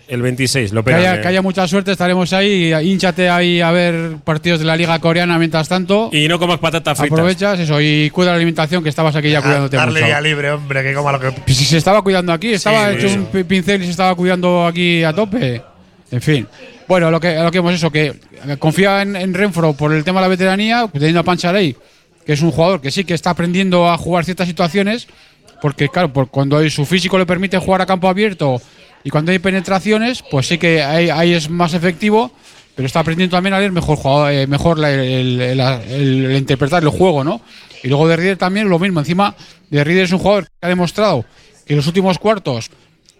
El 0.08 0.22
26, 0.22 0.72
lo 0.72 0.82
Que 0.82 0.94
haya, 0.94 1.16
eh. 1.16 1.20
que 1.20 1.28
haya 1.28 1.42
mucha 1.42 1.68
suerte, 1.68 1.92
estaremos 1.92 2.32
ahí. 2.32 2.72
Hínchate 2.72 3.28
ahí 3.28 3.60
a 3.60 3.70
ver 3.70 4.16
partidos 4.24 4.58
de 4.58 4.64
la 4.64 4.74
Liga 4.74 4.98
Coreana 5.00 5.38
mientras 5.38 5.68
tanto. 5.68 6.08
Y 6.12 6.26
no 6.28 6.38
comas 6.38 6.58
patatas 6.58 6.96
fritas. 6.96 7.12
Aprovechas 7.18 7.60
eso 7.60 7.78
y 7.80 8.08
cuida 8.10 8.30
la 8.30 8.36
alimentación 8.36 8.82
que 8.82 8.88
estabas 8.88 9.14
aquí 9.16 9.30
ya 9.30 9.42
cuidándote 9.42 9.76
Darle 9.76 10.00
mucho. 10.02 10.20
libre, 10.22 10.50
hombre, 10.52 10.82
que 10.82 10.94
coma 10.94 11.12
lo 11.12 11.20
que. 11.20 11.30
Pues 11.32 11.56
si 11.58 11.64
se 11.66 11.76
estaba 11.76 12.00
cuidando 12.00 12.32
aquí, 12.32 12.54
estaba 12.54 12.88
Sí, 12.90 12.96
hecho 12.96 13.06
eso. 13.08 13.16
un 13.18 13.26
pi- 13.26 13.44
pincel 13.44 13.82
y 13.82 13.84
se 13.84 13.90
estaba 13.90 14.14
cuidando 14.14 14.66
aquí 14.66 15.04
a 15.04 15.12
tope. 15.12 15.60
En 16.10 16.22
fin. 16.22 16.46
Bueno, 16.88 17.10
lo 17.10 17.20
que, 17.20 17.34
lo 17.34 17.50
que 17.50 17.58
hemos 17.58 17.74
eso, 17.74 17.90
que 17.90 18.06
eh, 18.06 18.56
confía 18.58 19.02
en, 19.02 19.14
en 19.14 19.34
Renfro 19.34 19.74
por 19.74 19.92
el 19.92 20.04
tema 20.04 20.20
de 20.20 20.24
la 20.24 20.28
veteranía, 20.28 20.86
pues 20.86 21.00
teniendo 21.00 21.20
a 21.20 21.22
Pancharey, 21.22 21.76
que 22.24 22.32
es 22.32 22.40
un 22.40 22.50
jugador 22.50 22.80
que 22.80 22.90
sí 22.90 23.04
que 23.04 23.12
está 23.12 23.28
aprendiendo 23.28 23.86
a 23.90 23.98
jugar 23.98 24.24
ciertas 24.24 24.48
situaciones, 24.48 25.06
porque 25.60 25.90
claro, 25.90 26.10
por 26.14 26.28
cuando 26.30 26.66
su 26.70 26.86
físico 26.86 27.18
le 27.18 27.26
permite 27.26 27.58
jugar 27.58 27.82
a 27.82 27.86
campo 27.86 28.08
abierto 28.08 28.62
y 29.04 29.10
cuando 29.10 29.32
hay 29.32 29.38
penetraciones, 29.38 30.22
pues 30.30 30.46
sí 30.48 30.58
que 30.58 30.82
ahí, 30.82 31.10
ahí 31.10 31.32
es 31.34 31.48
más 31.50 31.74
efectivo, 31.74 32.32
pero 32.74 32.86
está 32.86 33.00
aprendiendo 33.00 33.36
también 33.36 33.54
a 33.54 33.58
leer 33.58 33.72
mejor, 33.72 33.98
eh, 34.32 34.46
mejor 34.46 34.78
la- 34.78 34.92
el, 34.92 36.34
interpretar 36.36 36.82
el 36.82 36.88
juego, 36.90 37.24
¿no? 37.24 37.40
Y 37.82 37.88
luego 37.88 38.08
de 38.08 38.16
Rieder 38.16 38.36
también 38.36 38.68
lo 38.68 38.78
mismo. 38.78 39.00
Encima, 39.00 39.34
de 39.70 39.84
Rieder 39.84 40.04
es 40.04 40.12
un 40.12 40.18
jugador 40.18 40.44
que 40.44 40.50
ha 40.62 40.68
demostrado 40.68 41.24
que 41.66 41.74
en 41.74 41.76
los 41.78 41.86
últimos 41.86 42.18
cuartos, 42.18 42.70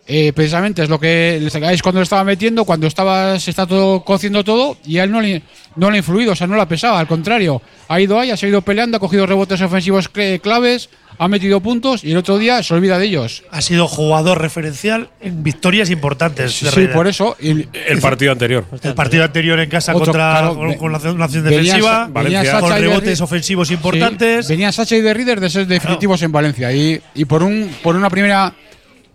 eh, 0.06 0.32
precisamente 0.32 0.82
es 0.82 0.88
lo 0.88 0.98
que 0.98 1.38
les 1.40 1.54
es 1.54 1.82
cuando 1.82 1.98
lo 2.00 2.02
estaba 2.04 2.24
metiendo, 2.24 2.64
cuando 2.64 2.86
estaba 2.86 3.38
se 3.38 3.50
está 3.50 3.66
todo 3.66 4.04
cociendo 4.04 4.42
todo, 4.42 4.78
y 4.86 4.98
a 4.98 5.04
él 5.04 5.10
no 5.12 5.20
le, 5.20 5.42
no 5.76 5.90
le 5.90 5.96
ha 5.96 5.98
influido, 5.98 6.32
o 6.32 6.36
sea, 6.36 6.46
no 6.46 6.56
le 6.56 6.62
ha 6.62 6.68
pesado, 6.68 6.96
al 6.96 7.06
contrario, 7.06 7.60
ha 7.88 8.00
ido 8.00 8.18
ahí, 8.18 8.30
ha 8.30 8.36
seguido 8.36 8.62
peleando, 8.62 8.96
ha 8.96 9.00
cogido 9.00 9.26
rebotes 9.26 9.60
ofensivos 9.60 10.10
cl- 10.10 10.40
claves, 10.40 10.88
ha 11.18 11.28
metido 11.28 11.60
puntos 11.60 12.04
y 12.04 12.12
el 12.12 12.16
otro 12.16 12.38
día 12.38 12.62
se 12.62 12.72
olvida 12.74 12.98
de 12.98 13.06
ellos. 13.06 13.42
Ha 13.50 13.60
sido 13.60 13.88
jugador 13.88 14.40
referencial 14.40 15.10
en 15.20 15.42
victorias 15.42 15.90
importantes. 15.90 16.60
de 16.62 16.70
Sí, 16.70 16.86
por 16.92 17.08
eso. 17.08 17.36
y- 17.40 17.66
El 17.86 18.00
partido 18.00 18.32
anterior. 18.32 18.64
El 18.82 18.94
partido 18.94 19.24
anterior 19.24 19.58
en 19.58 19.68
casa 19.68 19.92
Otro, 19.92 20.06
contra 20.06 20.30
claro, 20.30 20.54
con, 20.78 20.92
la, 20.92 20.96
acción 20.98 21.16
venía 21.18 21.42
defensiva, 21.42 22.04
venía 22.06 22.12
Valencia. 22.12 22.44
Sacha 22.44 22.60
con 22.60 22.72
rebotes 22.80 23.20
ofensivos 23.20 23.68
Sí, 23.68 23.74
importantes. 23.74 24.48
venía 24.48 24.70
Sacha 24.72 24.96
y 24.96 25.00
de 25.00 25.12
Reader 25.14 25.40
de 25.40 25.50
ser 25.50 25.66
definitivos 25.66 26.22
en 26.22 26.32
Valencia. 26.32 26.72
Y, 26.72 27.00
y 27.14 27.24
por 27.24 27.42
un 27.42 27.70
por 27.82 27.96
una 27.96 28.08
primera 28.10 28.54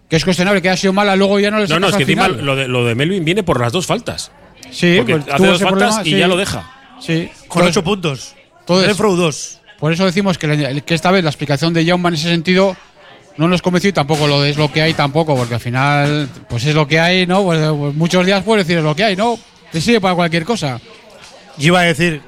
que 0.10 0.18
es 0.18 0.26
cuestionable, 0.26 0.62
que 0.62 0.70
ha 0.70 0.78
sido 0.78 0.94
mala, 0.94 1.16
luego 1.16 1.40
ya 1.40 1.50
no 1.50 1.60
les 1.60 1.70
No, 1.70 1.80
no, 1.80 1.88
es 1.88 1.96
que 1.96 2.04
encima 2.04 2.26
final. 2.26 2.46
lo 2.46 2.56
de, 2.56 2.68
lo 2.68 2.86
de 2.86 2.94
Melvin 2.96 3.24
viene 3.26 3.44
por 3.44 3.60
las 3.60 3.72
dos 3.72 3.86
faltas. 3.88 4.32
Sí, 4.70 4.96
Porque 4.98 5.16
pues 5.18 5.34
hace 5.34 5.46
dos 5.48 5.62
faltas 5.62 5.72
problema, 5.96 6.02
y 6.08 6.12
sí. 6.12 6.18
ya 6.18 6.28
lo 6.28 6.38
deja. 6.38 6.70
Sí. 7.00 7.30
con 7.48 7.64
ocho 7.64 7.84
puntos. 7.84 8.36
Renfro 8.68 9.16
2. 9.16 9.60
Por 9.84 9.92
eso 9.92 10.06
decimos 10.06 10.38
que, 10.38 10.82
que 10.86 10.96
esta 10.96 11.12
vez 11.12 11.26
la 11.26 11.30
explicación 11.30 11.74
de 11.74 11.86
Jaume 11.86 12.08
en 12.08 12.14
ese 12.14 12.30
sentido 12.30 12.74
no 13.36 13.50
nos 13.50 13.62
convenció 13.62 13.90
y 13.90 13.92
tampoco 13.92 14.28
lo 14.28 14.42
de 14.42 14.52
es 14.52 14.56
lo 14.56 14.72
que 14.72 14.82
hay 14.82 14.94
tampoco, 14.94 15.36
porque 15.36 15.56
al 15.56 15.60
final, 15.60 16.30
pues 16.48 16.64
es 16.64 16.74
lo 16.74 16.88
que 16.88 17.02
hay, 17.02 17.28
¿no? 17.28 17.44
Pues, 17.44 17.60
pues 17.68 17.94
muchos 17.94 18.26
días 18.26 18.44
puedes 18.44 18.66
decir 18.66 18.78
es 18.78 18.84
lo 18.86 18.96
que 18.96 19.04
hay, 19.04 19.18
¿no? 19.18 19.38
Te 19.74 19.82
sirve 19.82 20.00
para 20.00 20.16
cualquier 20.16 20.46
cosa. 20.46 20.80
Yo 21.58 21.68
iba 21.68 21.82
a 21.82 21.84
decir, 21.84 22.22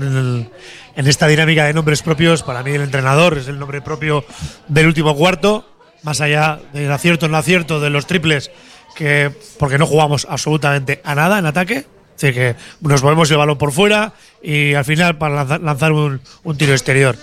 eh, 0.00 0.48
en, 0.94 1.06
esta 1.08 1.26
dinámica 1.26 1.64
de 1.64 1.74
nombres 1.74 2.02
propios, 2.02 2.44
para 2.44 2.62
mí 2.62 2.70
el 2.70 2.82
entrenador 2.82 3.38
es 3.38 3.48
el 3.48 3.58
nombre 3.58 3.82
propio 3.82 4.24
del 4.68 4.86
último 4.86 5.16
cuarto, 5.16 5.68
más 6.04 6.20
allá 6.20 6.60
del 6.72 6.92
acierto 6.92 7.26
en 7.26 7.32
no 7.32 7.38
acierto 7.38 7.80
de 7.80 7.90
los 7.90 8.06
triples, 8.06 8.52
que 8.94 9.32
porque 9.58 9.78
no 9.78 9.86
jugamos 9.86 10.28
absolutamente 10.30 11.00
a 11.02 11.16
nada 11.16 11.40
en 11.40 11.46
ataque. 11.46 11.86
Decir, 12.16 12.34
que 12.34 12.56
nos 12.80 13.02
movemos 13.02 13.30
el 13.30 13.36
balón 13.36 13.58
por 13.58 13.72
fuera 13.72 14.14
y 14.42 14.74
al 14.74 14.84
final 14.84 15.18
para 15.18 15.58
lanzar, 15.58 15.92
un, 15.92 16.20
tiro 16.56 16.72
exterior. 16.72 17.16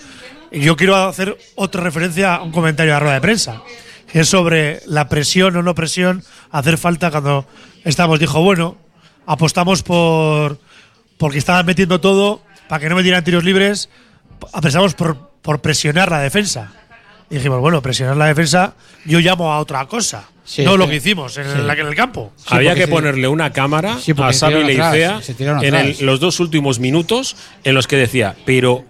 Y 0.52 0.62
yo 0.62 0.76
quiero 0.76 0.96
hacer 0.96 1.36
otra 1.56 1.82
referencia 1.82 2.36
a 2.36 2.44
un 2.44 2.52
comentario 2.52 2.92
de 2.92 2.96
la 2.96 3.00
rueda 3.00 3.16
de 3.16 3.22
prensa, 3.22 3.64
que 4.12 4.20
es 4.20 4.30
sobre 4.30 4.82
la 4.86 5.10
presión 5.10 5.56
o 5.56 5.64
no 5.64 5.74
presión 5.74 6.24
hacer 6.52 6.78
falta 6.78 7.10
cuando 7.10 7.48
estamos. 7.84 8.20
Dijo, 8.20 8.42
bueno, 8.42 8.78
apostamos 9.26 9.82
por 9.82 10.60
porque 11.18 11.38
estaban 11.40 11.66
metiendo 11.66 12.02
todo 12.02 12.42
para 12.68 12.82
que 12.82 12.90
no 12.90 12.96
metieran 12.96 13.24
tiros 13.24 13.44
libres, 13.44 13.90
apostamos 14.52 14.94
por, 14.94 15.32
por 15.42 15.60
presionar 15.62 16.12
la 16.12 16.20
defensa. 16.20 16.72
Y 17.30 17.36
dijimos, 17.36 17.60
bueno, 17.62 17.82
presionar 17.82 18.18
la 18.18 18.26
defensa, 18.26 18.76
yo 19.06 19.20
llamo 19.20 19.52
a 19.52 19.60
otra 19.60 19.86
cosa. 19.88 20.26
Sí, 20.46 20.64
no 20.64 20.76
lo 20.78 20.88
que- 20.88 20.96
hicimos 20.98 21.38
en, 21.38 21.66
la- 21.68 21.74
en 21.74 21.88
el 21.88 21.96
campo. 21.96 22.34
Había 22.48 22.76
que 22.76 22.86
sí. 22.86 22.92
ponerle 22.92 23.28
una 23.28 23.52
cámara 23.54 23.98
Sí, 24.00 24.14
a 24.18 24.34
Xavi 24.34 24.64
Leicea 24.64 25.20
en 25.62 25.76
el- 25.76 25.98
los 26.02 26.20
dos 26.20 26.40
últimos 26.40 26.80
minutos 26.80 27.36
en 27.64 27.74
los 27.76 27.88
que 27.88 27.96
decía, 27.96 28.36
pero 28.46 28.84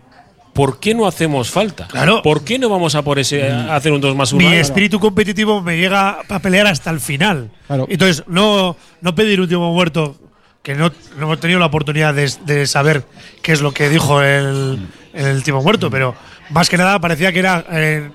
¿por 0.53 0.79
qué 0.79 0.93
no 0.93 1.05
hacemos 1.07 1.49
falta? 1.49 1.87
Claro. 1.87 2.21
¿Por 2.21 2.43
qué 2.43 2.57
no 2.59 2.69
vamos 2.69 2.95
a 2.95 3.01
por 3.03 3.19
ese 3.19 3.49
a 3.51 3.75
hacer 3.75 3.91
un 3.91 4.01
2 4.01 4.15
más 4.15 4.33
1? 4.33 4.47
Mi 4.47 4.55
espíritu 4.55 4.99
competitivo 4.99 5.61
me 5.61 5.77
llega 5.77 6.19
a 6.27 6.39
pelear 6.39 6.67
hasta 6.67 6.89
el 6.89 6.99
final. 6.99 7.49
Claro. 7.67 7.87
Entonces, 7.89 8.23
no, 8.27 8.75
no 9.01 9.15
pedir 9.15 9.39
último 9.41 9.71
muerto, 9.73 10.15
que 10.63 10.75
no, 10.75 10.89
no 11.17 11.23
hemos 11.23 11.39
tenido 11.39 11.59
la 11.59 11.65
oportunidad 11.67 12.13
de, 12.13 12.31
de 12.45 12.67
saber 12.67 13.03
qué 13.41 13.51
es 13.51 13.61
lo 13.61 13.73
que 13.73 13.89
dijo 13.89 14.21
el, 14.21 14.79
el 15.13 15.35
último 15.35 15.61
muerto, 15.61 15.89
pero 15.91 16.15
más 16.51 16.69
que 16.69 16.77
nada 16.77 16.99
parecía 16.99 17.31
que 17.33 17.39
era 17.39 17.65
eh, 17.71 18.09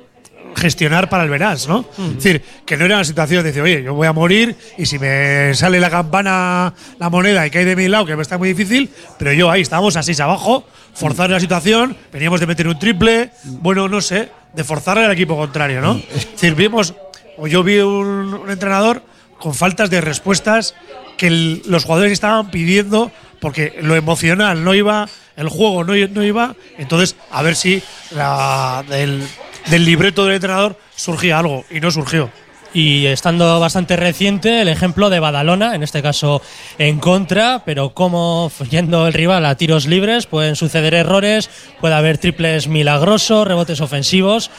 gestionar 0.56 1.08
para 1.08 1.24
el 1.24 1.30
verás, 1.30 1.68
¿no? 1.68 1.84
Es 1.98 2.14
decir, 2.16 2.42
que 2.64 2.76
no 2.76 2.84
era 2.84 2.96
una 2.96 3.04
situación 3.04 3.42
de 3.42 3.48
decir, 3.48 3.62
oye, 3.62 3.82
yo 3.82 3.94
voy 3.94 4.06
a 4.06 4.12
morir 4.12 4.56
y 4.76 4.86
si 4.86 4.98
me 4.98 5.54
sale 5.54 5.80
la 5.80 5.90
campana, 5.90 6.74
la 6.98 7.10
moneda 7.10 7.46
y 7.46 7.50
cae 7.50 7.64
de 7.64 7.76
mi 7.76 7.88
lado, 7.88 8.06
que 8.06 8.16
me 8.16 8.22
está 8.22 8.38
muy 8.38 8.48
difícil, 8.48 8.90
pero 9.18 9.32
yo 9.32 9.50
ahí 9.50 9.60
estábamos 9.60 9.96
a 9.96 10.02
seis 10.02 10.20
abajo, 10.20 10.64
forzar 10.94 11.30
la 11.30 11.40
situación, 11.40 11.96
veníamos 12.12 12.40
de 12.40 12.46
meter 12.46 12.68
un 12.68 12.78
triple, 12.78 13.30
bueno, 13.44 13.88
no 13.88 14.00
sé, 14.00 14.30
de 14.54 14.64
forzar 14.64 14.98
al 14.98 15.12
equipo 15.12 15.36
contrario, 15.36 15.80
¿no? 15.80 16.00
Es 16.14 16.30
decir, 16.32 16.54
vimos, 16.54 16.94
o 17.36 17.46
yo 17.46 17.62
vi 17.62 17.78
un, 17.78 18.42
entrenador 18.48 19.02
con 19.38 19.54
faltas 19.54 19.90
de 19.90 20.00
respuestas 20.00 20.74
que 21.16 21.30
los 21.30 21.84
jugadores 21.84 22.12
estaban 22.12 22.50
pidiendo 22.50 23.12
porque 23.40 23.78
lo 23.80 23.94
emocional 23.94 24.64
no 24.64 24.74
iba, 24.74 25.08
el 25.36 25.48
juego 25.48 25.84
no 25.84 25.94
iba, 25.94 26.56
entonces 26.76 27.14
a 27.30 27.42
ver 27.42 27.54
si 27.54 27.80
la, 28.10 28.84
del, 28.88 29.22
del 29.70 29.84
libreto 29.84 30.24
del 30.24 30.34
entrenador 30.34 30.78
surgía 30.94 31.38
algo 31.38 31.64
y 31.70 31.80
no 31.80 31.90
surgió. 31.90 32.30
Y 32.74 33.06
estando 33.06 33.58
bastante 33.60 33.96
reciente, 33.96 34.60
el 34.60 34.68
ejemplo 34.68 35.08
de 35.08 35.20
Badalona, 35.20 35.74
en 35.74 35.82
este 35.82 36.02
caso 36.02 36.42
en 36.78 36.98
contra, 36.98 37.62
pero 37.64 37.90
como 37.94 38.52
yendo 38.70 39.06
el 39.06 39.14
rival 39.14 39.46
a 39.46 39.54
tiros 39.56 39.86
libres, 39.86 40.26
pueden 40.26 40.54
suceder 40.54 40.92
errores, 40.92 41.48
puede 41.80 41.94
haber 41.94 42.18
triples 42.18 42.68
milagrosos, 42.68 43.48
rebotes 43.48 43.80
ofensivos. 43.80 44.50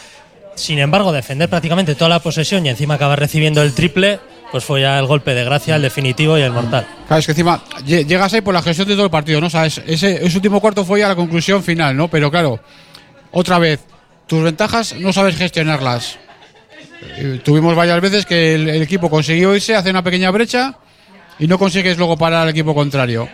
Sin 0.56 0.80
embargo, 0.80 1.12
defender 1.12 1.50
prácticamente 1.50 1.94
toda 1.96 2.10
la 2.10 2.20
posesión 2.20 2.66
y 2.66 2.70
encima 2.70 2.96
acabar 2.96 3.20
recibiendo 3.20 3.62
el 3.62 3.74
triple, 3.74 4.20
pues 4.52 4.64
fue 4.64 4.82
ya 4.82 4.98
el 4.98 5.06
golpe 5.06 5.36
de 5.36 5.44
gracia, 5.46 5.76
el 5.76 5.84
definitivo 5.84 6.36
y 6.38 6.42
el 6.42 6.52
mortal. 6.52 6.88
Claro, 7.08 7.20
es 7.20 7.26
que 7.28 7.32
encima 7.34 7.64
lle- 7.86 8.06
llegas 8.08 8.34
ahí 8.34 8.42
por 8.42 8.56
la 8.56 8.64
gestión 8.64 8.88
de 8.88 8.96
todo 8.96 9.06
el 9.06 9.12
partido, 9.12 9.40
¿no? 9.40 9.48
Ese 9.48 10.20
último 10.36 10.60
cuarto 10.60 10.84
fue 10.84 11.00
ya 11.00 11.08
la 11.08 11.16
conclusión 11.16 11.64
final, 11.64 11.96
¿no? 11.96 12.08
Pero 12.10 12.30
claro, 12.32 12.60
otra 13.32 13.60
vez, 13.60 13.80
tus 14.30 14.44
ventajas 14.44 14.96
no 14.96 15.12
sabes 15.12 15.36
gestionarlas. 15.36 16.18
Tuvimos 17.44 17.76
varias 17.76 18.00
veces 18.00 18.26
que 18.26 18.56
el, 18.56 18.70
el 18.70 18.82
equipo 18.82 19.10
consiguió 19.10 19.56
irse, 19.56 19.76
hace 19.76 19.90
una 19.90 20.04
pequeña 20.04 20.32
brecha 20.32 20.78
y 21.40 21.48
no 21.48 21.58
consigues 21.58 21.98
luego 21.98 22.16
parar 22.16 22.44
al 22.44 22.50
equipo 22.50 22.76
contrario. 22.76 23.28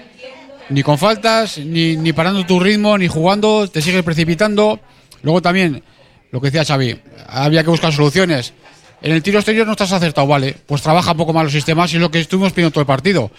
Ni 0.69 0.81
con 0.81 0.97
faltas, 0.97 1.57
ni, 1.57 1.97
ni 1.97 2.13
parando 2.13 2.45
tu 2.45 2.59
ritmo, 2.59 2.97
ni 2.97 3.07
jugando, 3.07 3.67
te 3.67 3.81
sigues 3.81 4.03
precipitando. 4.03 4.79
Luego 5.21 5.41
también, 5.41 5.83
lo 6.31 6.39
que 6.39 6.47
decía 6.47 6.65
Xavi, 6.65 6.99
había 7.27 7.63
que 7.63 7.69
buscar 7.69 7.93
soluciones. 7.93 8.53
En 9.01 9.11
el 9.11 9.21
tiro 9.21 9.39
exterior 9.39 9.67
no 9.67 9.73
estás 9.73 9.91
acertado, 9.91 10.27
vale. 10.27 10.55
Pues 10.65 10.81
trabaja 10.81 11.11
un 11.11 11.17
poco 11.17 11.33
más 11.33 11.43
los 11.43 11.53
sistemas 11.53 11.91
y 11.91 11.97
es 11.97 12.01
lo 12.01 12.09
que 12.09 12.21
estuvimos 12.21 12.53
pidiendo 12.53 12.71
todo 12.71 12.81
el 12.81 12.87
partido. 12.87 13.29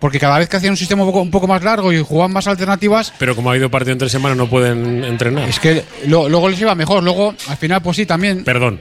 Porque 0.00 0.18
cada 0.18 0.38
vez 0.38 0.48
que 0.48 0.56
hacían 0.56 0.70
un 0.72 0.76
sistema 0.78 1.02
un 1.04 1.08
poco, 1.10 1.20
un 1.22 1.30
poco 1.30 1.46
más 1.46 1.62
largo 1.62 1.92
y 1.92 2.02
jugaban 2.02 2.32
más 2.32 2.46
alternativas, 2.46 3.12
Pero 3.18 3.36
como 3.36 3.50
ha 3.50 3.52
habido 3.52 3.70
partido 3.70 3.92
entre 3.92 4.08
semanas 4.08 4.38
no 4.38 4.48
pueden 4.48 5.04
entrenar. 5.04 5.48
es 5.48 5.60
que 5.60 5.84
lo- 6.06 6.28
luego 6.28 6.48
les 6.48 6.60
iba 6.60 6.74
mejor. 6.74 7.02
Luego, 7.04 7.34
al 7.48 7.56
final, 7.58 7.82
pues 7.82 7.96
sí, 7.98 8.06
también 8.06 8.42
Perdón. 8.42 8.80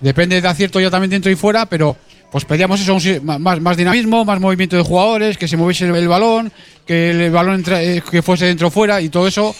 depende 0.00 0.40
de 0.40 0.46
acierto 0.48 0.78
ya 0.78 0.90
también 0.90 1.10
dentro 1.10 1.30
y 1.30 1.36
fuera, 1.36 1.64
pero 1.66 1.96
pues 2.30 2.44
pedíamos 2.44 2.80
eso, 2.80 2.94
un 2.94 3.42
más, 3.42 3.60
más 3.60 3.76
dinamismo, 3.76 4.24
más 4.24 4.40
movimiento 4.40 4.76
de 4.76 4.82
jugadores, 4.82 5.36
que 5.38 5.48
se 5.48 5.56
moviese 5.56 5.86
el, 5.88 5.96
el 5.96 6.08
balón, 6.08 6.52
que 6.86 7.10
el 7.10 7.30
balón 7.30 7.54
entra- 7.62 7.82
eh, 7.82 8.02
que 8.10 8.20
fuese 8.22 8.46
dentro 8.46 8.68
o 8.68 8.70
fuera 8.70 9.00
y 9.00 9.08
todo 9.08 9.26
eso, 9.28 9.54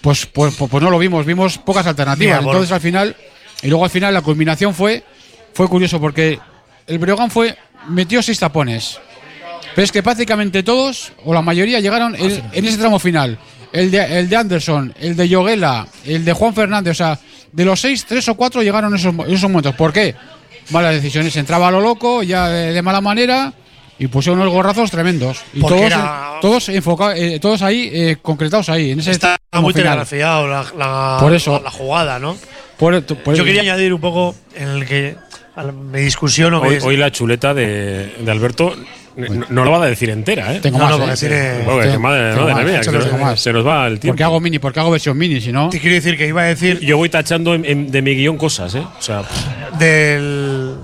pues, 0.00 0.26
pues, 0.26 0.54
pues, 0.54 0.70
pues 0.70 0.82
no 0.82 0.90
lo 0.90 0.98
vimos, 0.98 1.26
vimos 1.26 1.58
pocas 1.58 1.86
alternativas. 1.86 2.38
Mira, 2.38 2.42
por- 2.42 2.54
Entonces 2.54 2.72
al 2.72 2.80
final, 2.80 3.16
y 3.62 3.68
luego 3.68 3.84
al 3.84 3.90
final 3.90 4.12
la 4.14 4.20
culminación 4.22 4.74
fue, 4.74 5.04
fue 5.52 5.68
curioso 5.68 6.00
porque 6.00 6.38
el 6.86 6.98
Breogán 6.98 7.30
fue, 7.30 7.56
metió 7.88 8.22
seis 8.22 8.38
tapones. 8.38 8.98
Pero 9.74 9.84
es 9.84 9.92
que 9.92 10.02
prácticamente 10.02 10.62
todos, 10.62 11.12
o 11.24 11.34
la 11.34 11.42
mayoría, 11.42 11.80
llegaron 11.80 12.14
en, 12.16 12.42
en 12.52 12.64
ese 12.64 12.78
tramo 12.78 12.98
final. 12.98 13.38
El 13.72 13.90
de, 13.90 14.20
el 14.20 14.28
de 14.28 14.36
Anderson, 14.36 14.94
el 15.00 15.16
de 15.16 15.28
Yoguela, 15.28 15.86
el 16.06 16.24
de 16.24 16.32
Juan 16.32 16.54
Fernández, 16.54 16.92
o 16.92 16.94
sea, 16.94 17.18
de 17.50 17.64
los 17.64 17.80
seis, 17.80 18.04
tres 18.06 18.28
o 18.28 18.34
cuatro 18.36 18.62
llegaron 18.62 18.92
en 18.92 19.00
esos, 19.00 19.14
esos 19.28 19.50
momentos. 19.50 19.74
¿Por 19.74 19.92
qué? 19.92 20.14
Malas 20.70 20.94
decisiones. 20.94 21.34
Entraba 21.36 21.68
a 21.68 21.70
lo 21.72 21.80
loco, 21.80 22.22
ya 22.22 22.48
de, 22.48 22.72
de 22.72 22.82
mala 22.82 23.00
manera, 23.00 23.52
y 23.98 24.06
pusieron 24.06 24.40
unos 24.40 24.52
gorrazos 24.52 24.90
tremendos. 24.92 25.38
Y 25.52 25.60
Porque 25.60 25.74
todos, 25.76 25.86
era- 25.86 26.38
todos 26.40 26.68
enfocados, 26.68 27.14
eh, 27.18 27.38
todos 27.40 27.62
ahí, 27.62 27.90
eh, 27.92 28.16
concretados 28.22 28.68
ahí, 28.68 28.92
en 28.92 29.00
ese 29.00 29.10
Está 29.10 29.38
tramo 29.50 29.66
muy 29.66 29.72
final. 29.74 29.86
telegrafiado 30.06 30.46
la, 30.46 30.64
la- 30.78 31.16
Por 31.20 31.32
eso. 31.34 31.60
la 31.62 31.70
jugada, 31.70 32.18
¿no? 32.20 32.36
Por- 32.78 33.02
por- 33.04 33.34
Yo 33.34 33.44
quería 33.44 33.62
añadir 33.62 33.92
un 33.92 34.00
poco 34.00 34.34
en 34.54 34.68
el 34.68 34.86
que 34.86 35.16
a 35.56 35.62
mi 35.64 36.00
discusión 36.00 36.54
o 36.54 36.62
Hoy, 36.62 36.78
hoy 36.82 36.96
la 36.96 37.10
chuleta 37.12 37.54
de, 37.54 38.14
de 38.20 38.30
Alberto 38.30 38.74
no, 39.16 39.46
no 39.48 39.64
la 39.64 39.70
va 39.78 39.84
a 39.84 39.88
decir 39.88 40.10
entera, 40.10 40.54
¿eh? 40.54 40.60
Tengo 40.60 40.78
No, 40.78 40.84
más, 40.84 40.90
no, 40.92 40.96
eh. 40.96 41.06
porque 41.06 41.20
tiene- 41.20 41.64
Bueno, 41.64 41.80
que 41.80 41.86
Tengo- 41.88 42.00
madre, 42.00 42.30
tengo 42.34 42.40
madre 42.42 42.54
más, 42.54 42.64
mía, 42.64 42.80
que 42.80 42.86
tengo 42.86 43.02
se, 43.02 43.10
nos- 43.10 43.20
más. 43.20 43.40
se 43.40 43.52
nos 43.52 43.66
va 43.66 43.86
el 43.86 44.00
tiempo. 44.00 44.12
Porque 44.12 44.24
hago 44.24 44.40
mini, 44.40 44.58
porque 44.58 44.80
hago 44.80 44.90
versión 44.90 45.16
mini, 45.18 45.40
si 45.40 45.52
no. 45.52 45.68
te 45.68 45.80
quiero 45.80 45.94
decir 45.94 46.16
que 46.16 46.26
iba 46.26 46.42
a 46.42 46.46
decir 46.46 46.80
Yo 46.80 46.96
voy 46.96 47.08
tachando 47.08 47.54
en- 47.54 47.64
en- 47.64 47.90
de 47.90 48.02
mi 48.02 48.14
guion 48.14 48.36
cosas, 48.36 48.74
¿eh? 48.74 48.80
O 48.98 49.02
sea, 49.02 49.22
del 49.78 50.76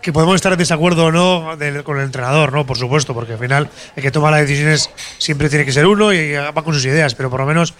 que 0.00 0.14
podemos 0.14 0.34
estar 0.36 0.50
en 0.52 0.58
desacuerdo 0.58 1.06
o 1.06 1.12
no 1.12 1.56
del- 1.58 1.82
con 1.84 1.98
el 1.98 2.04
entrenador, 2.04 2.54
¿no? 2.54 2.64
Por 2.64 2.78
supuesto, 2.78 3.12
porque 3.12 3.34
al 3.34 3.38
final 3.38 3.68
el 3.96 4.02
que 4.02 4.10
toma 4.10 4.30
las 4.30 4.40
decisiones 4.40 4.88
siempre 5.18 5.50
tiene 5.50 5.66
que 5.66 5.72
ser 5.72 5.86
uno 5.86 6.12
y 6.14 6.32
va 6.32 6.54
con 6.64 6.72
sus 6.72 6.86
ideas, 6.86 7.14
pero 7.14 7.28
por 7.28 7.40
lo 7.40 7.46
menos 7.46 7.74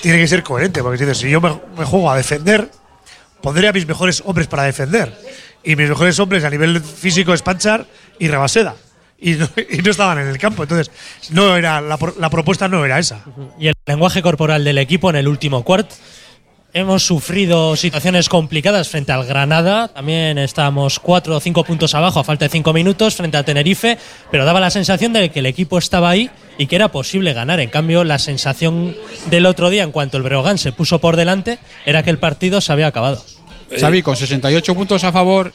tiene 0.00 0.18
que 0.18 0.28
ser 0.28 0.44
coherente, 0.44 0.80
porque 0.82 0.98
dices, 1.04 1.18
si 1.18 1.28
yo 1.28 1.40
me, 1.40 1.50
me 1.76 1.84
juego 1.84 2.08
a 2.08 2.16
defender, 2.16 2.70
pondré 3.42 3.66
a 3.66 3.72
mis 3.72 3.84
mejores 3.86 4.22
hombres 4.24 4.46
para 4.46 4.62
defender. 4.62 5.12
Y 5.64 5.74
mis 5.74 5.88
mejores 5.88 6.16
hombres 6.20 6.44
a 6.44 6.50
nivel 6.50 6.80
físico 6.80 7.34
es 7.34 7.42
Panchar 7.42 7.84
y 8.18 8.28
Rebaseda. 8.28 8.76
Y 9.18 9.32
no, 9.32 9.48
y 9.70 9.78
no 9.78 9.90
estaban 9.90 10.18
en 10.18 10.28
el 10.28 10.38
campo. 10.38 10.62
Entonces, 10.62 10.90
no 11.30 11.56
era 11.56 11.80
la, 11.80 11.98
la 12.18 12.30
propuesta 12.30 12.68
no 12.68 12.84
era 12.84 12.98
esa. 12.98 13.24
Y 13.58 13.68
el 13.68 13.74
lenguaje 13.86 14.22
corporal 14.22 14.64
del 14.64 14.78
equipo 14.78 15.10
en 15.10 15.16
el 15.16 15.28
último 15.28 15.62
cuart. 15.62 15.90
Hemos 16.72 17.06
sufrido 17.06 17.74
situaciones 17.74 18.28
complicadas 18.28 18.90
frente 18.90 19.10
al 19.10 19.24
Granada. 19.24 19.88
También 19.88 20.36
estábamos 20.36 21.00
cuatro 21.00 21.36
o 21.36 21.40
cinco 21.40 21.64
puntos 21.64 21.94
abajo 21.94 22.20
a 22.20 22.24
falta 22.24 22.44
de 22.44 22.50
cinco 22.50 22.74
minutos 22.74 23.14
frente 23.14 23.38
al 23.38 23.46
Tenerife. 23.46 23.96
Pero 24.30 24.44
daba 24.44 24.60
la 24.60 24.68
sensación 24.68 25.14
de 25.14 25.30
que 25.30 25.38
el 25.38 25.46
equipo 25.46 25.78
estaba 25.78 26.10
ahí 26.10 26.30
y 26.58 26.66
que 26.66 26.76
era 26.76 26.88
posible 26.88 27.32
ganar. 27.32 27.60
En 27.60 27.70
cambio, 27.70 28.04
la 28.04 28.18
sensación 28.18 28.94
del 29.30 29.46
otro 29.46 29.70
día, 29.70 29.84
en 29.84 29.92
cuanto 29.92 30.18
el 30.18 30.22
Breogán 30.22 30.58
se 30.58 30.72
puso 30.72 30.98
por 30.98 31.16
delante, 31.16 31.58
era 31.86 32.02
que 32.02 32.10
el 32.10 32.18
partido 32.18 32.60
se 32.60 32.72
había 32.72 32.88
acabado. 32.88 33.24
Xavi, 33.74 34.02
con 34.02 34.16
68 34.16 34.74
puntos 34.74 35.02
a 35.04 35.12
favor 35.12 35.54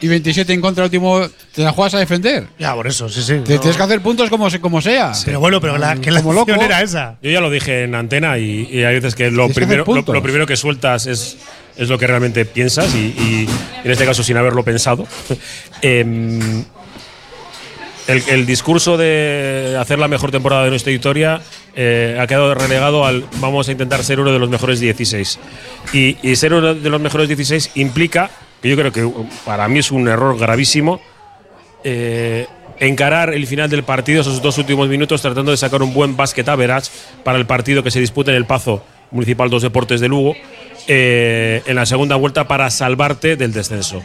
y 0.00 0.08
27 0.08 0.52
en 0.52 0.60
contra, 0.60 0.84
el 0.84 0.86
último, 0.88 1.20
te 1.54 1.62
la 1.62 1.72
juegas 1.72 1.94
a 1.94 1.98
defender. 1.98 2.46
Ya, 2.58 2.74
por 2.74 2.86
eso, 2.86 3.08
sí, 3.08 3.20
sí. 3.22 3.34
Te 3.44 3.54
no. 3.54 3.60
tienes 3.60 3.76
que 3.76 3.82
hacer 3.82 4.00
puntos 4.00 4.30
como, 4.30 4.48
se- 4.50 4.60
como 4.60 4.80
sea. 4.80 5.12
Pero 5.24 5.40
bueno, 5.40 5.60
pero 5.60 5.76
la, 5.78 5.96
que 5.96 6.10
la 6.10 6.20
Como 6.22 6.32
loco. 6.32 6.50
opción 6.52 6.64
era 6.64 6.80
esa. 6.82 7.16
yo 7.22 7.30
ya 7.30 7.40
lo 7.40 7.50
dije 7.50 7.84
en 7.84 7.94
antena 7.94 8.38
y, 8.38 8.68
y 8.70 8.82
hay 8.84 8.94
veces 8.94 9.14
que 9.14 9.30
lo 9.30 9.44
Tienes 9.46 9.54
que 9.54 9.60
primero, 9.60 9.82
hacer 9.82 10.14
lo, 10.14 10.22
primero 10.22 10.46
que 10.46 10.56
sueltas 10.56 11.06
es, 11.06 11.36
es 11.76 11.88
lo 11.88 11.98
que 11.98 12.06
realmente 12.06 12.44
piensas 12.46 12.94
y, 12.94 12.98
y 12.98 13.48
en 13.84 13.90
este 13.90 14.04
caso 14.06 14.22
sin 14.22 14.36
haberlo 14.36 14.62
pensado. 14.64 15.06
Em, 15.82 16.64
el, 18.06 18.22
el 18.28 18.46
discurso 18.46 18.96
de 18.96 19.76
hacer 19.78 19.98
la 19.98 20.08
mejor 20.08 20.30
temporada 20.32 20.64
de 20.64 20.70
nuestra 20.70 20.90
historia 20.92 21.40
eh, 21.76 22.18
ha 22.20 22.26
quedado 22.26 22.54
relegado 22.54 23.06
al 23.06 23.24
vamos 23.40 23.68
a 23.68 23.72
intentar 23.72 24.02
ser 24.02 24.18
uno 24.18 24.32
de 24.32 24.38
los 24.38 24.48
mejores 24.50 24.80
16. 24.80 25.38
Y, 25.92 26.16
y 26.22 26.34
ser 26.36 26.54
uno 26.54 26.74
de 26.74 26.90
los 26.90 27.00
mejores 27.00 27.28
16 27.28 27.70
implica, 27.76 28.30
que 28.62 28.68
yo 28.68 28.76
creo 28.76 28.92
que 28.92 29.04
uh, 29.04 29.26
para 29.44 29.68
mí 29.68 29.78
es 29.78 29.90
un 29.90 30.08
error 30.08 30.38
gravísimo, 30.38 31.00
eh, 31.84 32.46
encarar 32.78 33.32
el 33.34 33.46
final 33.46 33.68
del 33.70 33.82
partido, 33.84 34.20
esos 34.22 34.40
dos 34.42 34.58
últimos 34.58 34.88
minutos, 34.88 35.20
tratando 35.22 35.50
de 35.50 35.56
sacar 35.56 35.82
un 35.82 35.92
buen 35.94 36.16
basket 36.16 36.48
average 36.48 36.90
para 37.24 37.38
el 37.38 37.46
partido 37.46 37.82
que 37.82 37.90
se 37.90 38.00
disputa 38.00 38.30
en 38.30 38.36
el 38.36 38.46
Pazo 38.46 38.82
Municipal 39.10 39.50
Dos 39.50 39.62
Deportes 39.62 40.00
de 40.00 40.08
Lugo 40.08 40.34
eh, 40.86 41.62
en 41.66 41.76
la 41.76 41.84
segunda 41.86 42.16
vuelta 42.16 42.46
para 42.48 42.70
salvarte 42.70 43.36
del 43.36 43.52
descenso. 43.52 44.02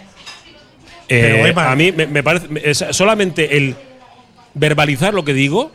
Eh, 1.08 1.41
Pero, 1.53 1.60
a 1.62 1.76
mí 1.76 1.91
me, 1.91 2.08
me 2.08 2.24
parece 2.24 2.47
es- 2.64 2.84
solamente 2.91 3.56
el 3.58 3.76
verbalizar 4.56 5.14
lo 5.14 5.24
que 5.24 5.34
digo 5.34 5.72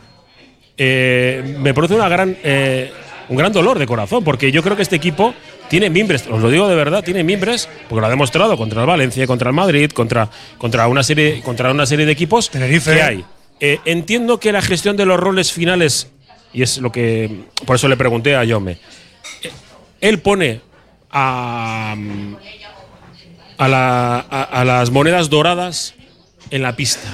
me 0.77 1.73
produce 1.75 1.93
una 1.93 2.09
gran 2.09 2.35
un 3.29 3.37
gran 3.37 3.53
dolor 3.53 3.77
de 3.77 3.85
corazón 3.85 4.23
porque 4.23 4.51
yo 4.51 4.63
creo 4.63 4.75
que 4.75 4.81
este 4.81 4.95
equipo 4.95 5.33
tiene 5.71 5.89
mimbres, 5.89 6.25
os 6.29 6.39
lo 6.41 6.51
digo 6.51 6.67
de 6.69 6.75
verdad, 6.75 7.03
tiene 7.03 7.23
mimbres 7.23 7.67
porque 7.89 8.01
lo 8.01 8.05
ha 8.05 8.09
demostrado 8.11 8.55
contra 8.57 8.81
el 8.81 8.87
Valencia, 8.87 9.25
contra 9.25 9.49
el 9.49 9.55
Madrid, 9.55 9.89
contra, 9.89 10.29
contra 10.59 10.87
una 10.87 11.01
serie 11.01 11.41
contra 11.41 11.71
una 11.71 11.87
serie 11.87 12.05
de 12.05 12.11
equipos 12.11 12.51
Tenerife. 12.51 12.93
que 12.93 13.01
hay. 13.01 13.25
Eh, 13.59 13.79
entiendo 13.85 14.39
que 14.39 14.51
la 14.51 14.61
gestión 14.61 14.95
de 14.97 15.05
los 15.07 15.19
roles 15.19 15.51
finales 15.51 16.09
y 16.53 16.61
es 16.61 16.77
lo 16.79 16.91
que 16.91 17.45
por 17.65 17.77
eso 17.77 17.87
le 17.87 17.97
pregunté 17.97 18.35
a 18.35 18.43
Yome. 18.43 18.77
Él 20.01 20.19
pone 20.19 20.61
a 21.11 21.95
a, 23.57 23.67
la- 23.67 24.25
a- 24.29 24.43
a 24.43 24.65
las 24.65 24.89
monedas 24.91 25.29
doradas 25.29 25.93
en 26.49 26.61
la 26.63 26.75
pista 26.75 27.07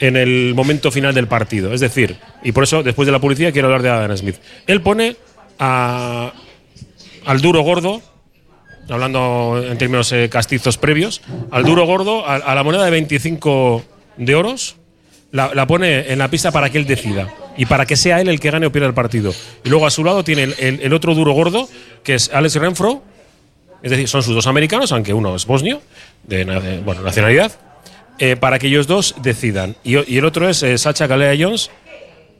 en 0.00 0.16
el 0.16 0.54
momento 0.54 0.90
final 0.92 1.12
del 1.14 1.26
partido. 1.28 1.72
Es 1.74 1.80
decir, 1.80 2.16
y 2.42 2.52
por 2.52 2.64
eso 2.64 2.82
después 2.82 3.06
de 3.06 3.12
la 3.12 3.18
publicidad 3.20 3.52
quiero 3.52 3.66
hablar 3.68 3.82
de 3.82 3.90
Adam 3.90 4.16
Smith. 4.16 4.36
Él 4.66 4.80
pone 4.80 5.16
a- 5.58 6.32
al 7.24 7.40
duro 7.40 7.62
gordo, 7.62 8.02
hablando 8.88 9.62
en 9.62 9.76
términos 9.78 10.12
eh, 10.12 10.28
castizos 10.28 10.78
previos, 10.78 11.20
al 11.50 11.64
duro 11.64 11.86
gordo, 11.86 12.26
a, 12.26 12.54
la 12.54 12.62
moneda 12.62 12.84
de 12.84 12.90
25 12.90 13.84
de 14.16 14.34
oros, 14.34 14.76
la, 15.30 15.66
pone 15.66 16.10
en 16.12 16.18
la 16.18 16.28
pista 16.28 16.50
para 16.52 16.70
que 16.70 16.78
él 16.78 16.86
decida 16.86 17.28
y 17.56 17.66
para 17.66 17.84
que 17.84 17.96
sea 17.96 18.20
él 18.20 18.28
el 18.28 18.40
que 18.40 18.50
gane 18.50 18.66
o 18.66 18.72
pierda 18.72 18.88
el 18.88 18.94
partido. 18.94 19.34
Y 19.64 19.68
luego 19.68 19.86
a 19.86 19.90
su 19.90 20.04
lado 20.04 20.24
tiene 20.24 20.54
el, 20.58 20.92
otro 20.92 21.14
duro 21.14 21.32
gordo, 21.32 21.68
que 22.02 22.14
es 22.14 22.30
Alex 22.32 22.54
Renfro, 22.56 23.02
es 23.82 23.90
decir, 23.90 24.08
son 24.08 24.22
sus 24.22 24.34
dos 24.34 24.46
americanos, 24.46 24.90
aunque 24.92 25.12
uno 25.12 25.36
es 25.36 25.46
bosnio, 25.46 25.82
de, 26.24 26.44
nacionalidad, 26.44 27.52
eh, 28.18 28.36
para 28.36 28.58
que 28.58 28.68
ellos 28.68 28.86
dos 28.86 29.16
decidan. 29.22 29.76
Y 29.84 30.16
el 30.16 30.24
otro 30.24 30.48
es 30.48 30.62
eh, 30.62 30.78
Sacha 30.78 31.06
Galea 31.06 31.36
Jones, 31.38 31.70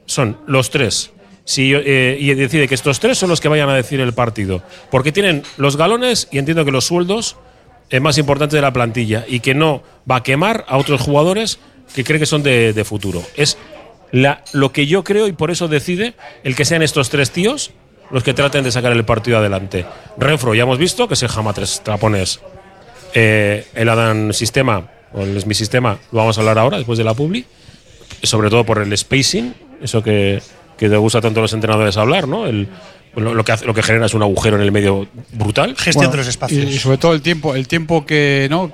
son 0.05 0.37
los 0.47 0.69
tres. 0.69 1.11
Si, 1.49 1.73
eh, 1.73 2.15
y 2.19 2.31
decide 2.35 2.67
que 2.67 2.75
estos 2.75 2.99
tres 2.99 3.17
son 3.17 3.27
los 3.27 3.41
que 3.41 3.47
vayan 3.47 3.67
a 3.69 3.73
decir 3.73 3.99
el 4.01 4.13
partido. 4.13 4.61
Porque 4.91 5.11
tienen 5.11 5.41
los 5.57 5.77
galones 5.77 6.27
y 6.29 6.37
entiendo 6.37 6.63
que 6.63 6.69
los 6.69 6.85
sueldos 6.85 7.37
es 7.89 7.99
más 7.99 8.19
importante 8.19 8.55
de 8.55 8.61
la 8.61 8.71
plantilla 8.71 9.25
y 9.27 9.39
que 9.39 9.55
no 9.55 9.81
va 10.09 10.17
a 10.17 10.21
quemar 10.21 10.63
a 10.67 10.77
otros 10.77 11.01
jugadores 11.01 11.57
que 11.95 12.03
cree 12.03 12.19
que 12.19 12.27
son 12.27 12.43
de, 12.43 12.83
futuro. 12.85 13.23
Es 13.35 13.57
la, 14.11 14.43
lo 14.53 14.71
que 14.71 14.85
yo 14.85 15.03
creo 15.03 15.25
y 15.25 15.31
por 15.31 15.49
eso 15.49 15.67
decide 15.67 16.13
el 16.43 16.55
que 16.55 16.65
sean 16.65 16.83
estos 16.83 17.09
tres 17.09 17.31
tíos 17.31 17.71
los 18.11 18.21
que 18.23 18.35
traten 18.35 18.63
de 18.63 18.71
sacar 18.71 18.91
el 18.91 19.03
partido 19.03 19.39
adelante. 19.39 19.87
Renfro, 20.19 20.53
ya 20.53 20.61
hemos 20.61 20.77
visto 20.77 21.07
que 21.07 21.15
se 21.15 21.27
jama 21.27 21.53
tres 21.53 21.81
trapones. 21.83 22.41
Eh, 23.15 23.65
el 23.73 23.89
Adam 23.89 24.33
Sistema, 24.33 24.87
o 25.13 25.23
el 25.23 25.43
mi 25.47 25.55
Sistema, 25.55 25.97
lo 26.11 26.19
vamos 26.19 26.37
a 26.37 26.41
hablar 26.41 26.59
ahora, 26.59 26.77
después 26.77 26.99
de 26.99 27.05
la 27.05 27.15
publi. 27.15 27.43
Sobre 28.21 28.51
todo 28.51 28.65
por 28.65 28.77
el 28.83 28.95
spacing, 28.95 29.55
eso 29.81 30.03
que, 30.03 30.43
que 30.79 30.89
te 30.89 30.97
gusta 30.97 31.21
tanto 31.21 31.39
a 31.39 31.43
los 31.43 31.53
entrenadores 31.53 31.97
hablar, 31.97 32.27
¿no? 32.27 32.47
El, 32.47 32.67
lo, 33.15 33.33
lo 33.35 33.43
que 33.43 33.51
hace- 33.51 33.65
lo 33.65 33.73
que 33.73 33.83
genera 33.83 34.05
es 34.05 34.13
un 34.13 34.23
agujero 34.23 34.55
en 34.55 34.63
el 34.63 34.71
medio 34.71 35.07
brutal. 35.33 35.75
Gestión 35.75 35.95
Bueno, 35.95 36.11
de 36.11 36.17
los 36.17 36.27
espacios. 36.27 36.63
Y, 36.65 36.75
y 36.75 36.79
sobre 36.79 36.97
todo 36.97 37.13
el 37.13 37.21
tiempo, 37.21 37.53
el 37.55 37.67
tiempo 37.67 38.05
que 38.05 38.47
no, 38.49 38.71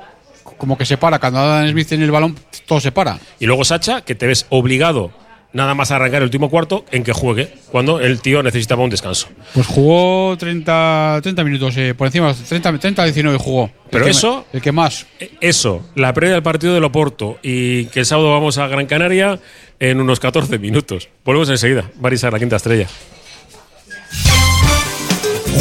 como 0.57 0.77
que 0.77 0.85
se 0.85 0.97
para. 0.97 1.19
Cuando 1.19 1.39
Adam 1.39 1.69
Smith 1.69 1.87
tiene 1.87 2.05
el 2.05 2.11
balón, 2.11 2.37
todo 2.67 2.79
se 2.79 2.91
para. 2.91 3.17
Y 3.39 3.45
luego 3.47 3.65
Sacha, 3.65 4.01
que 4.01 4.13
te 4.15 4.27
ves 4.27 4.45
obligado 4.49 5.11
nada 5.55 5.73
más 5.73 5.89
arrancar 5.89 6.17
el 6.21 6.25
último 6.25 6.49
cuarto 6.51 6.85
en 6.91 7.03
que 7.03 7.13
juegue, 7.13 7.51
cuando 7.71 7.99
el 7.99 8.21
tío 8.21 8.43
necesitaba 8.43 8.83
un 8.83 8.89
descanso. 8.91 9.27
Pues 9.53 9.65
jugó 9.65 10.35
30, 10.37 11.21
30 11.23 11.43
minutos 11.43 11.75
eh, 11.77 11.95
por 11.95 12.05
encima, 12.07 12.33
30, 12.33 12.77
30 12.77 13.01
a 13.01 13.05
19 13.05 13.37
jugó. 13.39 13.71
Pero 13.89 14.03
el 14.03 14.11
que 14.11 14.17
eso- 14.17 14.35
ma- 14.37 14.43
el 14.53 14.61
que 14.61 14.71
más. 14.71 15.07
E- 15.19 15.31
Eso, 15.41 15.81
la 15.95 16.13
previa 16.13 16.33
del 16.35 16.43
partido 16.43 16.73
del 16.73 16.83
Oporto 16.83 17.39
y 17.41 17.85
que 17.85 18.01
el 18.01 18.05
sábado 18.05 18.31
vamos 18.31 18.57
a 18.57 18.67
Gran 18.67 18.85
Canaria 18.85 19.39
en 19.79 19.99
unos 20.01 20.19
14 20.19 20.59
minutos. 20.59 21.09
Volvemos 21.23 21.49
enseguida. 21.49 21.89
Barisar, 21.95 22.31
la 22.33 22.39
quinta 22.39 22.57
estrella. 22.57 22.87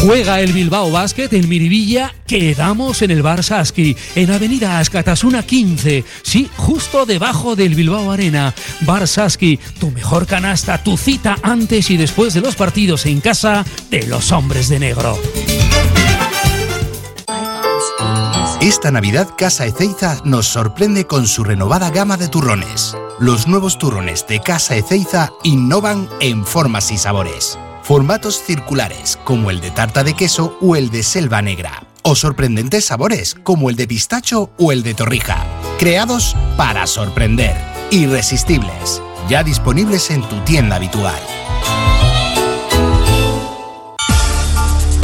Juega 0.02 0.40
el 0.40 0.52
Bilbao 0.52 0.90
Basket 0.90 1.28
en 1.32 1.48
Miribilla. 1.48 2.14
Quedamos 2.26 3.02
en 3.02 3.10
el 3.10 3.22
Bar 3.22 3.42
Saski, 3.42 3.96
en 4.14 4.30
Avenida 4.30 4.78
Ascatasuna 4.78 5.42
15. 5.42 6.04
Sí, 6.22 6.50
justo 6.56 7.06
debajo 7.06 7.56
del 7.56 7.74
Bilbao 7.74 8.10
Arena. 8.10 8.54
Bar 8.80 9.08
Saski, 9.08 9.58
tu 9.78 9.90
mejor 9.90 10.26
canasta, 10.26 10.82
tu 10.82 10.96
cita 10.96 11.36
antes 11.42 11.90
y 11.90 11.96
después 11.96 12.34
de 12.34 12.40
los 12.40 12.54
partidos 12.54 13.06
en 13.06 13.20
casa 13.20 13.64
de 13.90 14.06
los 14.06 14.32
hombres 14.32 14.68
de 14.68 14.78
negro. 14.78 15.18
Esta 18.60 18.90
Navidad 18.90 19.28
Casa 19.36 19.66
Ezeiza 19.66 20.22
nos 20.24 20.46
sorprende 20.46 21.06
con 21.06 21.26
su 21.26 21.44
renovada 21.44 21.90
gama 21.90 22.16
de 22.16 22.28
turrones. 22.28 22.96
Los 23.18 23.46
nuevos 23.46 23.78
turrones 23.78 24.26
de 24.26 24.40
Casa 24.40 24.76
Ezeiza 24.76 25.32
innovan 25.42 26.08
en 26.20 26.44
formas 26.46 26.90
y 26.90 26.96
sabores. 26.96 27.58
Formatos 27.84 28.42
circulares 28.42 29.18
como 29.24 29.50
el 29.50 29.60
de 29.60 29.70
tarta 29.70 30.02
de 30.04 30.14
queso 30.14 30.56
o 30.62 30.74
el 30.74 30.88
de 30.88 31.02
selva 31.02 31.42
negra. 31.42 31.86
O 32.00 32.14
sorprendentes 32.14 32.86
sabores 32.86 33.34
como 33.34 33.68
el 33.68 33.76
de 33.76 33.86
pistacho 33.86 34.50
o 34.58 34.72
el 34.72 34.82
de 34.82 34.94
torrija. 34.94 35.44
Creados 35.78 36.34
para 36.56 36.86
sorprender. 36.86 37.54
Irresistibles. 37.90 39.02
Ya 39.28 39.44
disponibles 39.44 40.10
en 40.10 40.22
tu 40.22 40.36
tienda 40.44 40.76
habitual. 40.76 41.20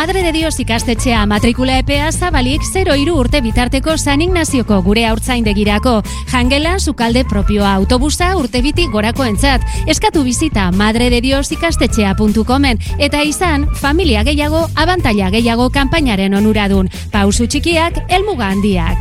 Madre 0.00 0.22
de 0.22 0.32
Dios 0.32 0.56
ikastetxea 0.56 1.26
matrikula 1.28 1.74
epea 1.76 2.08
zabalik 2.10 2.62
0 2.64 2.94
iru 2.96 3.18
urte 3.20 3.42
bitarteko 3.44 3.98
San 4.00 4.22
Ignazioko 4.24 4.78
gure 4.80 5.02
haurtzaindegirako. 5.04 6.00
Jangela, 6.30 6.78
sukalde 6.80 7.20
propioa 7.28 7.74
autobusa 7.74 8.30
urte 8.40 8.62
biti 8.64 8.86
gorako 8.88 9.26
entzat. 9.28 9.60
Eskatu 9.86 10.24
bizita 10.24 10.70
madredediosikastetxea.comen 10.72 12.80
eta 12.96 13.20
izan 13.28 13.68
familia 13.82 14.24
gehiago, 14.24 14.70
abantaila 14.74 15.28
gehiago 15.36 15.68
kanpainaren 15.68 16.32
onuradun. 16.40 16.88
Pausu 17.12 17.44
txikiak, 17.44 18.00
elmuga 18.08 18.48
handiak. 18.54 18.96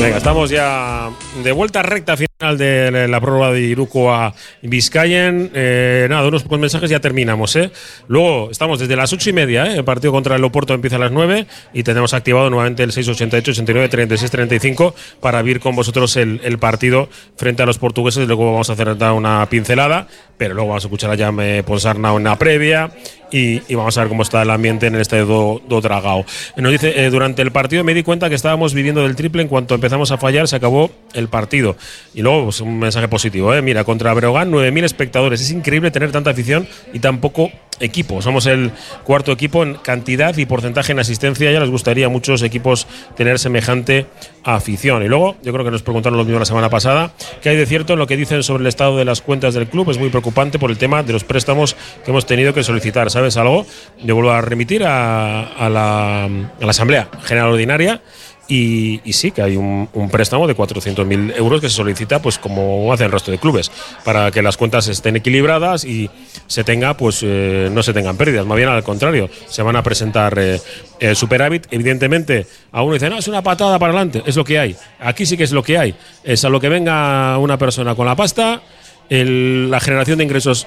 Venga, 0.00 0.16
estamos 0.16 0.50
ya 0.50 1.10
de 1.44 1.52
vuelta 1.52 1.82
recta 1.86 2.16
final 2.16 2.29
de 2.40 3.06
la 3.06 3.20
prórroga 3.20 3.52
de 3.52 3.60
Iruko 3.60 4.12
a 4.12 4.34
Vizcayen. 4.62 5.50
Eh, 5.54 6.06
nada, 6.08 6.26
unos 6.26 6.42
pocos 6.42 6.58
mensajes 6.58 6.88
ya 6.88 6.98
terminamos. 6.98 7.54
¿eh? 7.56 7.70
Luego 8.08 8.50
estamos 8.50 8.78
desde 8.78 8.96
las 8.96 9.12
ocho 9.12 9.28
y 9.28 9.34
media. 9.34 9.66
¿eh? 9.66 9.76
El 9.76 9.84
partido 9.84 10.10
contra 10.10 10.36
el 10.36 10.44
Oporto 10.44 10.72
empieza 10.72 10.96
a 10.96 11.00
las 11.00 11.12
9 11.12 11.46
y 11.74 11.82
tenemos 11.82 12.14
activado 12.14 12.48
nuevamente 12.48 12.82
el 12.82 12.92
688, 12.92 13.50
89, 13.50 13.88
36, 13.90 14.30
35 14.30 14.94
para 15.20 15.42
ver 15.42 15.60
con 15.60 15.76
vosotros 15.76 16.16
el, 16.16 16.40
el 16.42 16.58
partido 16.58 17.10
frente 17.36 17.62
a 17.62 17.66
los 17.66 17.78
portugueses. 17.78 18.26
Luego 18.26 18.52
vamos 18.52 18.70
a 18.70 18.72
hacer 18.72 18.88
una 18.88 19.46
pincelada, 19.50 20.08
pero 20.38 20.54
luego 20.54 20.70
vamos 20.70 20.84
a 20.84 20.86
escuchar 20.86 21.10
a 21.10 21.18
Jame 21.18 21.62
Ponsarna 21.62 22.14
en 22.14 22.24
la 22.24 22.38
previa 22.38 22.90
y, 23.30 23.62
y 23.68 23.74
vamos 23.74 23.96
a 23.96 24.00
ver 24.00 24.08
cómo 24.08 24.22
está 24.22 24.42
el 24.42 24.50
ambiente 24.50 24.86
en 24.86 24.94
el 24.94 25.00
estadio 25.00 25.26
do, 25.26 25.62
do 25.68 25.80
Dragao. 25.80 26.24
Nos 26.56 26.72
dice, 26.72 27.04
eh, 27.04 27.10
durante 27.10 27.42
el 27.42 27.52
partido 27.52 27.84
me 27.84 27.94
di 27.94 28.02
cuenta 28.02 28.28
que 28.28 28.34
estábamos 28.34 28.74
viviendo 28.74 29.02
del 29.02 29.16
triple, 29.16 29.42
en 29.42 29.48
cuanto 29.48 29.74
empezamos 29.74 30.10
a 30.10 30.18
fallar 30.18 30.48
se 30.48 30.56
acabó 30.56 30.90
el 31.12 31.28
partido. 31.28 31.76
Y 32.14 32.22
luego 32.22 32.29
un 32.38 32.78
mensaje 32.78 33.08
positivo. 33.08 33.54
¿eh? 33.54 33.62
Mira, 33.62 33.84
contra 33.84 34.12
Breogán, 34.14 34.50
9.000 34.50 34.84
espectadores. 34.84 35.40
Es 35.40 35.50
increíble 35.50 35.90
tener 35.90 36.12
tanta 36.12 36.30
afición 36.30 36.66
y 36.92 36.98
tan 36.98 37.18
poco 37.18 37.50
equipo. 37.80 38.22
Somos 38.22 38.46
el 38.46 38.72
cuarto 39.04 39.32
equipo 39.32 39.62
en 39.62 39.74
cantidad 39.74 40.36
y 40.36 40.46
porcentaje 40.46 40.92
en 40.92 40.98
asistencia. 40.98 41.50
Ya 41.50 41.60
les 41.60 41.70
gustaría 41.70 42.06
a 42.06 42.08
muchos 42.08 42.42
equipos 42.42 42.86
tener 43.16 43.38
semejante 43.38 44.06
afición. 44.44 45.02
Y 45.02 45.08
luego, 45.08 45.36
yo 45.42 45.52
creo 45.52 45.64
que 45.64 45.70
nos 45.70 45.82
preguntaron 45.82 46.18
lo 46.18 46.24
mismo 46.24 46.38
la 46.38 46.44
semana 46.44 46.70
pasada, 46.70 47.12
¿qué 47.42 47.50
hay 47.50 47.56
de 47.56 47.66
cierto 47.66 47.94
en 47.94 47.98
lo 47.98 48.06
que 48.06 48.16
dicen 48.16 48.42
sobre 48.42 48.62
el 48.62 48.66
estado 48.66 48.96
de 48.98 49.04
las 49.04 49.22
cuentas 49.22 49.54
del 49.54 49.66
club? 49.66 49.90
Es 49.90 49.98
muy 49.98 50.10
preocupante 50.10 50.58
por 50.58 50.70
el 50.70 50.78
tema 50.78 51.02
de 51.02 51.12
los 51.12 51.24
préstamos 51.24 51.74
que 52.04 52.10
hemos 52.10 52.26
tenido 52.26 52.54
que 52.54 52.62
solicitar. 52.62 53.10
¿Sabes 53.10 53.36
algo? 53.36 53.66
Yo 54.02 54.14
vuelvo 54.14 54.30
a 54.30 54.40
remitir 54.40 54.84
a, 54.84 55.44
a 55.44 55.68
la, 55.68 56.24
a 56.24 56.28
la 56.60 56.70
Asamblea 56.70 57.08
General 57.22 57.50
Ordinaria 57.50 58.02
y, 58.50 59.12
sí, 59.12 59.30
que 59.30 59.42
hay 59.42 59.56
un, 59.56 59.88
préstamo 60.10 60.46
de 60.48 60.56
400.000 60.56 61.36
euros 61.36 61.60
que 61.60 61.68
se 61.68 61.76
solicita, 61.76 62.20
pues 62.20 62.38
como 62.38 62.92
hacen 62.92 63.06
el 63.06 63.12
resto 63.12 63.30
de 63.30 63.38
clubes, 63.38 63.70
para 64.04 64.30
que 64.32 64.42
las 64.42 64.56
cuentas 64.56 64.88
estén 64.88 65.16
equilibradas 65.16 65.84
y 65.84 66.10
se 66.48 66.64
tenga, 66.64 66.96
pues 66.96 67.20
eh, 67.22 67.68
no 67.70 67.82
se 67.82 67.92
tengan 67.92 68.16
pérdidas. 68.16 68.44
Más 68.46 68.56
bien 68.56 68.68
al 68.68 68.82
contrario, 68.82 69.30
se 69.46 69.62
van 69.62 69.76
a 69.76 69.82
presentar 69.82 70.36
eh, 70.38 70.60
el 70.98 71.14
superávit. 71.14 71.68
Evidentemente, 71.70 72.46
a 72.72 72.82
uno 72.82 72.94
dice, 72.94 73.08
no, 73.08 73.18
es 73.18 73.28
una 73.28 73.42
patada 73.42 73.78
para 73.78 73.92
adelante, 73.92 74.22
es 74.26 74.36
lo 74.36 74.44
que 74.44 74.58
hay. 74.58 74.74
Aquí 74.98 75.26
sí 75.26 75.36
que 75.36 75.44
es 75.44 75.52
lo 75.52 75.62
que 75.62 75.78
hay. 75.78 75.94
Es 76.24 76.44
a 76.44 76.48
lo 76.48 76.60
que 76.60 76.68
venga 76.68 77.38
una 77.38 77.56
persona 77.56 77.94
con 77.94 78.06
la 78.06 78.16
pasta, 78.16 78.62
la 79.08 79.80
generación 79.80 80.18
de 80.18 80.24
ingresos 80.24 80.66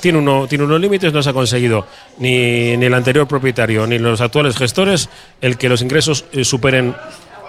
tiene, 0.00 0.18
uno, 0.18 0.46
tiene 0.48 0.64
unos 0.64 0.80
límites, 0.80 1.12
no 1.12 1.22
se 1.22 1.30
ha 1.30 1.32
conseguido 1.32 1.86
ni, 2.18 2.76
ni 2.76 2.86
el 2.86 2.94
anterior 2.94 3.26
propietario 3.26 3.86
ni 3.86 3.98
los 3.98 4.20
actuales 4.20 4.56
gestores 4.56 5.08
el 5.40 5.56
que 5.56 5.68
los 5.68 5.82
ingresos 5.82 6.24
eh, 6.32 6.44
superen 6.44 6.94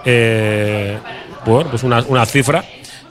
eh, 0.05 0.97
pues 1.45 1.83
una, 1.83 2.03
una 2.07 2.25
cifra 2.25 2.63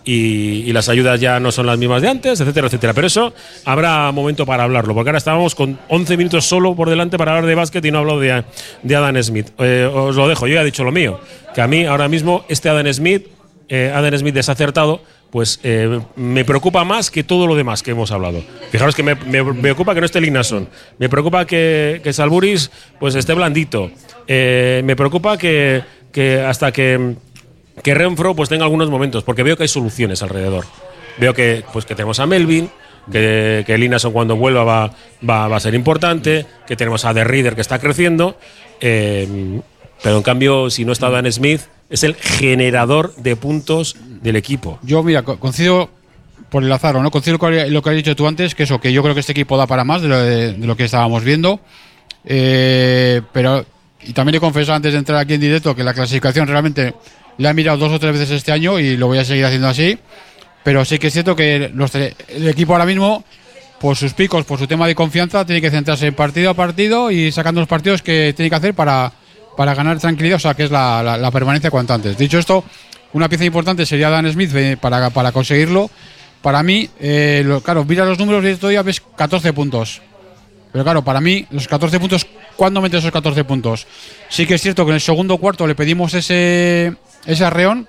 y, 0.04 0.62
y 0.66 0.72
las 0.72 0.88
ayudas 0.88 1.20
ya 1.20 1.38
no 1.38 1.52
son 1.52 1.66
las 1.66 1.76
mismas 1.76 2.00
de 2.00 2.08
antes, 2.08 2.40
etcétera, 2.40 2.68
etcétera. 2.68 2.94
Pero 2.94 3.06
eso 3.06 3.34
habrá 3.66 4.10
momento 4.10 4.46
para 4.46 4.64
hablarlo, 4.64 4.94
porque 4.94 5.10
ahora 5.10 5.18
estábamos 5.18 5.54
con 5.54 5.78
11 5.88 6.16
minutos 6.16 6.46
solo 6.46 6.74
por 6.74 6.88
delante 6.88 7.18
para 7.18 7.32
hablar 7.32 7.46
de 7.46 7.54
básquet 7.54 7.84
y 7.84 7.90
no 7.90 7.98
hablo 7.98 8.18
de, 8.18 8.42
de 8.82 8.96
Adam 8.96 9.22
Smith. 9.22 9.48
Eh, 9.58 9.90
os 9.92 10.16
lo 10.16 10.26
dejo, 10.26 10.46
yo 10.46 10.54
ya 10.54 10.62
he 10.62 10.64
dicho 10.64 10.82
lo 10.82 10.92
mío, 10.92 11.20
que 11.54 11.60
a 11.60 11.66
mí 11.66 11.84
ahora 11.84 12.08
mismo 12.08 12.44
este 12.48 12.70
Adam 12.70 12.90
Smith, 12.92 13.26
eh, 13.68 13.92
Adam 13.94 14.16
Smith 14.16 14.34
desacertado, 14.34 15.02
pues 15.30 15.60
eh, 15.62 16.00
me 16.16 16.44
preocupa 16.44 16.84
más 16.84 17.10
que 17.10 17.22
todo 17.22 17.46
lo 17.46 17.54
demás 17.54 17.82
que 17.82 17.90
hemos 17.90 18.10
hablado. 18.10 18.42
Fijaros 18.70 18.94
que 18.94 19.02
me, 19.02 19.16
preocupa 19.16 19.94
que 19.94 20.00
no 20.00 20.06
esté 20.06 20.20
Lignason, 20.20 20.68
me 20.98 21.08
preocupa 21.08 21.46
que, 21.46 22.00
Salburis 22.12 22.70
pues 22.98 23.14
esté 23.14 23.34
blandito, 23.34 23.90
Eh, 24.30 24.82
me 24.84 24.94
preocupa 24.94 25.38
que, 25.38 25.82
que 26.12 26.40
hasta 26.42 26.70
que, 26.70 27.14
que 27.82 27.94
Renfro 27.94 28.34
pues 28.34 28.48
tenga 28.48 28.64
algunos 28.64 28.90
momentos, 28.90 29.24
porque 29.24 29.42
veo 29.42 29.56
que 29.56 29.64
hay 29.64 29.68
soluciones 29.68 30.22
alrededor. 30.22 30.64
Veo 31.18 31.34
que, 31.34 31.64
pues, 31.72 31.84
que 31.84 31.94
tenemos 31.94 32.20
a 32.20 32.26
Melvin, 32.26 32.70
que, 33.10 33.64
que 33.66 34.10
cuando 34.12 34.36
vuelva 34.36 34.64
va, 34.64 34.92
va, 35.28 35.48
va 35.48 35.56
a 35.56 35.60
ser 35.60 35.74
importante, 35.74 36.46
que 36.66 36.76
tenemos 36.76 37.04
a 37.04 37.14
The 37.14 37.24
Reader 37.24 37.54
que 37.54 37.60
está 37.60 37.78
creciendo, 37.78 38.38
eh, 38.80 39.60
pero 40.02 40.16
en 40.16 40.22
cambio 40.22 40.70
si 40.70 40.84
no 40.84 40.92
está 40.92 41.10
Dan 41.10 41.30
Smith 41.32 41.62
es 41.90 42.02
el 42.04 42.14
generador 42.14 43.14
de 43.16 43.36
puntos 43.36 43.96
del 44.22 44.36
equipo. 44.36 44.78
Yo, 44.82 45.02
mira, 45.02 45.22
co- 45.22 45.38
coincido 45.38 45.90
por 46.50 46.62
el 46.62 46.70
azar, 46.72 46.96
¿o 46.96 47.02
¿no? 47.02 47.10
Coincido 47.10 47.38
con 47.38 47.54
lo 47.72 47.82
que 47.82 47.90
has 47.90 47.96
dicho 47.96 48.16
tú 48.16 48.26
antes, 48.26 48.54
que 48.54 48.62
eso, 48.64 48.80
que 48.80 48.92
yo 48.92 49.02
creo 49.02 49.14
que 49.14 49.20
este 49.20 49.32
equipo 49.32 49.56
da 49.56 49.66
para 49.66 49.84
más 49.84 50.02
de 50.02 50.08
lo, 50.08 50.18
de, 50.18 50.56
lo 50.58 50.76
que 50.76 50.84
estábamos 50.84 51.24
viendo. 51.24 51.60
Eh, 52.24 53.22
pero, 53.32 53.64
y 54.02 54.12
también 54.12 54.36
he 54.36 54.40
confesado 54.40 54.76
antes 54.76 54.92
de 54.92 54.98
entrar 54.98 55.18
aquí 55.18 55.34
en 55.34 55.40
directo 55.40 55.74
que 55.74 55.84
la 55.84 55.94
clasificación 55.94 56.46
realmente 56.46 56.94
la 57.38 57.50
he 57.50 57.54
mirado 57.54 57.78
dos 57.78 57.92
o 57.92 57.98
tres 57.98 58.12
veces 58.12 58.30
este 58.30 58.52
año 58.52 58.78
y 58.78 58.96
lo 58.96 59.06
voy 59.06 59.18
a 59.18 59.24
seguir 59.24 59.44
haciendo 59.44 59.68
así. 59.68 59.98
Pero 60.64 60.84
sí 60.84 60.98
que 60.98 61.06
es 61.06 61.12
cierto 61.12 61.34
que 61.36 61.70
los 61.74 61.94
el 61.94 62.48
equipo 62.48 62.72
ahora 62.72 62.84
mismo, 62.86 63.24
por 63.80 63.96
sus 63.96 64.12
picos, 64.12 64.44
por 64.44 64.58
su 64.58 64.66
tema 64.66 64.86
de 64.86 64.94
confianza, 64.94 65.46
tiene 65.46 65.60
que 65.62 65.70
centrarse 65.70 66.06
en 66.06 66.14
partido 66.14 66.50
a 66.50 66.54
partido 66.54 67.10
y 67.10 67.32
sacando 67.32 67.60
los 67.60 67.68
partidos 67.68 68.02
que 68.02 68.34
tiene 68.36 68.50
que 68.50 68.56
hacer 68.56 68.74
para, 68.74 69.12
para 69.58 69.74
ganar 69.74 69.98
tranquilidad, 69.98 70.36
o 70.36 70.38
sea, 70.38 70.54
que 70.54 70.62
es 70.62 70.70
la, 70.70 71.30
permanencia 71.32 71.68
cuanto 71.68 71.92
antes. 71.92 72.16
Dicho 72.16 72.38
esto, 72.38 72.62
una 73.12 73.28
pieza 73.28 73.44
importante 73.44 73.84
sería 73.84 74.08
Dan 74.08 74.30
Smith 74.30 74.54
eh, 74.54 74.76
para, 74.80 75.10
para 75.10 75.32
conseguirlo. 75.32 75.90
Para 76.42 76.62
mí, 76.62 76.88
eh, 77.00 77.42
lo- 77.44 77.60
claro, 77.60 77.84
mira 77.84 78.04
los 78.04 78.20
números 78.20 78.44
y 78.44 78.54
todavía 78.54 78.82
ves 78.82 79.02
14 79.16 79.52
puntos. 79.52 80.00
Pero 80.70 80.84
claro, 80.84 81.02
para 81.02 81.20
mí, 81.20 81.44
los 81.50 81.66
14 81.66 81.98
puntos, 81.98 82.24
¿cuándo 82.54 82.80
mete 82.80 82.98
esos 82.98 83.10
14 83.10 83.42
puntos? 83.42 83.88
Sí 84.28 84.46
que 84.46 84.54
es 84.54 84.62
cierto 84.62 84.84
que 84.84 84.90
en 84.92 84.94
el 84.94 85.00
segundo 85.00 85.38
cuarto 85.38 85.66
le 85.66 85.74
pedimos 85.74 86.14
ese, 86.14 86.94
ese 87.26 87.44
arreón, 87.44 87.88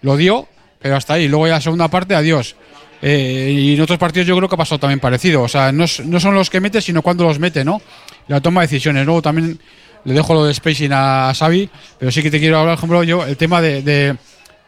lo 0.00 0.16
dio, 0.16 0.48
pero 0.78 0.96
hasta 0.96 1.12
ahí. 1.12 1.28
Luego 1.28 1.48
ya 1.48 1.52
la 1.56 1.60
segunda 1.60 1.88
parte, 1.88 2.14
adiós. 2.14 2.56
Eh, 3.02 3.52
y 3.54 3.74
en 3.74 3.80
otros 3.82 3.98
partidos 3.98 4.26
yo 4.26 4.34
creo 4.38 4.48
que 4.48 4.54
ha 4.54 4.56
pasado 4.56 4.78
también 4.78 5.00
parecido. 5.00 5.42
O 5.42 5.48
sea, 5.48 5.70
no, 5.70 5.84
no 6.06 6.18
son 6.18 6.34
los 6.34 6.48
que 6.48 6.62
mete, 6.62 6.80
sino 6.80 7.02
cuando 7.02 7.24
los 7.24 7.38
mete, 7.38 7.62
¿no? 7.62 7.82
La 8.26 8.40
toma 8.40 8.62
de 8.62 8.68
decisiones. 8.68 9.04
Luego 9.04 9.20
también 9.20 9.60
le 10.04 10.14
dejo 10.14 10.34
lo 10.34 10.44
de 10.44 10.54
spacing 10.54 10.90
a, 10.92 11.32
Xavi, 11.34 11.68
pero 11.98 12.10
sí 12.10 12.22
que 12.22 12.30
te 12.30 12.38
quiero 12.38 12.58
hablar, 12.58 12.74
por 12.76 12.78
ejemplo, 12.80 13.02
yo, 13.04 13.24
el 13.26 13.36
tema 13.36 13.60
de, 13.60 14.16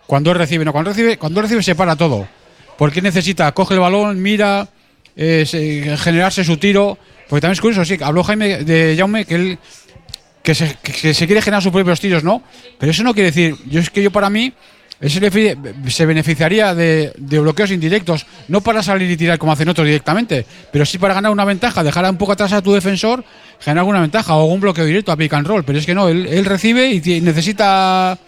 cuando 0.07 0.33
recibe. 0.35 0.65
No, 0.65 0.73
cuando 0.73 0.91
recibe, 0.91 1.19
cuando 1.19 1.43
recibe 1.43 1.63
se 1.63 1.75
para 1.75 1.97
todo. 1.97 2.27
Porque 2.79 3.03
necesita, 3.03 3.53
coge 3.53 3.75
el 3.75 3.81
balón, 3.81 4.21
mira, 4.21 4.69
eh, 5.17 5.45
se- 5.47 5.97
generarse 5.97 6.45
su 6.45 6.57
tiro. 6.59 6.99
Porque 7.29 7.41
también 7.41 7.55
es 7.55 7.61
curioso, 7.61 7.85
sí, 7.85 7.97
habló 8.03 8.23
Jaime 8.23 8.65
de 8.65 8.95
Jaume 8.97 9.25
que 9.25 9.35
él 9.35 9.59
que 10.43 10.55
se, 10.55 10.77
que- 10.81 11.13
se 11.13 11.27
quiere 11.27 11.43
generar 11.43 11.61
sus 11.61 11.73
propios 11.73 11.99
tiros, 11.99 12.23
¿no? 12.23 12.41
Pero 12.79 12.93
eso 12.93 13.03
no 13.03 13.13
quiere 13.15 13.31
decir, 13.33 13.57
yo 13.69 13.81
es 13.81 13.91
que 13.91 14.01
yo 14.01 14.13
para 14.13 14.31
mí, 14.31 14.53
se, 15.01 15.21
benefi- 15.21 15.91
se 15.91 16.07
beneficiaría 16.07 16.75
de, 16.75 17.13
bloqueos 17.19 17.71
indirectos, 17.71 18.27
no 18.49 18.61
para 18.61 18.83
salir 18.83 19.11
y 19.11 19.17
tirar 19.17 19.39
como 19.39 19.53
hacen 19.53 19.69
otros 19.69 19.87
directamente, 19.87 20.47
pero 20.73 20.87
sí 20.87 20.99
para 20.99 21.15
ganar 21.15 21.31
una 21.33 21.45
ventaja, 21.45 21.83
dejar 21.85 22.09
un 22.09 22.17
poco 22.17 22.33
atrás 22.33 22.53
a 22.53 22.63
tu 22.63 22.73
defensor, 22.73 23.25
generar 23.61 23.81
alguna 23.81 24.01
ventaja 24.01 24.35
o 24.35 24.43
algún 24.43 24.61
bloqueo 24.61 24.85
directo 24.85 25.13
a 25.13 25.17
pick 25.17 25.33
and 25.35 25.47
roll. 25.47 25.65
Pero 25.65 25.79
es 25.79 25.87
que 25.87 25.95
no, 25.95 26.09
él, 26.09 26.45
recibe 26.45 26.91
y 26.91 27.21
necesita 27.21 28.19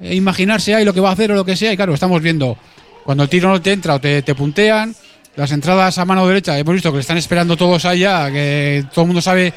eh, 0.00 0.14
imaginarse 0.14 0.74
ahí 0.74 0.84
lo 0.84 0.92
que 0.92 1.00
va 1.00 1.10
a 1.10 1.12
hacer 1.12 1.30
o 1.32 1.34
lo 1.34 1.44
que 1.44 1.56
sea, 1.56 1.72
y 1.72 1.76
claro, 1.76 1.94
estamos 1.94 2.20
viendo 2.20 2.56
cuando 3.04 3.22
el 3.22 3.28
tiro 3.28 3.48
no 3.48 3.62
te 3.62 3.72
entra 3.72 3.94
o 3.94 4.00
te, 4.00 4.22
te 4.22 4.34
puntean, 4.34 4.94
las 5.36 5.52
entradas 5.52 5.96
a 5.96 6.04
mano 6.04 6.26
derecha, 6.26 6.58
hemos 6.58 6.74
visto 6.74 6.90
que 6.90 6.96
le 6.96 7.02
están 7.02 7.16
esperando 7.16 7.56
todos 7.56 7.84
allá, 7.84 8.30
que 8.30 8.84
todo 8.92 9.02
el 9.02 9.06
mundo 9.06 9.22
sabe 9.22 9.54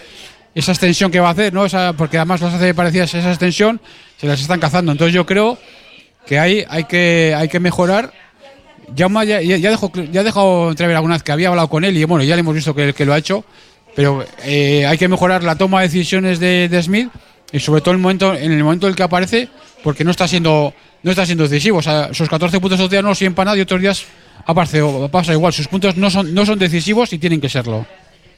esa 0.55 0.71
extensión 0.71 1.11
que 1.11 1.19
va 1.19 1.29
a 1.29 1.31
hacer, 1.31 1.51
¿no? 1.51 1.65
Porque 1.97 2.17
además 2.17 2.41
las 2.41 2.53
hace 2.53 2.73
parecidas 2.73 3.13
esa 3.15 3.29
extensión, 3.29 3.81
se 4.19 4.27
las 4.27 4.39
están 4.39 4.59
cazando. 4.59 4.91
Entonces 4.91 5.13
yo 5.13 5.25
creo 5.25 5.57
que 6.25 6.39
ahí 6.39 6.63
hay 6.69 6.85
que, 6.85 7.33
hay 7.35 7.47
que 7.47 7.59
mejorar. 7.59 8.13
Ya, 8.95 9.07
ya, 9.23 9.41
ya 9.41 9.69
dejó, 9.69 9.91
ya 10.11 10.21
ha 10.21 10.23
dejado 10.23 10.69
entrever 10.69 10.95
alguna 10.95 11.15
vez 11.15 11.23
que 11.23 11.31
había 11.31 11.49
hablado 11.49 11.69
con 11.69 11.83
él 11.83 11.97
y 11.97 12.03
bueno, 12.03 12.23
ya 12.23 12.35
le 12.35 12.41
hemos 12.41 12.53
visto 12.53 12.75
que, 12.75 12.93
que 12.93 13.05
lo 13.05 13.13
ha 13.13 13.17
hecho, 13.17 13.45
pero 13.95 14.25
eh, 14.43 14.85
hay 14.85 14.97
que 14.97 15.07
mejorar 15.07 15.43
la 15.43 15.55
toma 15.55 15.81
de 15.81 15.87
decisiones 15.87 16.39
de, 16.39 16.67
de 16.67 16.83
Smith 16.83 17.09
y 17.51 17.59
sobre 17.59 17.81
todo 17.81 17.93
el 17.93 17.99
momento, 17.99 18.33
en 18.33 18.51
el 18.51 18.63
momento 18.63 18.87
en 18.87 18.91
el 18.91 18.95
que 18.95 19.03
aparece, 19.03 19.47
porque 19.83 20.03
no 20.03 20.11
está 20.11 20.27
siendo, 20.27 20.73
no 21.03 21.11
está 21.11 21.25
siendo 21.25 21.43
decisivo. 21.47 21.81
Sus 22.11 22.27
14 22.27 22.59
puntos 22.59 22.79
otros 22.79 22.89
días 22.89 23.03
no 23.03 23.09
los 23.09 23.17
siguen 23.17 23.35
para 23.35 23.45
nada 23.45 23.57
y 23.57 23.61
otros 23.61 23.79
días 23.79 24.05
aparece, 24.45 24.81
pasa 25.11 25.33
igual. 25.33 25.53
Sus 25.53 25.67
puntos 25.67 25.95
no 25.95 26.09
son, 26.09 26.33
no 26.33 26.45
son 26.45 26.57
decisivos 26.57 27.13
y 27.13 27.19
tienen 27.19 27.39
que 27.39 27.49
serlo. 27.49 27.85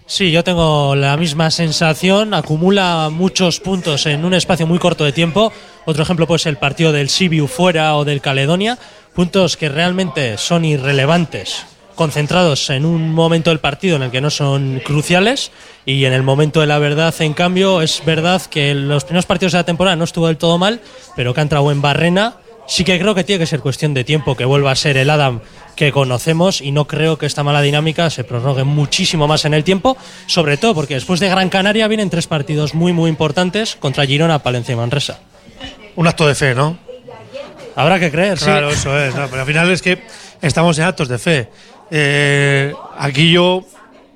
Sí, 0.08 0.32
yo 0.32 0.43
tengo 0.43 0.95
la 0.95 1.18
misma 1.18 1.49
sensación. 1.49 2.36
Acumula 2.36 3.10
muchos 3.12 3.60
puntos 3.60 4.06
en 4.06 4.24
un 4.24 4.36
espacio 4.36 4.68
muy 4.68 4.78
corto 4.78 5.03
de 5.03 5.12
tiempo. 5.12 5.51
Otro 5.86 6.03
ejemplo 6.03 6.28
puede 6.28 6.39
ser 6.39 6.51
el 6.51 6.58
partido 6.58 6.91
del 6.91 7.10
Sibiu 7.10 7.47
fuera 7.47 7.95
o 7.97 8.06
del 8.06 8.22
Caledonia. 8.22 8.78
Puntos 9.16 9.58
que 9.58 9.68
realmente 9.68 10.38
son 10.38 10.64
irrelevantes, 10.64 11.66
concentrados 11.95 12.70
en 12.70 12.86
un 12.86 13.14
momento 13.16 13.49
del 13.49 13.60
partido 13.60 13.95
en 13.95 14.03
el 14.03 14.12
que 14.12 14.22
no 14.22 14.30
son 14.30 14.80
cruciales. 14.86 15.51
Y 15.88 16.06
en 16.06 16.14
el 16.14 16.22
momento 16.22 16.62
de 16.62 16.68
la 16.68 16.78
verdad, 16.78 17.14
en 17.20 17.34
cambio, 17.34 17.82
es 17.82 18.03
verdad 18.06 18.43
que 18.43 18.70
en 18.70 18.88
los 18.88 19.06
primeros 19.06 19.26
partidos 19.26 19.53
de 19.53 19.60
la 19.60 19.66
temporada 19.66 19.95
no 19.95 20.03
estuvo 20.03 20.28
del 20.28 20.38
todo 20.38 20.60
mal, 20.60 20.82
pero 21.16 21.34
que 21.34 21.39
ha 21.39 21.43
entrado 21.43 21.72
en 21.72 21.82
Barrena. 21.82 22.36
Sí 22.68 22.84
que 22.84 22.99
creo 22.99 23.13
que 23.13 23.24
tiene 23.24 23.39
que 23.39 23.45
ser 23.45 23.59
cuestión 23.59 23.93
de 23.93 24.03
tiempo 24.03 24.36
que 24.36 24.45
vuelva 24.45 24.72
a 24.72 24.76
ser 24.76 24.97
el 24.97 25.09
Adam 25.09 25.41
que 25.76 25.91
conocemos 25.91 26.61
y 26.61 26.72
no 26.72 26.86
creo 26.88 27.18
que 27.18 27.26
esta 27.26 27.43
mala 27.43 27.61
dinámica 27.61 28.09
se 28.09 28.24
prorrogue 28.24 28.63
muchísimo 28.63 29.28
más 29.28 29.45
en 29.45 29.53
el 29.53 29.63
tiempo, 29.63 29.97
sobre 30.26 30.57
todo 30.57 30.74
porque 30.74 30.95
después 30.95 31.20
de 31.20 31.30
Gran 31.30 31.49
Canaria 31.49 31.88
vienen 31.88 32.09
tres 32.09 32.28
partidos 32.28 32.74
muy 32.74 32.91
muy 32.91 33.09
importantes 33.09 33.76
contra 33.76 34.05
Girona, 34.05 34.39
Palencia 34.39 34.74
y 34.74 34.78
Manresa. 34.78 35.20
Un 35.95 36.07
acto 36.07 36.28
de 36.28 36.36
fe, 36.36 36.55
¿no? 36.55 36.78
Habrá 37.76 37.99
que 37.99 38.09
creer, 38.09 38.38
sí. 38.38 38.45
Claro, 38.45 38.70
eso 38.70 38.97
es. 38.97 39.13
¿no? 39.13 39.28
Pero 39.28 39.41
al 39.41 39.47
final 39.47 39.70
es 39.70 39.82
que 39.82 40.01
estamos 40.41 40.78
en 40.80 40.86
actos 40.86 41.07
de 41.07 41.20
fe. 41.20 41.49
Eh, 41.91 42.74
aquí 42.97 43.32
yo 43.32 43.66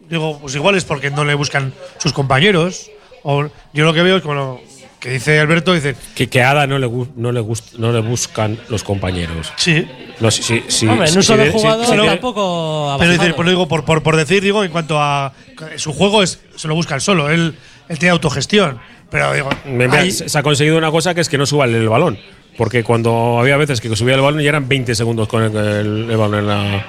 digo, 0.10 0.39
pues 0.39 0.56
igual 0.56 0.76
es 0.76 0.86
porque 0.86 1.12
no 1.12 1.24
le 1.26 1.36
buscan 1.36 1.74
sus 1.97 2.14
compañeros. 2.14 2.89
O 3.24 3.47
yo 3.74 3.84
lo 3.84 3.93
que 3.93 4.02
veo 4.02 4.18
es 4.18 4.24
como 4.24 4.62
que 5.00 5.10
dice 5.12 5.39
Alberto, 5.39 5.74
dice, 5.74 5.95
Que, 6.16 6.28
que 6.28 6.41
a 6.41 6.52
Ada 6.52 6.68
no 6.68 6.78
le, 6.80 6.88
no, 7.16 7.32
le 7.32 7.39
gust- 7.41 7.74
no 7.78 7.91
le 7.91 8.00
buscan 8.02 8.58
los 8.70 8.84
compañeros. 8.84 9.52
sí. 9.58 9.88
No, 10.20 10.30
sí, 10.32 10.43
sí, 10.43 10.64
sí, 10.68 10.86
Hombre, 10.86 11.08
en 11.10 11.16
un 11.16 11.24
solo 11.24 11.50
jugador 11.50 11.86
sí, 11.86 11.93
sí, 11.97 12.06
tampoco 12.06 12.97
Pero 13.00 13.12
dice, 13.14 13.34
pues 13.34 13.45
lo 13.45 13.52
digo 13.52 13.68
por, 13.70 13.86
por, 13.86 14.04
por 14.04 14.18
decir, 14.18 14.43
digo, 14.43 14.66
en 14.66 14.70
cuanto 14.72 15.02
a 15.02 15.32
su 15.78 15.93
juego 15.93 16.22
es 16.24 16.41
se 16.58 16.68
lo 16.68 16.76
busca 16.76 16.95
él 16.95 17.00
solo, 17.02 17.30
él, 17.30 17.56
él 17.88 18.00
tiene 18.00 18.12
autogestión. 18.12 18.80
Pero 19.10 19.32
digo, 19.34 19.50
Me- 19.66 19.88
me- 19.88 19.97
hay- 19.97 20.12
se 20.12 20.38
ha 20.38 20.43
conseguido 20.43 20.78
una 20.78 20.91
cosa 20.91 21.14
que 21.16 21.22
es 21.22 21.30
que 21.30 21.38
no 21.38 21.45
suba 21.45 21.64
el 21.66 21.88
balón. 21.88 22.20
Porque 22.58 22.84
cuando 22.84 23.39
había 23.39 23.56
veces 23.56 23.80
que 23.80 23.95
subía 23.95 24.16
el 24.16 24.22
balón 24.22 24.41
ya 24.41 24.50
eran 24.50 24.68
20 24.68 24.93
segundos 24.93 25.30
con 25.30 25.41
el, 25.43 25.56
el- 25.56 26.12
el 26.12 26.18
balón 26.18 26.39
en 26.39 26.47
la. 26.47 26.86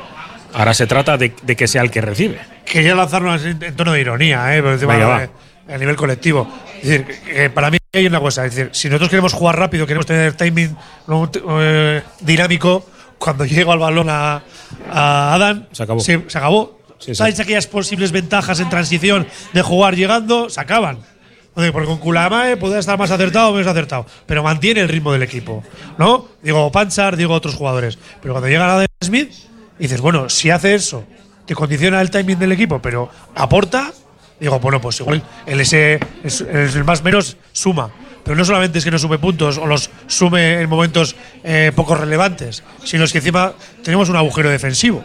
Ahora 0.53 0.75
se 0.75 0.89
trata 0.89 1.17
de, 1.17 1.33
de 1.43 1.55
que 1.55 1.69
sea 1.69 1.83
el 1.83 1.93
que 1.93 2.01
recibe. 2.01 2.41
Quería 2.65 2.97
lanzarlo 2.97 3.33
en, 3.37 3.77
tono 3.77 3.93
de 3.93 4.01
ironía, 4.01 4.57
¿eh? 4.57 4.61
Pero 4.61 4.73
encima, 4.73 4.95
Venga, 4.95 5.07
va. 5.07 5.23
eh, 5.25 5.31
a 5.73 5.79
nivel 5.79 5.95
colectivo. 5.95 6.53
Es 6.83 6.89
decir, 6.89 7.07
que 7.25 7.49
para 7.51 7.71
mí 7.71 7.79
hay 7.93 8.07
una 8.07 8.21
cosa. 8.21 8.47
Es 8.47 8.55
decir, 8.55 8.71
si 8.73 8.89
nosotros 8.89 9.11
queremos 9.11 9.33
jugar 9.33 9.59
rápido, 9.59 9.87
queremos 9.87 10.07
tener 10.07 10.35
timing 10.35 10.77
eh, 11.59 12.03
dinámico, 12.21 12.87
cuando 13.19 13.45
llega 13.45 13.73
el 13.73 13.79
balón 13.79 14.09
a, 14.09 14.43
a 14.91 15.35
Adán, 15.35 15.69
Se 15.73 15.83
acabó. 15.83 16.01
Se, 16.01 16.25
se 16.29 16.39
acabó. 16.39 16.79
Sí, 16.99 17.07
sí. 17.07 17.15
¿Sabes 17.15 17.41
aquellas 17.41 17.67
posibles 17.67 18.13
ventajas 18.13 18.61
en 18.61 18.69
transición 18.69 19.27
de 19.53 19.63
jugar 19.63 19.97
llegando? 19.97 20.51
Se 20.51 20.61
acaban. 20.61 20.99
Porque 21.55 21.73
con 21.73 21.99
Kulamae 21.99 22.57
podría 22.57 22.79
estar 22.79 22.99
más 22.99 23.11
acertado 23.11 23.51
o 23.51 23.53
menos 23.53 23.67
acertado, 23.67 24.07
pero 24.25 24.43
mantiene 24.43 24.81
el 24.81 24.89
ritmo 24.89 25.13
del 25.13 25.23
equipo, 25.23 25.65
¿no? 25.99 26.29
Digo 26.43 26.71
Panchar, 26.71 27.17
digo 27.17 27.35
otros 27.35 27.55
jugadores. 27.55 27.99
Pero 28.23 28.35
cuando 28.35 28.49
llega 28.49 28.73
Adam 28.73 28.87
Smith, 29.03 29.33
dices, 29.79 30.01
bueno, 30.01 30.29
si 30.29 30.51
hace 30.51 30.75
eso, 30.75 31.05
te 31.47 31.55
condiciona 31.55 32.01
el 32.01 32.11
timing 32.11 32.39
del 32.39 32.53
equipo, 32.53 32.81
pero 32.81 33.11
aporta, 33.35 33.93
digo, 34.41 34.59
bueno, 34.61 34.81
pues 34.81 34.99
igual 35.01 35.23
el 35.47 35.61
es, 35.61 35.73
es 35.75 36.41
el 36.43 36.85
más 36.85 37.03
menos 37.03 37.37
suma. 37.53 37.91
Pero 38.25 38.37
no 38.37 38.45
solamente 38.45 38.79
es 38.79 38.85
que 38.85 38.91
no 38.91 38.99
sume 38.99 39.19
puntos 39.19 39.57
o 39.59 39.67
los 39.67 39.91
sume 40.07 40.61
en 40.61 40.69
momentos 40.69 41.17
eh, 41.43 41.73
poco 41.75 41.95
relevantes, 41.95 42.63
sino 42.85 43.05
es 43.05 43.13
que 43.13 43.19
encima 43.19 43.55
tenemos 43.83 44.09
un 44.11 44.17
agujero 44.17 44.51
defensivo. 44.51 44.99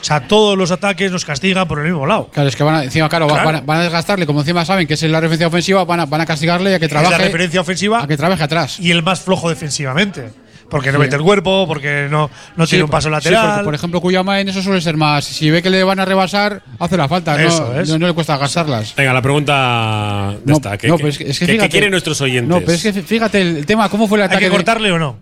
O 0.00 0.04
sea, 0.04 0.26
todos 0.28 0.56
los 0.56 0.70
ataques 0.70 1.10
nos 1.12 1.24
castigan 1.26 1.66
por 1.68 1.78
el 1.78 1.84
mismo 1.86 2.06
lado. 2.06 2.28
Claro, 2.32 2.48
es 2.48 2.56
que 2.56 2.62
van 2.62 2.74
a, 2.76 2.84
encima, 2.84 3.08
claro, 3.08 3.26
va- 3.26 3.34
Claro. 3.34 3.46
Van, 3.46 3.56
a, 3.56 3.60
van 3.60 3.78
a 3.80 3.82
desgastarle, 3.82 4.24
como 4.26 4.40
encima 4.40 4.64
saben 4.64 4.86
que 4.86 4.94
es 4.94 5.02
la 5.02 5.20
referencia 5.20 5.46
ofensiva, 5.48 5.84
van 5.84 6.00
a, 6.00 6.06
van 6.06 6.20
a 6.22 6.26
castigarle 6.26 6.70
y 6.70 6.74
a 6.74 6.78
que 6.78 6.86
Es 6.86 6.92
la 6.92 7.00
trabaje. 7.02 7.24
referencia 7.24 7.60
ofensiva 7.60 8.02
A 8.02 8.06
que 8.06 8.16
trabaje 8.16 8.42
atrás. 8.42 8.78
y 8.80 8.90
el 8.90 9.02
más 9.02 9.20
flojo 9.20 9.48
defensivamente. 9.50 10.30
Porque 10.70 10.92
no 10.92 10.98
Sí. 10.98 11.02
mete 11.02 11.16
el 11.16 11.22
cuerpo, 11.22 11.66
porque 11.66 12.06
no, 12.10 12.30
no 12.56 12.64
Sí, 12.66 12.70
tiene 12.70 12.84
un 12.84 12.90
por- 12.90 12.98
paso 12.98 13.08
sí, 13.08 13.12
lateral. 13.12 13.46
porque, 13.50 13.64
por 13.64 13.74
ejemplo, 13.74 14.00
Cuyama 14.00 14.40
en 14.40 14.48
eso 14.48 14.62
suele 14.62 14.80
ser 14.80 14.96
más. 14.96 15.24
Si 15.24 15.50
ve 15.50 15.62
que 15.62 15.68
le 15.70 15.82
van 15.84 15.98
a 16.00 16.04
rebasar, 16.04 16.62
hace 16.78 16.96
la 16.96 17.08
falta. 17.08 17.36
no- 17.36 17.80
es. 17.80 17.88
no, 17.90 17.98
no 17.98 18.06
le 18.06 18.12
cuesta 18.12 18.36
gastarlas. 18.36 18.94
Venga, 18.96 19.12
la 19.12 19.22
pregunta 19.22 20.34
de 20.44 20.50
No, 20.52 20.54
esta. 20.56 20.78
¿Qué, 20.78 20.92
pero 20.92 21.08
es 21.08 21.18
que- 21.18 21.28
es 21.30 21.38
que 21.38 21.46
qué- 21.46 21.52
qué 21.52 21.58
fíjate- 21.58 21.70
quieren 21.70 21.90
nuestros 21.90 22.20
oyentes? 22.20 22.48
No, 22.48 22.60
pero 22.60 22.72
es 22.72 22.82
que 22.82 22.92
fíjate 22.92 23.40
el, 23.40 23.66
tema, 23.66 23.88
¿cómo 23.88 24.06
fue 24.08 24.18
el 24.18 24.22
¿Hay 24.22 24.26
ataque? 24.26 24.44
que 24.44 24.50
de- 24.50 24.56
cortarle 24.56 24.90
o 24.92 24.98
no? 24.98 25.18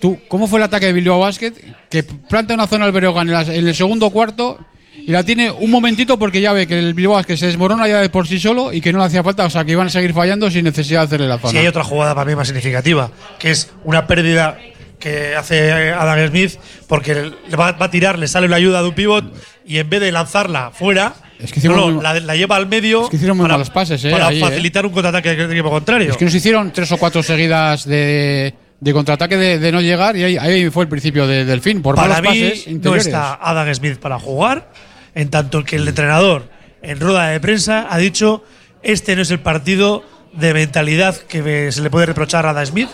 tú, 0.00 0.18
¿Cómo 0.28 0.46
fue 0.48 0.58
el 0.58 0.64
ataque 0.64 0.86
de 0.86 0.92
Bilbao 0.92 1.20
Basket? 1.20 1.52
Que 1.88 2.02
planta 2.02 2.54
una 2.54 2.66
zona 2.66 2.84
al 2.86 2.92
Breogán 2.92 3.28
en, 3.30 3.66
el 3.68 3.74
segundo 3.74 4.10
cuarto 4.10 4.58
y 5.06 5.10
la 5.12 5.22
tiene 5.22 5.50
un 5.50 5.70
momentito 5.70 6.18
porque 6.18 6.40
ya 6.40 6.52
ve 6.52 6.66
que 6.66 6.78
el 6.78 6.92
Bilbao 6.92 7.14
Basket 7.16 7.36
se 7.36 7.46
desmorona 7.46 7.86
ya 7.88 8.00
de 8.00 8.08
por 8.10 8.26
sí 8.26 8.38
solo 8.38 8.72
y 8.72 8.80
que 8.80 8.92
no 8.92 8.98
le 8.98 9.04
hacía 9.04 9.22
falta, 9.22 9.44
o 9.46 9.50
sea 9.50 9.64
que 9.64 9.72
iban 9.72 9.86
a 9.86 9.90
seguir 9.90 10.12
fallando 10.12 10.50
sin 10.50 10.64
necesidad 10.64 11.00
de 11.00 11.06
hacerle 11.06 11.28
la 11.28 11.38
zona. 11.38 11.50
Si 11.52 11.58
hay 11.58 11.66
otra 11.66 11.84
jugada 11.84 12.14
para 12.14 12.28
mí 12.28 12.34
más 12.36 12.48
significativa, 12.48 13.10
que 13.38 13.50
es 13.52 13.70
una 13.84 14.06
pérdida 14.06 14.58
que 14.98 15.34
hace 15.36 15.92
Adam 15.92 16.28
Smith 16.28 16.58
porque 16.88 17.14
le 17.14 17.56
va, 17.56 17.72
va 17.72 17.86
a 17.86 17.90
tirar, 17.90 18.18
le 18.18 18.28
sale 18.28 18.48
la 18.48 18.56
ayuda 18.56 18.82
de 18.82 18.88
un 18.88 18.94
pivot 18.94 19.24
y 19.66 19.78
en 19.78 19.88
vez 19.90 20.00
de 20.00 20.10
lanzarla 20.12 20.70
fuera, 20.72 21.14
Es 21.38 21.52
que 21.52 21.58
hicieron 21.60 21.78
no, 21.78 21.86
no, 21.88 21.94
muy- 21.96 22.02
la, 22.02 22.14
la 22.20 22.36
lleva 22.36 22.56
al 22.56 22.66
medio 22.66 23.04
Es 23.04 23.10
que 23.10 23.16
hicieron 23.16 23.36
muy 23.36 23.44
para, 23.44 23.54
malos 23.54 23.70
pases, 23.70 24.04
eh, 24.04 24.10
para 24.10 24.28
ahí, 24.28 24.38
eh. 24.38 24.40
facilitar 24.40 24.86
un 24.86 24.92
contraataque 24.92 25.34
del 25.36 25.50
equipo 25.52 25.70
contrario. 25.70 26.10
Es 26.10 26.16
que 26.16 26.24
nos 26.24 26.34
hicieron 26.34 26.72
tres 26.72 26.90
o 26.92 26.96
cuatro 26.96 27.22
seguidas 27.22 27.84
de, 27.84 28.54
de 28.80 28.92
contraataque 28.92 29.36
de, 29.36 29.58
de 29.58 29.72
no 29.72 29.80
llegar 29.80 30.16
y 30.16 30.24
ahí, 30.24 30.36
ahí 30.38 30.70
fue 30.70 30.84
el 30.84 30.88
principio 30.88 31.26
de- 31.26 31.44
del 31.44 31.60
fin, 31.60 31.82
por 31.82 31.94
para 31.96 32.08
malos 32.20 32.22
mí 32.32 32.42
pases 32.50 32.66
no 32.82 32.94
está 32.96 33.34
Adam 33.42 33.74
Smith 33.74 33.98
para 33.98 34.18
jugar, 34.18 34.70
en 35.14 35.28
tanto 35.30 35.62
que 35.64 35.76
el 35.76 35.86
entrenador 35.88 36.48
en 36.82 37.00
rueda 37.00 37.28
de 37.28 37.40
prensa 37.40 37.86
ha 37.90 37.98
dicho 37.98 38.44
este 38.82 39.16
no 39.16 39.22
es 39.22 39.30
el 39.30 39.40
partido 39.40 40.04
de 40.32 40.52
mentalidad 40.54 41.16
que 41.16 41.72
se 41.72 41.80
le 41.82 41.90
puede 41.90 42.06
reprochar 42.06 42.46
a 42.46 42.50
Adam 42.50 42.66
Smith. 42.66 42.88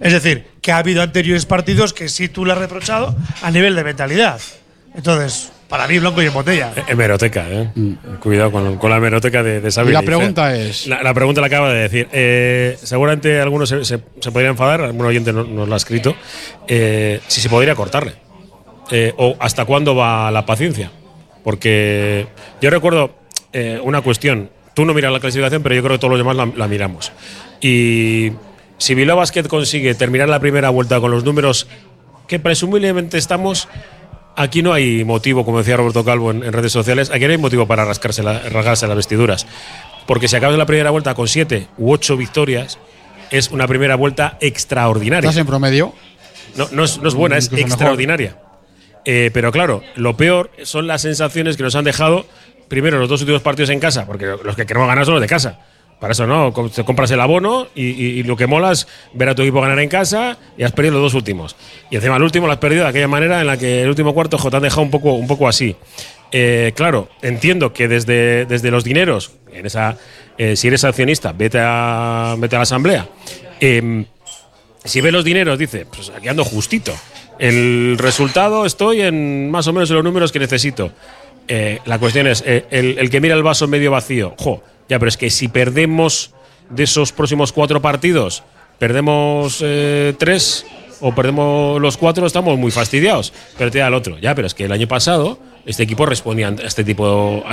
Es 0.00 0.12
decir, 0.12 0.46
que 0.60 0.72
ha 0.72 0.78
habido 0.78 1.02
anteriores 1.02 1.46
partidos 1.46 1.92
que 1.92 2.08
sí 2.08 2.28
tú 2.28 2.44
le 2.44 2.52
has 2.52 2.58
reprochado 2.58 3.14
a 3.42 3.50
nivel 3.50 3.74
de 3.76 3.84
mentalidad. 3.84 4.40
Entonces, 4.94 5.52
para 5.68 5.86
mí 5.88 5.98
blanco 5.98 6.22
y 6.22 6.26
en 6.26 6.32
botella. 6.34 6.72
Hemeroteca, 6.86 7.44
¿eh? 7.48 7.70
Cuidado 8.20 8.50
con, 8.52 8.76
con 8.78 8.90
la 8.90 8.96
hemeroteca 8.98 9.42
de, 9.42 9.60
de. 9.60 9.68
Y 9.88 9.92
la 9.92 10.02
pregunta 10.02 10.54
es- 10.56 10.86
La, 10.86 11.02
la 11.02 11.12
pregunta 11.14 11.40
la 11.40 11.46
acaba 11.48 11.72
de 11.72 11.80
decir. 11.80 12.08
Eh, 12.12 12.78
seguramente 12.82 13.40
algunos 13.40 13.68
se, 13.68 13.84
se, 13.84 13.98
se 14.20 14.30
podría 14.32 14.50
enfadar, 14.50 14.80
algún 14.82 15.04
oyente 15.06 15.32
no- 15.32 15.44
nos 15.44 15.68
lo 15.68 15.74
ha 15.74 15.76
escrito, 15.76 16.14
eh, 16.68 17.20
si 17.26 17.40
se 17.40 17.48
podría 17.48 17.74
cortarle. 17.74 18.12
Eh, 18.90 19.12
o 19.16 19.34
hasta 19.40 19.64
cuándo 19.64 19.94
va 19.96 20.30
la 20.30 20.46
paciencia. 20.46 20.90
Porque 21.42 22.26
yo 22.60 22.70
recuerdo 22.70 23.16
eh, 23.52 23.80
una 23.82 24.00
cuestión. 24.02 24.50
Tú 24.74 24.84
no 24.84 24.92
miras 24.94 25.12
la 25.12 25.20
clasificación, 25.20 25.62
pero 25.62 25.74
yo 25.74 25.82
creo 25.82 25.94
que 25.94 25.98
todos 26.00 26.10
los 26.10 26.18
demás 26.20 26.36
la, 26.36 26.46
la 26.56 26.68
miramos. 26.68 27.10
Y 27.60 28.30
si 28.78 28.94
Bilbao 28.94 29.16
Basket 29.16 29.44
consigue 29.48 29.94
terminar 29.94 30.28
la 30.28 30.40
primera 30.40 30.70
vuelta 30.70 31.00
con 31.00 31.10
los 31.10 31.24
números 31.24 31.66
que 32.28 32.38
presumiblemente 32.38 33.18
estamos, 33.18 33.68
aquí 34.36 34.62
no 34.62 34.72
hay 34.72 35.04
motivo, 35.04 35.44
como 35.44 35.58
decía 35.58 35.76
Roberto 35.76 36.04
Calvo 36.04 36.30
en, 36.30 36.42
en 36.44 36.52
redes 36.52 36.72
sociales, 36.72 37.10
aquí 37.10 37.24
no 37.24 37.30
hay 37.32 37.38
motivo 37.38 37.66
para 37.66 37.84
rascarse 37.84 38.22
la- 38.22 38.40
rasgarse 38.40 38.86
las 38.86 38.96
vestiduras. 38.96 39.46
Porque 40.06 40.28
si 40.28 40.36
acabas 40.36 40.56
la 40.58 40.66
primera 40.66 40.90
vuelta 40.90 41.14
con 41.14 41.26
siete 41.28 41.68
u 41.78 41.92
ocho 41.92 42.16
victorias, 42.16 42.78
es 43.30 43.50
una 43.50 43.66
primera 43.66 43.96
vuelta 43.96 44.38
extraordinaria. 44.40 45.28
¿Estás 45.28 45.40
en 45.40 45.46
promedio? 45.46 45.92
No, 46.56 46.68
no 46.72 46.84
es, 46.84 46.98
no 47.00 47.08
es 47.08 47.14
buena, 47.14 47.36
es 47.36 47.46
Incluso 47.46 47.56
mejor. 47.64 47.72
extraordinaria. 47.72 48.38
Eh, 49.04 49.30
pero 49.32 49.52
claro, 49.52 49.82
lo 49.94 50.16
peor 50.16 50.50
son 50.64 50.86
las 50.86 51.02
sensaciones 51.02 51.56
que 51.56 51.62
nos 51.62 51.74
han 51.76 51.84
dejado, 51.84 52.26
primero, 52.68 52.98
los 52.98 53.08
dos 53.08 53.20
últimos 53.20 53.42
partidos 53.42 53.70
en 53.70 53.78
casa, 53.80 54.06
porque 54.06 54.26
los 54.26 54.56
que 54.56 54.66
queremos 54.66 54.88
ganar 54.88 55.04
son 55.04 55.14
los 55.14 55.20
de 55.20 55.28
casa. 55.28 55.60
Para 56.00 56.12
eso 56.12 56.26
no, 56.26 56.52
te 56.68 56.84
compras 56.84 57.10
el 57.10 57.20
abono 57.20 57.68
y, 57.74 58.22
lo 58.24 58.36
que 58.36 58.46
mola 58.46 58.72
es 58.72 58.86
ver 59.14 59.30
a 59.30 59.34
tu 59.34 59.42
equipo 59.42 59.62
ganar 59.62 59.78
en 59.78 59.88
casa 59.88 60.36
y 60.58 60.62
has 60.62 60.72
perdido 60.72 60.94
los 60.94 61.02
dos 61.02 61.14
últimos. 61.14 61.56
Y 61.90 61.96
encima 61.96 62.16
el 62.16 62.22
último 62.22 62.46
lo 62.46 62.52
has 62.52 62.58
perdido 62.58 62.82
de 62.82 62.90
aquella 62.90 63.08
manera 63.08 63.40
en 63.40 63.46
la 63.46 63.56
que 63.56 63.82
el 63.82 63.88
último 63.88 64.12
cuarto 64.12 64.36
te 64.36 64.56
han 64.56 64.62
dejado 64.62 64.82
un 64.82 64.90
poco, 64.90 65.14
un 65.14 65.26
poco 65.26 65.48
así. 65.48 65.74
Eh, 66.32 66.72
claro, 66.76 67.08
entiendo 67.22 67.72
que 67.72 67.88
desde, 67.88 68.44
desde 68.44 68.70
los 68.70 68.84
dineros, 68.84 69.32
en 69.50 69.64
esa, 69.64 69.96
eh, 70.36 70.54
si 70.54 70.68
eres 70.68 70.84
accionista, 70.84 71.32
vete 71.32 71.58
a, 71.62 72.34
vete 72.38 72.56
a 72.56 72.58
la 72.58 72.64
asamblea. 72.64 73.08
Em, 73.58 74.04
si 74.84 75.00
ve 75.00 75.10
los 75.10 75.24
dineros, 75.24 75.58
dice, 75.58 75.86
pues 75.86 76.10
aquí 76.10 76.28
ando 76.28 76.44
justito. 76.44 76.92
El 77.38 77.96
resultado 77.98 78.66
estoy 78.66 79.00
en 79.00 79.50
más 79.50 79.66
o 79.66 79.72
menos 79.72 79.88
en 79.88 79.96
los 79.96 80.04
números 80.04 80.30
que 80.30 80.40
necesito. 80.40 80.92
Eh, 81.48 81.78
la 81.86 81.98
cuestión 81.98 82.26
es, 82.26 82.44
el, 82.46 82.98
el 82.98 83.08
que 83.08 83.20
mira 83.20 83.34
el 83.34 83.42
vaso 83.42 83.66
medio 83.66 83.90
vacío, 83.92 84.34
jo, 84.36 84.62
ya, 84.88 84.98
pero 84.98 85.08
es 85.08 85.16
que 85.16 85.30
si 85.30 85.48
perdemos 85.48 86.32
de 86.70 86.84
esos 86.84 87.12
próximos 87.12 87.52
cuatro 87.52 87.80
partidos, 87.82 88.42
perdemos 88.78 89.58
eh, 89.62 90.14
tres 90.18 90.66
o 91.00 91.14
perdemos 91.14 91.80
los 91.80 91.96
cuatro, 91.96 92.26
estamos 92.26 92.58
muy 92.58 92.70
fastidiados. 92.70 93.32
Pero 93.58 93.70
te 93.70 93.78
da 93.78 93.88
el 93.88 93.94
otro, 93.94 94.18
ya, 94.18 94.34
pero 94.34 94.46
es 94.46 94.54
que 94.54 94.64
el 94.64 94.72
año 94.72 94.88
pasado 94.88 95.38
este 95.66 95.82
equipo 95.82 96.06
respondía 96.06 96.54
este 96.64 96.84
tipo, 96.84 97.44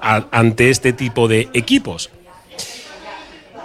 a 0.00 0.24
ante 0.30 0.70
este 0.70 0.92
tipo 0.92 1.28
de 1.28 1.48
equipos. 1.54 2.10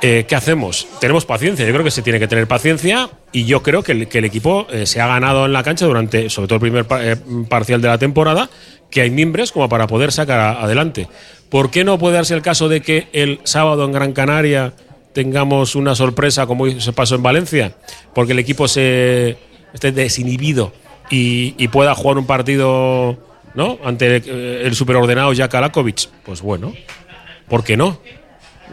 Eh, 0.03 0.25
¿Qué 0.27 0.35
hacemos? 0.35 0.87
Tenemos 0.99 1.25
paciencia, 1.25 1.65
yo 1.65 1.71
creo 1.73 1.83
que 1.83 1.89
se 1.89 2.03
tiene 2.03 2.19
que 2.19 2.27
tener 2.27 2.47
paciencia 2.47 3.09
y 3.31 3.45
yo 3.45 3.63
creo 3.63 3.81
que 3.81 3.93
el, 3.93 4.07
que 4.07 4.19
el 4.19 4.25
equipo 4.25 4.67
eh, 4.69 4.85
se 4.85 5.01
ha 5.01 5.07
ganado 5.07 5.47
en 5.47 5.53
la 5.53 5.63
cancha 5.63 5.87
durante, 5.87 6.29
sobre 6.29 6.47
todo 6.47 6.57
el 6.57 6.61
primer 6.61 6.85
pa- 6.85 7.03
eh, 7.03 7.17
parcial 7.49 7.81
de 7.81 7.87
la 7.87 7.97
temporada, 7.97 8.47
que 8.89 9.01
hay 9.01 9.09
mimbres 9.09 9.51
como 9.51 9.69
para 9.69 9.87
poder 9.87 10.11
sacar 10.11 10.57
adelante. 10.57 11.07
¿Por 11.49 11.71
qué 11.71 11.83
no 11.83 11.97
puede 11.97 12.15
darse 12.15 12.33
el 12.33 12.41
caso 12.41 12.69
de 12.69 12.81
que 12.81 13.07
el 13.13 13.39
sábado 13.43 13.85
en 13.85 13.91
Gran 13.91 14.13
Canaria 14.13 14.73
tengamos 15.13 15.75
una 15.75 15.95
sorpresa 15.95 16.45
como 16.45 16.69
se 16.79 16.93
pasó 16.93 17.15
en 17.15 17.23
Valencia? 17.23 17.73
Porque 18.13 18.33
el 18.33 18.39
equipo 18.39 18.67
se 18.67 19.37
esté 19.73 19.91
desinhibido 19.91 20.73
y, 21.09 21.67
pueda 21.69 21.95
jugar 21.95 22.17
un 22.17 22.25
partido 22.25 23.17
¿no? 23.55 23.79
ante 23.83 24.17
eh, 24.17 24.61
el 24.65 24.75
superordenado 24.75 25.31
Jack 25.33 25.55
Alakovic. 25.55 26.09
Pues 26.25 26.41
bueno, 26.41 26.73
¿por 27.47 27.63
qué 27.63 27.77
no? 27.77 27.99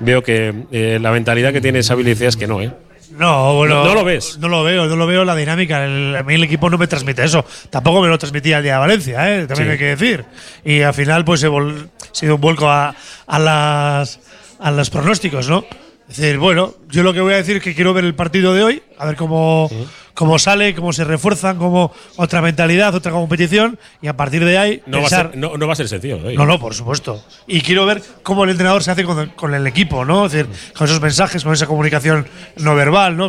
Veo 0.00 0.22
que 0.22 0.52
eh, 0.72 0.98
la 1.00 1.12
mentalidad 1.12 1.52
que 1.52 1.60
tiene 1.60 1.78
esa 1.78 1.92
habilidad 1.92 2.22
es 2.22 2.36
que 2.36 2.48
no, 2.48 2.60
¿eh? 2.60 2.72
No, 3.16 3.54
bueno. 3.54 3.76
No- 3.76 3.84
no 3.86 3.94
lo 3.94 4.04
ves. 4.04 4.38
No 4.38 4.48
lo 4.48 4.62
veo, 4.64 4.86
no 4.86 4.96
lo 4.96 5.06
veo 5.06 5.24
la 5.24 5.36
dinámica. 5.36 5.84
El- 5.84 6.16
a 6.16 6.22
mí 6.22 6.34
el 6.34 6.42
equipo 6.44 6.68
no 6.70 6.78
me 6.78 6.86
transmite 6.86 7.24
eso. 7.24 7.44
Tampoco 7.70 8.02
me 8.02 8.08
lo 8.08 8.18
transmitía 8.18 8.58
el 8.58 8.62
día 8.64 8.72
de 8.74 8.78
Valencia, 8.80 9.34
¿eh? 9.36 9.46
también 9.46 9.68
Sí. 9.68 9.72
hay 9.72 9.78
que 9.78 9.96
decir. 9.96 10.24
Y 10.64 10.80
al 10.82 10.94
final, 10.94 11.24
pues 11.24 11.42
he 11.42 11.48
vol- 11.48 11.88
sido 12.12 12.34
un 12.36 12.40
vuelco 12.40 12.68
a, 12.68 12.94
a 13.26 13.38
las, 13.38 14.20
a 14.58 14.70
los 14.70 14.90
pronósticos, 14.90 15.48
¿no? 15.48 15.64
Es 16.08 16.16
decir, 16.18 16.38
bueno, 16.38 16.74
yo 16.90 17.02
lo 17.02 17.12
que 17.14 17.20
voy 17.20 17.32
a 17.34 17.36
decir 17.36 17.56
es 17.56 17.62
que 17.62 17.74
quiero 17.74 17.94
ver 17.94 18.04
el 18.04 18.14
partido 18.14 18.52
de 18.52 18.62
hoy, 18.62 18.82
a 18.98 19.06
ver 19.06 19.16
cómo, 19.16 19.70
cómo 20.14 20.38
sale, 20.38 20.74
cómo 20.74 20.92
se 20.92 21.04
refuerzan, 21.04 21.58
cómo 21.58 21.92
otra 22.16 22.40
mentalidad, 22.40 22.94
otra 22.94 23.12
competición, 23.12 23.78
y 24.00 24.06
a 24.06 24.16
partir 24.16 24.44
de 24.44 24.56
ahí 24.58 24.82
No 24.86 24.98
va, 24.98 25.06
a 25.06 25.10
pensar. 25.10 25.30
ser, 25.32 25.38
no, 25.38 25.56
no 25.56 25.66
va 25.66 25.72
a 25.72 25.76
ser 25.76 25.88
sencillo. 25.88 26.28
¿eh? 26.30 26.34
No, 26.36 26.46
no, 26.46 26.58
por 26.58 26.74
supuesto. 26.74 27.22
Y 27.46 27.60
quiero 27.60 27.84
ver 27.84 28.02
cómo 28.22 28.44
el 28.44 28.50
entrenador 28.50 28.82
se 28.82 28.90
hace 28.92 29.04
con, 29.04 29.30
con 29.30 29.54
el 29.54 29.66
equipo, 29.66 30.04
¿no? 30.04 30.26
Es 30.26 30.32
decir, 30.32 30.48
con 30.76 30.86
esos 30.86 31.00
mensajes, 31.00 31.42
con 31.44 31.52
esa 31.52 31.66
comunicación 31.66 32.26
no 32.56 32.74
verbal, 32.74 33.16
¿no? 33.16 33.28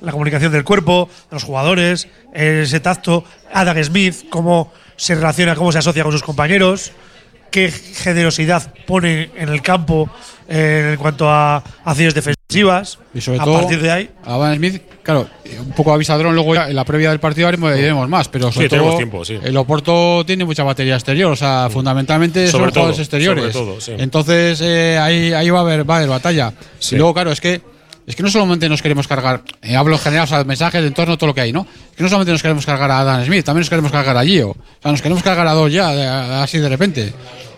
La 0.00 0.12
comunicación 0.12 0.52
del 0.52 0.64
cuerpo, 0.64 1.08
de 1.30 1.36
los 1.36 1.44
jugadores, 1.44 2.08
ese 2.32 2.80
tacto. 2.80 3.24
Adam 3.52 3.82
Smith, 3.82 4.28
cómo 4.28 4.72
se 4.96 5.14
relaciona, 5.14 5.54
cómo 5.54 5.72
se 5.72 5.78
asocia 5.78 6.02
con 6.02 6.12
sus 6.12 6.22
compañeros, 6.22 6.92
qué 7.50 7.70
generosidad 7.70 8.74
pone 8.86 9.30
en 9.36 9.48
el 9.48 9.62
campo 9.62 10.10
eh, 10.48 10.90
en 10.92 10.98
cuanto 10.98 11.30
a 11.30 11.62
acciones 11.84 12.14
defensivas. 12.14 12.33
Chivas. 12.48 12.98
Y 13.14 13.20
sobre 13.20 13.40
a 13.40 13.44
todo, 13.44 13.58
partir 13.60 13.80
de 13.80 13.90
ahí. 13.90 14.10
a 14.24 14.36
Van 14.36 14.54
Smith, 14.56 14.82
claro, 15.02 15.26
un 15.60 15.72
poco 15.72 15.92
avisadrón, 15.94 16.34
luego 16.34 16.54
ya 16.54 16.68
en 16.68 16.76
la 16.76 16.84
previa 16.84 17.10
del 17.10 17.18
partido 17.18 17.48
haremos- 17.48 17.74
diremos 17.74 18.08
más, 18.08 18.28
pero 18.28 18.52
sobre 18.52 18.68
Sí, 18.68 18.76
todo 18.76 18.96
tiempo, 18.96 19.24
sí. 19.24 19.38
el 19.42 19.56
Oporto 19.56 20.22
tiene 20.26 20.44
mucha 20.44 20.62
batería 20.62 20.94
exterior, 20.94 21.32
o 21.32 21.36
sea, 21.36 21.68
fundamentalmente 21.70 22.46
Sobre 22.48 22.64
son 22.66 22.70
jugadores 22.70 22.96
todo, 22.96 23.02
exteriores. 23.02 23.52
sobre 23.52 23.66
todo, 23.66 23.80
sí. 23.80 23.92
Entonces 23.98 24.60
eh, 24.62 24.98
ahí, 24.98 25.32
ahí 25.32 25.50
va 25.50 25.58
a 25.60 25.62
haber, 25.62 25.88
va 25.88 25.94
a 25.94 25.98
haber 25.98 26.10
batalla. 26.10 26.52
Sí. 26.78 26.94
Y 26.94 26.98
luego, 26.98 27.14
claro, 27.14 27.32
es 27.32 27.40
que 27.40 27.60
es 28.06 28.14
que 28.14 28.22
no 28.22 28.28
solamente 28.28 28.68
nos 28.68 28.82
queremos 28.82 29.08
cargar, 29.08 29.40
eh, 29.62 29.74
hablo 29.76 29.94
en 29.94 30.00
general, 30.00 30.24
o 30.24 30.26
sea, 30.26 30.44
mensajes 30.44 30.82
de 30.82 30.88
entorno, 30.88 31.16
todo 31.16 31.28
lo 31.28 31.34
que 31.34 31.40
hay, 31.40 31.52
¿no? 31.54 31.66
Es 31.90 31.96
que 31.96 32.02
no 32.02 32.08
solamente 32.10 32.32
nos 32.32 32.42
queremos 32.42 32.66
cargar 32.66 32.90
a 32.90 33.02
Dan 33.02 33.24
Smith, 33.24 33.42
también 33.46 33.60
nos 33.62 33.70
queremos 33.70 33.90
cargar 33.90 34.14
a 34.18 34.22
Gio. 34.24 34.50
O 34.50 34.56
sea, 34.82 34.90
nos 34.90 35.00
queremos 35.00 35.22
cargar 35.22 35.46
a 35.46 35.52
dos 35.54 35.72
ya, 35.72 35.90
de- 35.94 36.06
así 36.06 36.58
de 36.58 36.68
repente. 36.68 37.14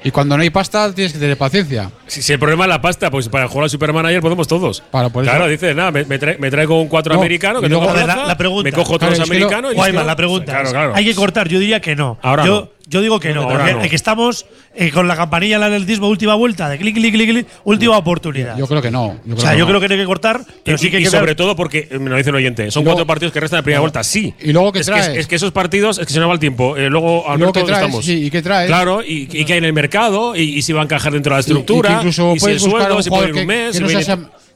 Y 0.07 0.11
cuando 0.13 0.37
no 0.37 0.43
hay 0.45 0.51
pasta, 0.51 0.93
tienes 0.95 1.13
que 1.13 1.19
tener 1.19 1.37
paciencia. 1.37 1.91
Si, 2.07 2.23
si 2.23 2.33
el 2.33 2.39
problema 2.39 2.65
es 2.65 2.69
la 2.69 2.81
pasta, 2.81 3.11
pues 3.11 3.29
para 3.29 3.49
jugar 3.49 3.65
al 3.65 3.71
Supermanager 3.71 4.21
podemos 4.21 4.47
todos. 4.47 4.81
Para, 4.91 5.11
claro, 5.11 5.49
dice, 5.49 5.75
nada, 5.75 5.91
me, 5.91 6.05
me 6.05 6.19
trae- 6.21 6.39
me 6.39 6.49
traigo 6.51 6.81
un 6.81 6.87
4 6.89 7.15
No, 7.15 7.21
americano 7.21 7.61
que 7.61 7.67
y 7.67 7.71
tengo 7.71 7.85
la, 7.93 8.07
la 8.27 8.37
pregunta. 8.37 8.63
me 8.63 8.73
cojo 8.73 8.99
Claro, 8.99 9.15
todos 9.15 9.19
los 9.19 9.29
americanos 9.29 9.73
y 9.73 9.75
Guayman, 9.77 10.07
la 10.07 10.15
pregunta. 10.17 10.53
Claro, 10.53 10.71
claro. 10.71 10.93
Hay 10.95 11.05
que 11.05 11.15
cortar, 11.15 11.49
yo 11.49 11.59
diría 11.59 11.81
que 11.81 11.97
no. 11.97 12.19
Ahora 12.23 12.45
yo, 12.47 12.61
no. 12.61 12.69
Yo 12.89 13.01
digo 13.01 13.19
que 13.21 13.35
no. 13.35 13.49
Porque 13.49 13.73
no. 13.75 13.83
que 13.83 13.97
estamos 13.97 14.47
eh, 14.75 14.91
con 14.91 15.09
la 15.09 15.17
campanilla 15.17 15.59
del 15.59 15.73
atletismo, 15.75 16.09
última 16.09 16.35
vuelta, 16.35 16.69
de 16.69 16.79
clic, 16.79 16.95
clic, 16.95 17.13
clic, 17.15 17.31
clic, 17.31 17.47
última 17.65 17.97
oportunidad. 17.99 18.57
Yo 18.57 18.67
creo 18.67 18.81
que 18.81 18.91
no. 18.91 19.19
Yo 19.25 19.35
o 19.35 19.39
sea, 19.41 19.53
que 19.53 19.59
yo 19.59 19.65
no. 19.65 19.69
creo 19.71 19.81
que 19.81 19.89
no 19.89 19.95
hay 19.95 20.01
que 20.01 20.07
cortar, 20.07 20.41
pero 20.65 20.77
y, 20.77 20.79
sí 20.79 20.91
que 20.91 20.97
hay 20.99 21.03
y 21.03 21.07
que 21.07 21.11
sobre 21.11 21.35
todo 21.35 21.57
porque, 21.57 21.89
eh, 21.91 21.99
me 21.99 22.11
lo 22.11 22.17
dice 22.17 22.31
un 22.31 22.37
oyente, 22.37 22.71
son 22.71 22.85
luego- 22.85 22.97
cuatro 22.97 23.07
partidos 23.07 23.33
que 23.33 23.41
restan 23.41 23.59
de 23.59 23.63
primera 23.65 23.81
vuelta, 23.81 24.05
sí. 24.05 24.33
Y 24.41 24.53
luego, 24.53 24.73
¿qué 24.73 24.81
es 24.81 24.87
que, 24.87 24.93
traes? 24.93 25.19
es 25.19 25.27
que 25.27 25.35
esos 25.37 25.53
partidos, 25.53 25.99
es 25.99 26.07
que 26.07 26.13
se 26.13 26.21
nos 26.21 26.29
va 26.29 26.35
el 26.35 26.39
tiempo. 26.41 26.77
Eh, 26.77 26.89
luego, 26.91 27.25
luego 27.37 27.53
qué 27.53 27.61
¿dónde 27.61 27.73
traes? 27.73 27.85
estamos? 27.87 28.05
Sí, 28.05 28.25
¿y 28.27 28.31
qué 28.31 28.43
traes? 28.43 28.69
Claro, 28.69 29.03
y, 29.03 29.29
y 29.33 29.45
qué 29.45 29.53
hay 29.55 29.59
en 29.59 29.65
el 29.65 29.73
mercado, 29.73 30.37
y, 30.37 30.41
y 30.43 30.63
si 30.63 30.73
va 30.73 30.81
a 30.83 30.85
encajar 30.85 31.13
dentro 31.13 31.35
de 31.35 31.41
la 31.41 31.41
Y- 31.41 31.43
y 31.43 31.45
que 31.47 31.61
estructura, 31.61 31.97
incluso 31.99 32.35
y 32.37 32.41
si 32.41 32.51
el 32.51 32.61
sueldo, 32.61 33.03
si 33.03 33.11
puede 33.11 33.29
ir 33.29 33.35
un 33.35 33.41
que, 33.41 33.47
mes, 33.47 33.73
que 33.77 33.81
no 33.81 33.89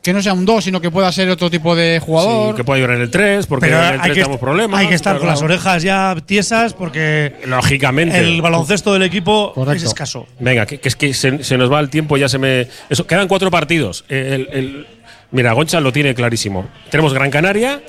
que 0.02 0.12
no 0.14 0.22
sea 0.22 0.32
un 0.32 0.46
2, 0.46 0.64
sino 0.64 0.80
que 0.80 0.90
pueda 0.90 1.12
ser 1.12 1.28
otro 1.28 1.50
tipo 1.50 1.76
de 1.76 2.00
jugador. 2.00 2.52
sí, 2.52 2.56
que 2.56 2.64
puede 2.64 2.82
ir 2.82 2.88
en 2.90 3.00
el 3.02 3.10
3, 3.10 3.46
porque 3.46 3.66
pero 3.66 3.78
en 3.80 3.84
el 3.86 3.90
hay 3.92 3.98
3 3.98 4.08
que, 4.08 4.14
tenemos 4.22 4.40
problemas. 4.40 4.80
hay 4.80 4.86
que 4.88 4.94
estar 4.94 5.12
claro. 5.12 5.20
con 5.20 5.28
las 5.28 5.42
orejas 5.42 5.82
ya 5.82 6.16
tiesas 6.24 6.72
porque 6.72 7.34
Lógicamente. 7.44 8.18
el 8.18 8.40
baloncesto 8.40 8.92
del 8.94 9.02
equipo 9.02 9.52
Correcto. 9.54 9.76
es 9.76 9.84
escaso. 9.84 10.26
Venga, 10.38 10.64
que, 10.66 10.80
que 10.80 10.88
es 10.88 10.96
que 10.96 11.12
se, 11.12 11.44
se 11.44 11.58
nos 11.58 11.70
va 11.70 11.80
el 11.80 11.90
tiempo, 11.90 12.16
ya 12.16 12.28
se 12.30 12.38
me. 12.38 12.66
Eso, 12.88 13.06
quedan 13.06 13.28
cuatro 13.28 13.50
partidos. 13.50 14.04
El, 14.08 14.48
el- 14.52 14.86
mira, 15.32 15.52
Goncha 15.52 15.80
lo 15.80 15.92
tiene 15.92 16.14
clarísimo. 16.14 16.66
Tenemos 16.90 17.12
Gran 17.12 17.30
Canaria, 17.30 17.82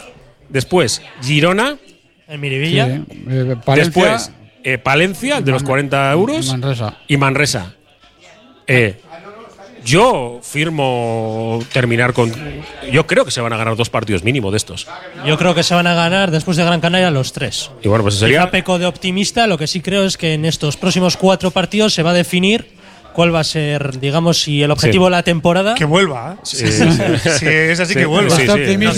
después 0.50 1.02
Girona, 1.24 1.78
En 2.28 2.36
Sí, 2.36 2.38
Mirivilla. 2.38 2.88
eh, 2.88 3.56
Palencia 3.66 3.76
después 3.76 4.32
eh, 4.64 4.78
Palencia, 4.78 5.40
de 5.42 5.52
los 5.52 5.64
40 5.64 6.12
euros, 6.12 6.48
y 6.48 6.52
Manresa. 6.52 6.98
y 7.08 7.18
Manresa. 7.18 7.74
Eh, 8.68 9.00
yo 9.84 10.40
firmo 10.44 11.60
terminar 11.74 12.14
con. 12.14 12.32
Yo 12.92 13.08
creo 13.08 13.26
que 13.26 13.32
se 13.32 13.42
van 13.42 13.54
a 13.54 13.58
ganar 13.58 13.76
dos 13.76 13.90
partidos 13.90 14.24
mínimo 14.24 14.52
de 14.52 14.58
estos. 14.58 14.88
Yo 15.26 15.38
creo 15.38 15.56
que 15.56 15.64
se 15.64 15.74
van 15.74 15.88
a 15.88 15.94
ganar 15.94 16.32
después 16.32 16.58
de 16.58 16.64
Gran 16.64 16.82
Canaria 16.82 17.12
los 17.12 17.34
tres. 17.34 17.72
Y 17.82 17.88
bueno, 17.88 18.04
pues 18.04 18.16
sería. 18.16 18.40
Quizá 18.42 18.52
peco 18.52 18.80
de 18.80 18.86
optimista, 18.86 19.48
lo 19.48 19.58
que 19.58 19.68
sí 19.68 19.82
creo 19.82 20.04
es 20.06 20.18
que 20.18 20.34
en 20.34 20.46
estos 20.46 20.78
próximos 20.78 21.18
cuatro 21.18 21.52
partidos 21.52 21.94
se 21.94 22.04
va 22.04 22.12
a 22.12 22.14
definir 22.14 22.81
cuál 23.14 23.34
va 23.34 23.40
a 23.42 23.44
ser, 23.44 24.00
digamos, 24.00 24.42
si 24.42 24.62
el 24.64 24.72
objetivo 24.72 25.06
de 25.06 25.12
la 25.12 25.24
temporada. 25.24 25.76
Que 25.76 25.86
vuelva. 25.86 26.34
¿eh? 26.38 26.40
Sí, 26.44 26.58
sí, 26.58 26.72
sí. 26.92 27.30
Si 27.40 27.46
es 27.48 27.80
así, 27.80 27.94
Sí, 27.94 28.00
que 28.00 28.06
vuelva. 28.06 28.36
Este 28.36 28.52
optimismo, 28.52 28.92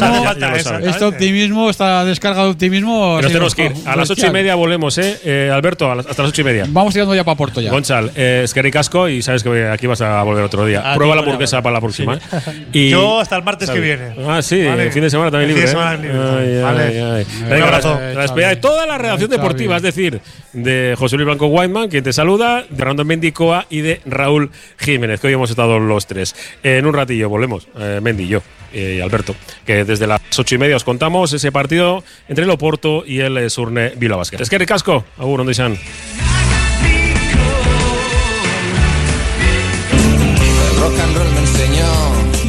esa. 0.55 0.80
este 0.80 1.05
optimismo, 1.05 1.70
esta 1.70 2.05
descarga 2.05 2.43
de 2.43 2.49
optimismo. 2.51 3.18
Sido 3.20 3.28
tenemos 3.30 3.55
que 3.55 3.66
ir. 3.66 3.74
A 3.86 3.95
las 3.95 4.09
ocho 4.09 4.28
y 4.28 4.32
media 4.32 4.55
volvemos, 4.55 4.97
¿eh? 4.97 5.20
Eh, 5.24 5.49
Alberto, 5.53 5.91
a 5.91 5.95
las- 5.95 6.05
hasta 6.07 6.22
las 6.24 6.30
ocho 6.30 6.41
y 6.41 6.45
media. 6.45 6.66
Vamos 6.70 6.93
tirando 6.93 7.16
ya 7.16 7.24
para 7.24 7.38
Porto 7.38 7.59
ya. 7.61 7.72
Gonchal, 7.72 8.11
eh, 8.16 8.41
es 8.43 8.53
que 8.53 8.61
ricasco 8.61 9.07
y 9.09 9.22
sabes 9.22 9.43
que 9.43 9.68
aquí 9.68 9.88
vas 9.88 10.01
a 10.01 10.22
volver 10.24 10.43
otro 10.43 10.66
día. 10.66 10.82
Aquí 10.89 10.97
Prueba 10.97 11.16
la 11.16 11.22
hamburguesa 11.22 11.61
para 11.61 11.74
la 11.74 11.82
próxima. 11.82 12.20
Sí. 12.20 12.26
¿eh? 12.47 12.66
Y- 12.74 12.89
Yo 12.89 13.20
hasta 13.20 13.36
el 13.36 13.43
martes 13.43 13.70
que 13.70 13.80
viene. 13.80 14.14
Ah, 14.28 14.41
sí, 14.41 14.64
Vale. 14.64 14.84
el 14.84 14.91
fin 14.91 15.01
de 15.03 15.09
semana 15.09 15.32
también 15.32 15.49
El 15.51 15.55
libre. 15.55 15.68
fin 15.68 15.78
de 15.78 15.82
semana 15.82 15.95
¿eh? 15.95 16.43
libre. 16.45 16.64
Ay, 16.64 17.26
Vale. 17.43 17.57
Un 17.57 17.64
abrazo. 17.64 17.99
la, 18.14 18.22
despedida 18.22 18.49
de 18.49 18.55
toda 18.57 18.86
la 18.86 18.97
redacción 18.97 19.30
deportiva, 19.30 19.76
es 19.78 19.82
decir, 19.84 20.22
de 20.53 20.95
José 20.97 21.16
Luis 21.16 21.26
Blanco 21.26 21.47
Whiteman, 21.47 21.89
quien 21.89 22.03
te 22.03 22.14
saluda, 22.14 22.64
de 22.70 22.76
Fernando 22.76 23.03
Mendicoa 23.05 23.66
y 23.70 23.82
de 23.82 24.01
Raúl 24.06 24.51
Jiménez, 24.78 25.20
que 25.20 25.28
hoy 25.28 25.34
hemos 25.34 25.49
estado 25.49 25.80
los 25.80 26.08
tres. 26.08 26.36
En 26.64 26.86
un 26.86 26.93
ratillo 26.93 27.30
volvemos, 27.30 27.68
eh, 27.78 27.99
Mendy, 28.01 28.28
yo 28.28 28.41
eh, 28.74 28.95
y 28.97 29.01
Alberto, 29.01 29.36
que 29.66 29.86
desde 29.86 30.08
las 30.08 30.22
ocho 30.38 30.56
y 30.56 30.58
media 30.58 30.76
os 30.76 30.84
contamos 30.84 31.32
ese 31.34 31.51
partido 31.51 32.04
entre 32.28 32.45
el 32.45 32.49
Oporto 32.49 33.04
y 33.06 33.20
el 33.20 33.49
Surne 33.49 33.93
Bilbao 33.95 34.18
Basket. 34.18 34.41
Es 34.41 34.49
que 34.49 34.58
ricasco, 34.58 35.06
agur, 35.18 35.41
ondo 35.41 35.51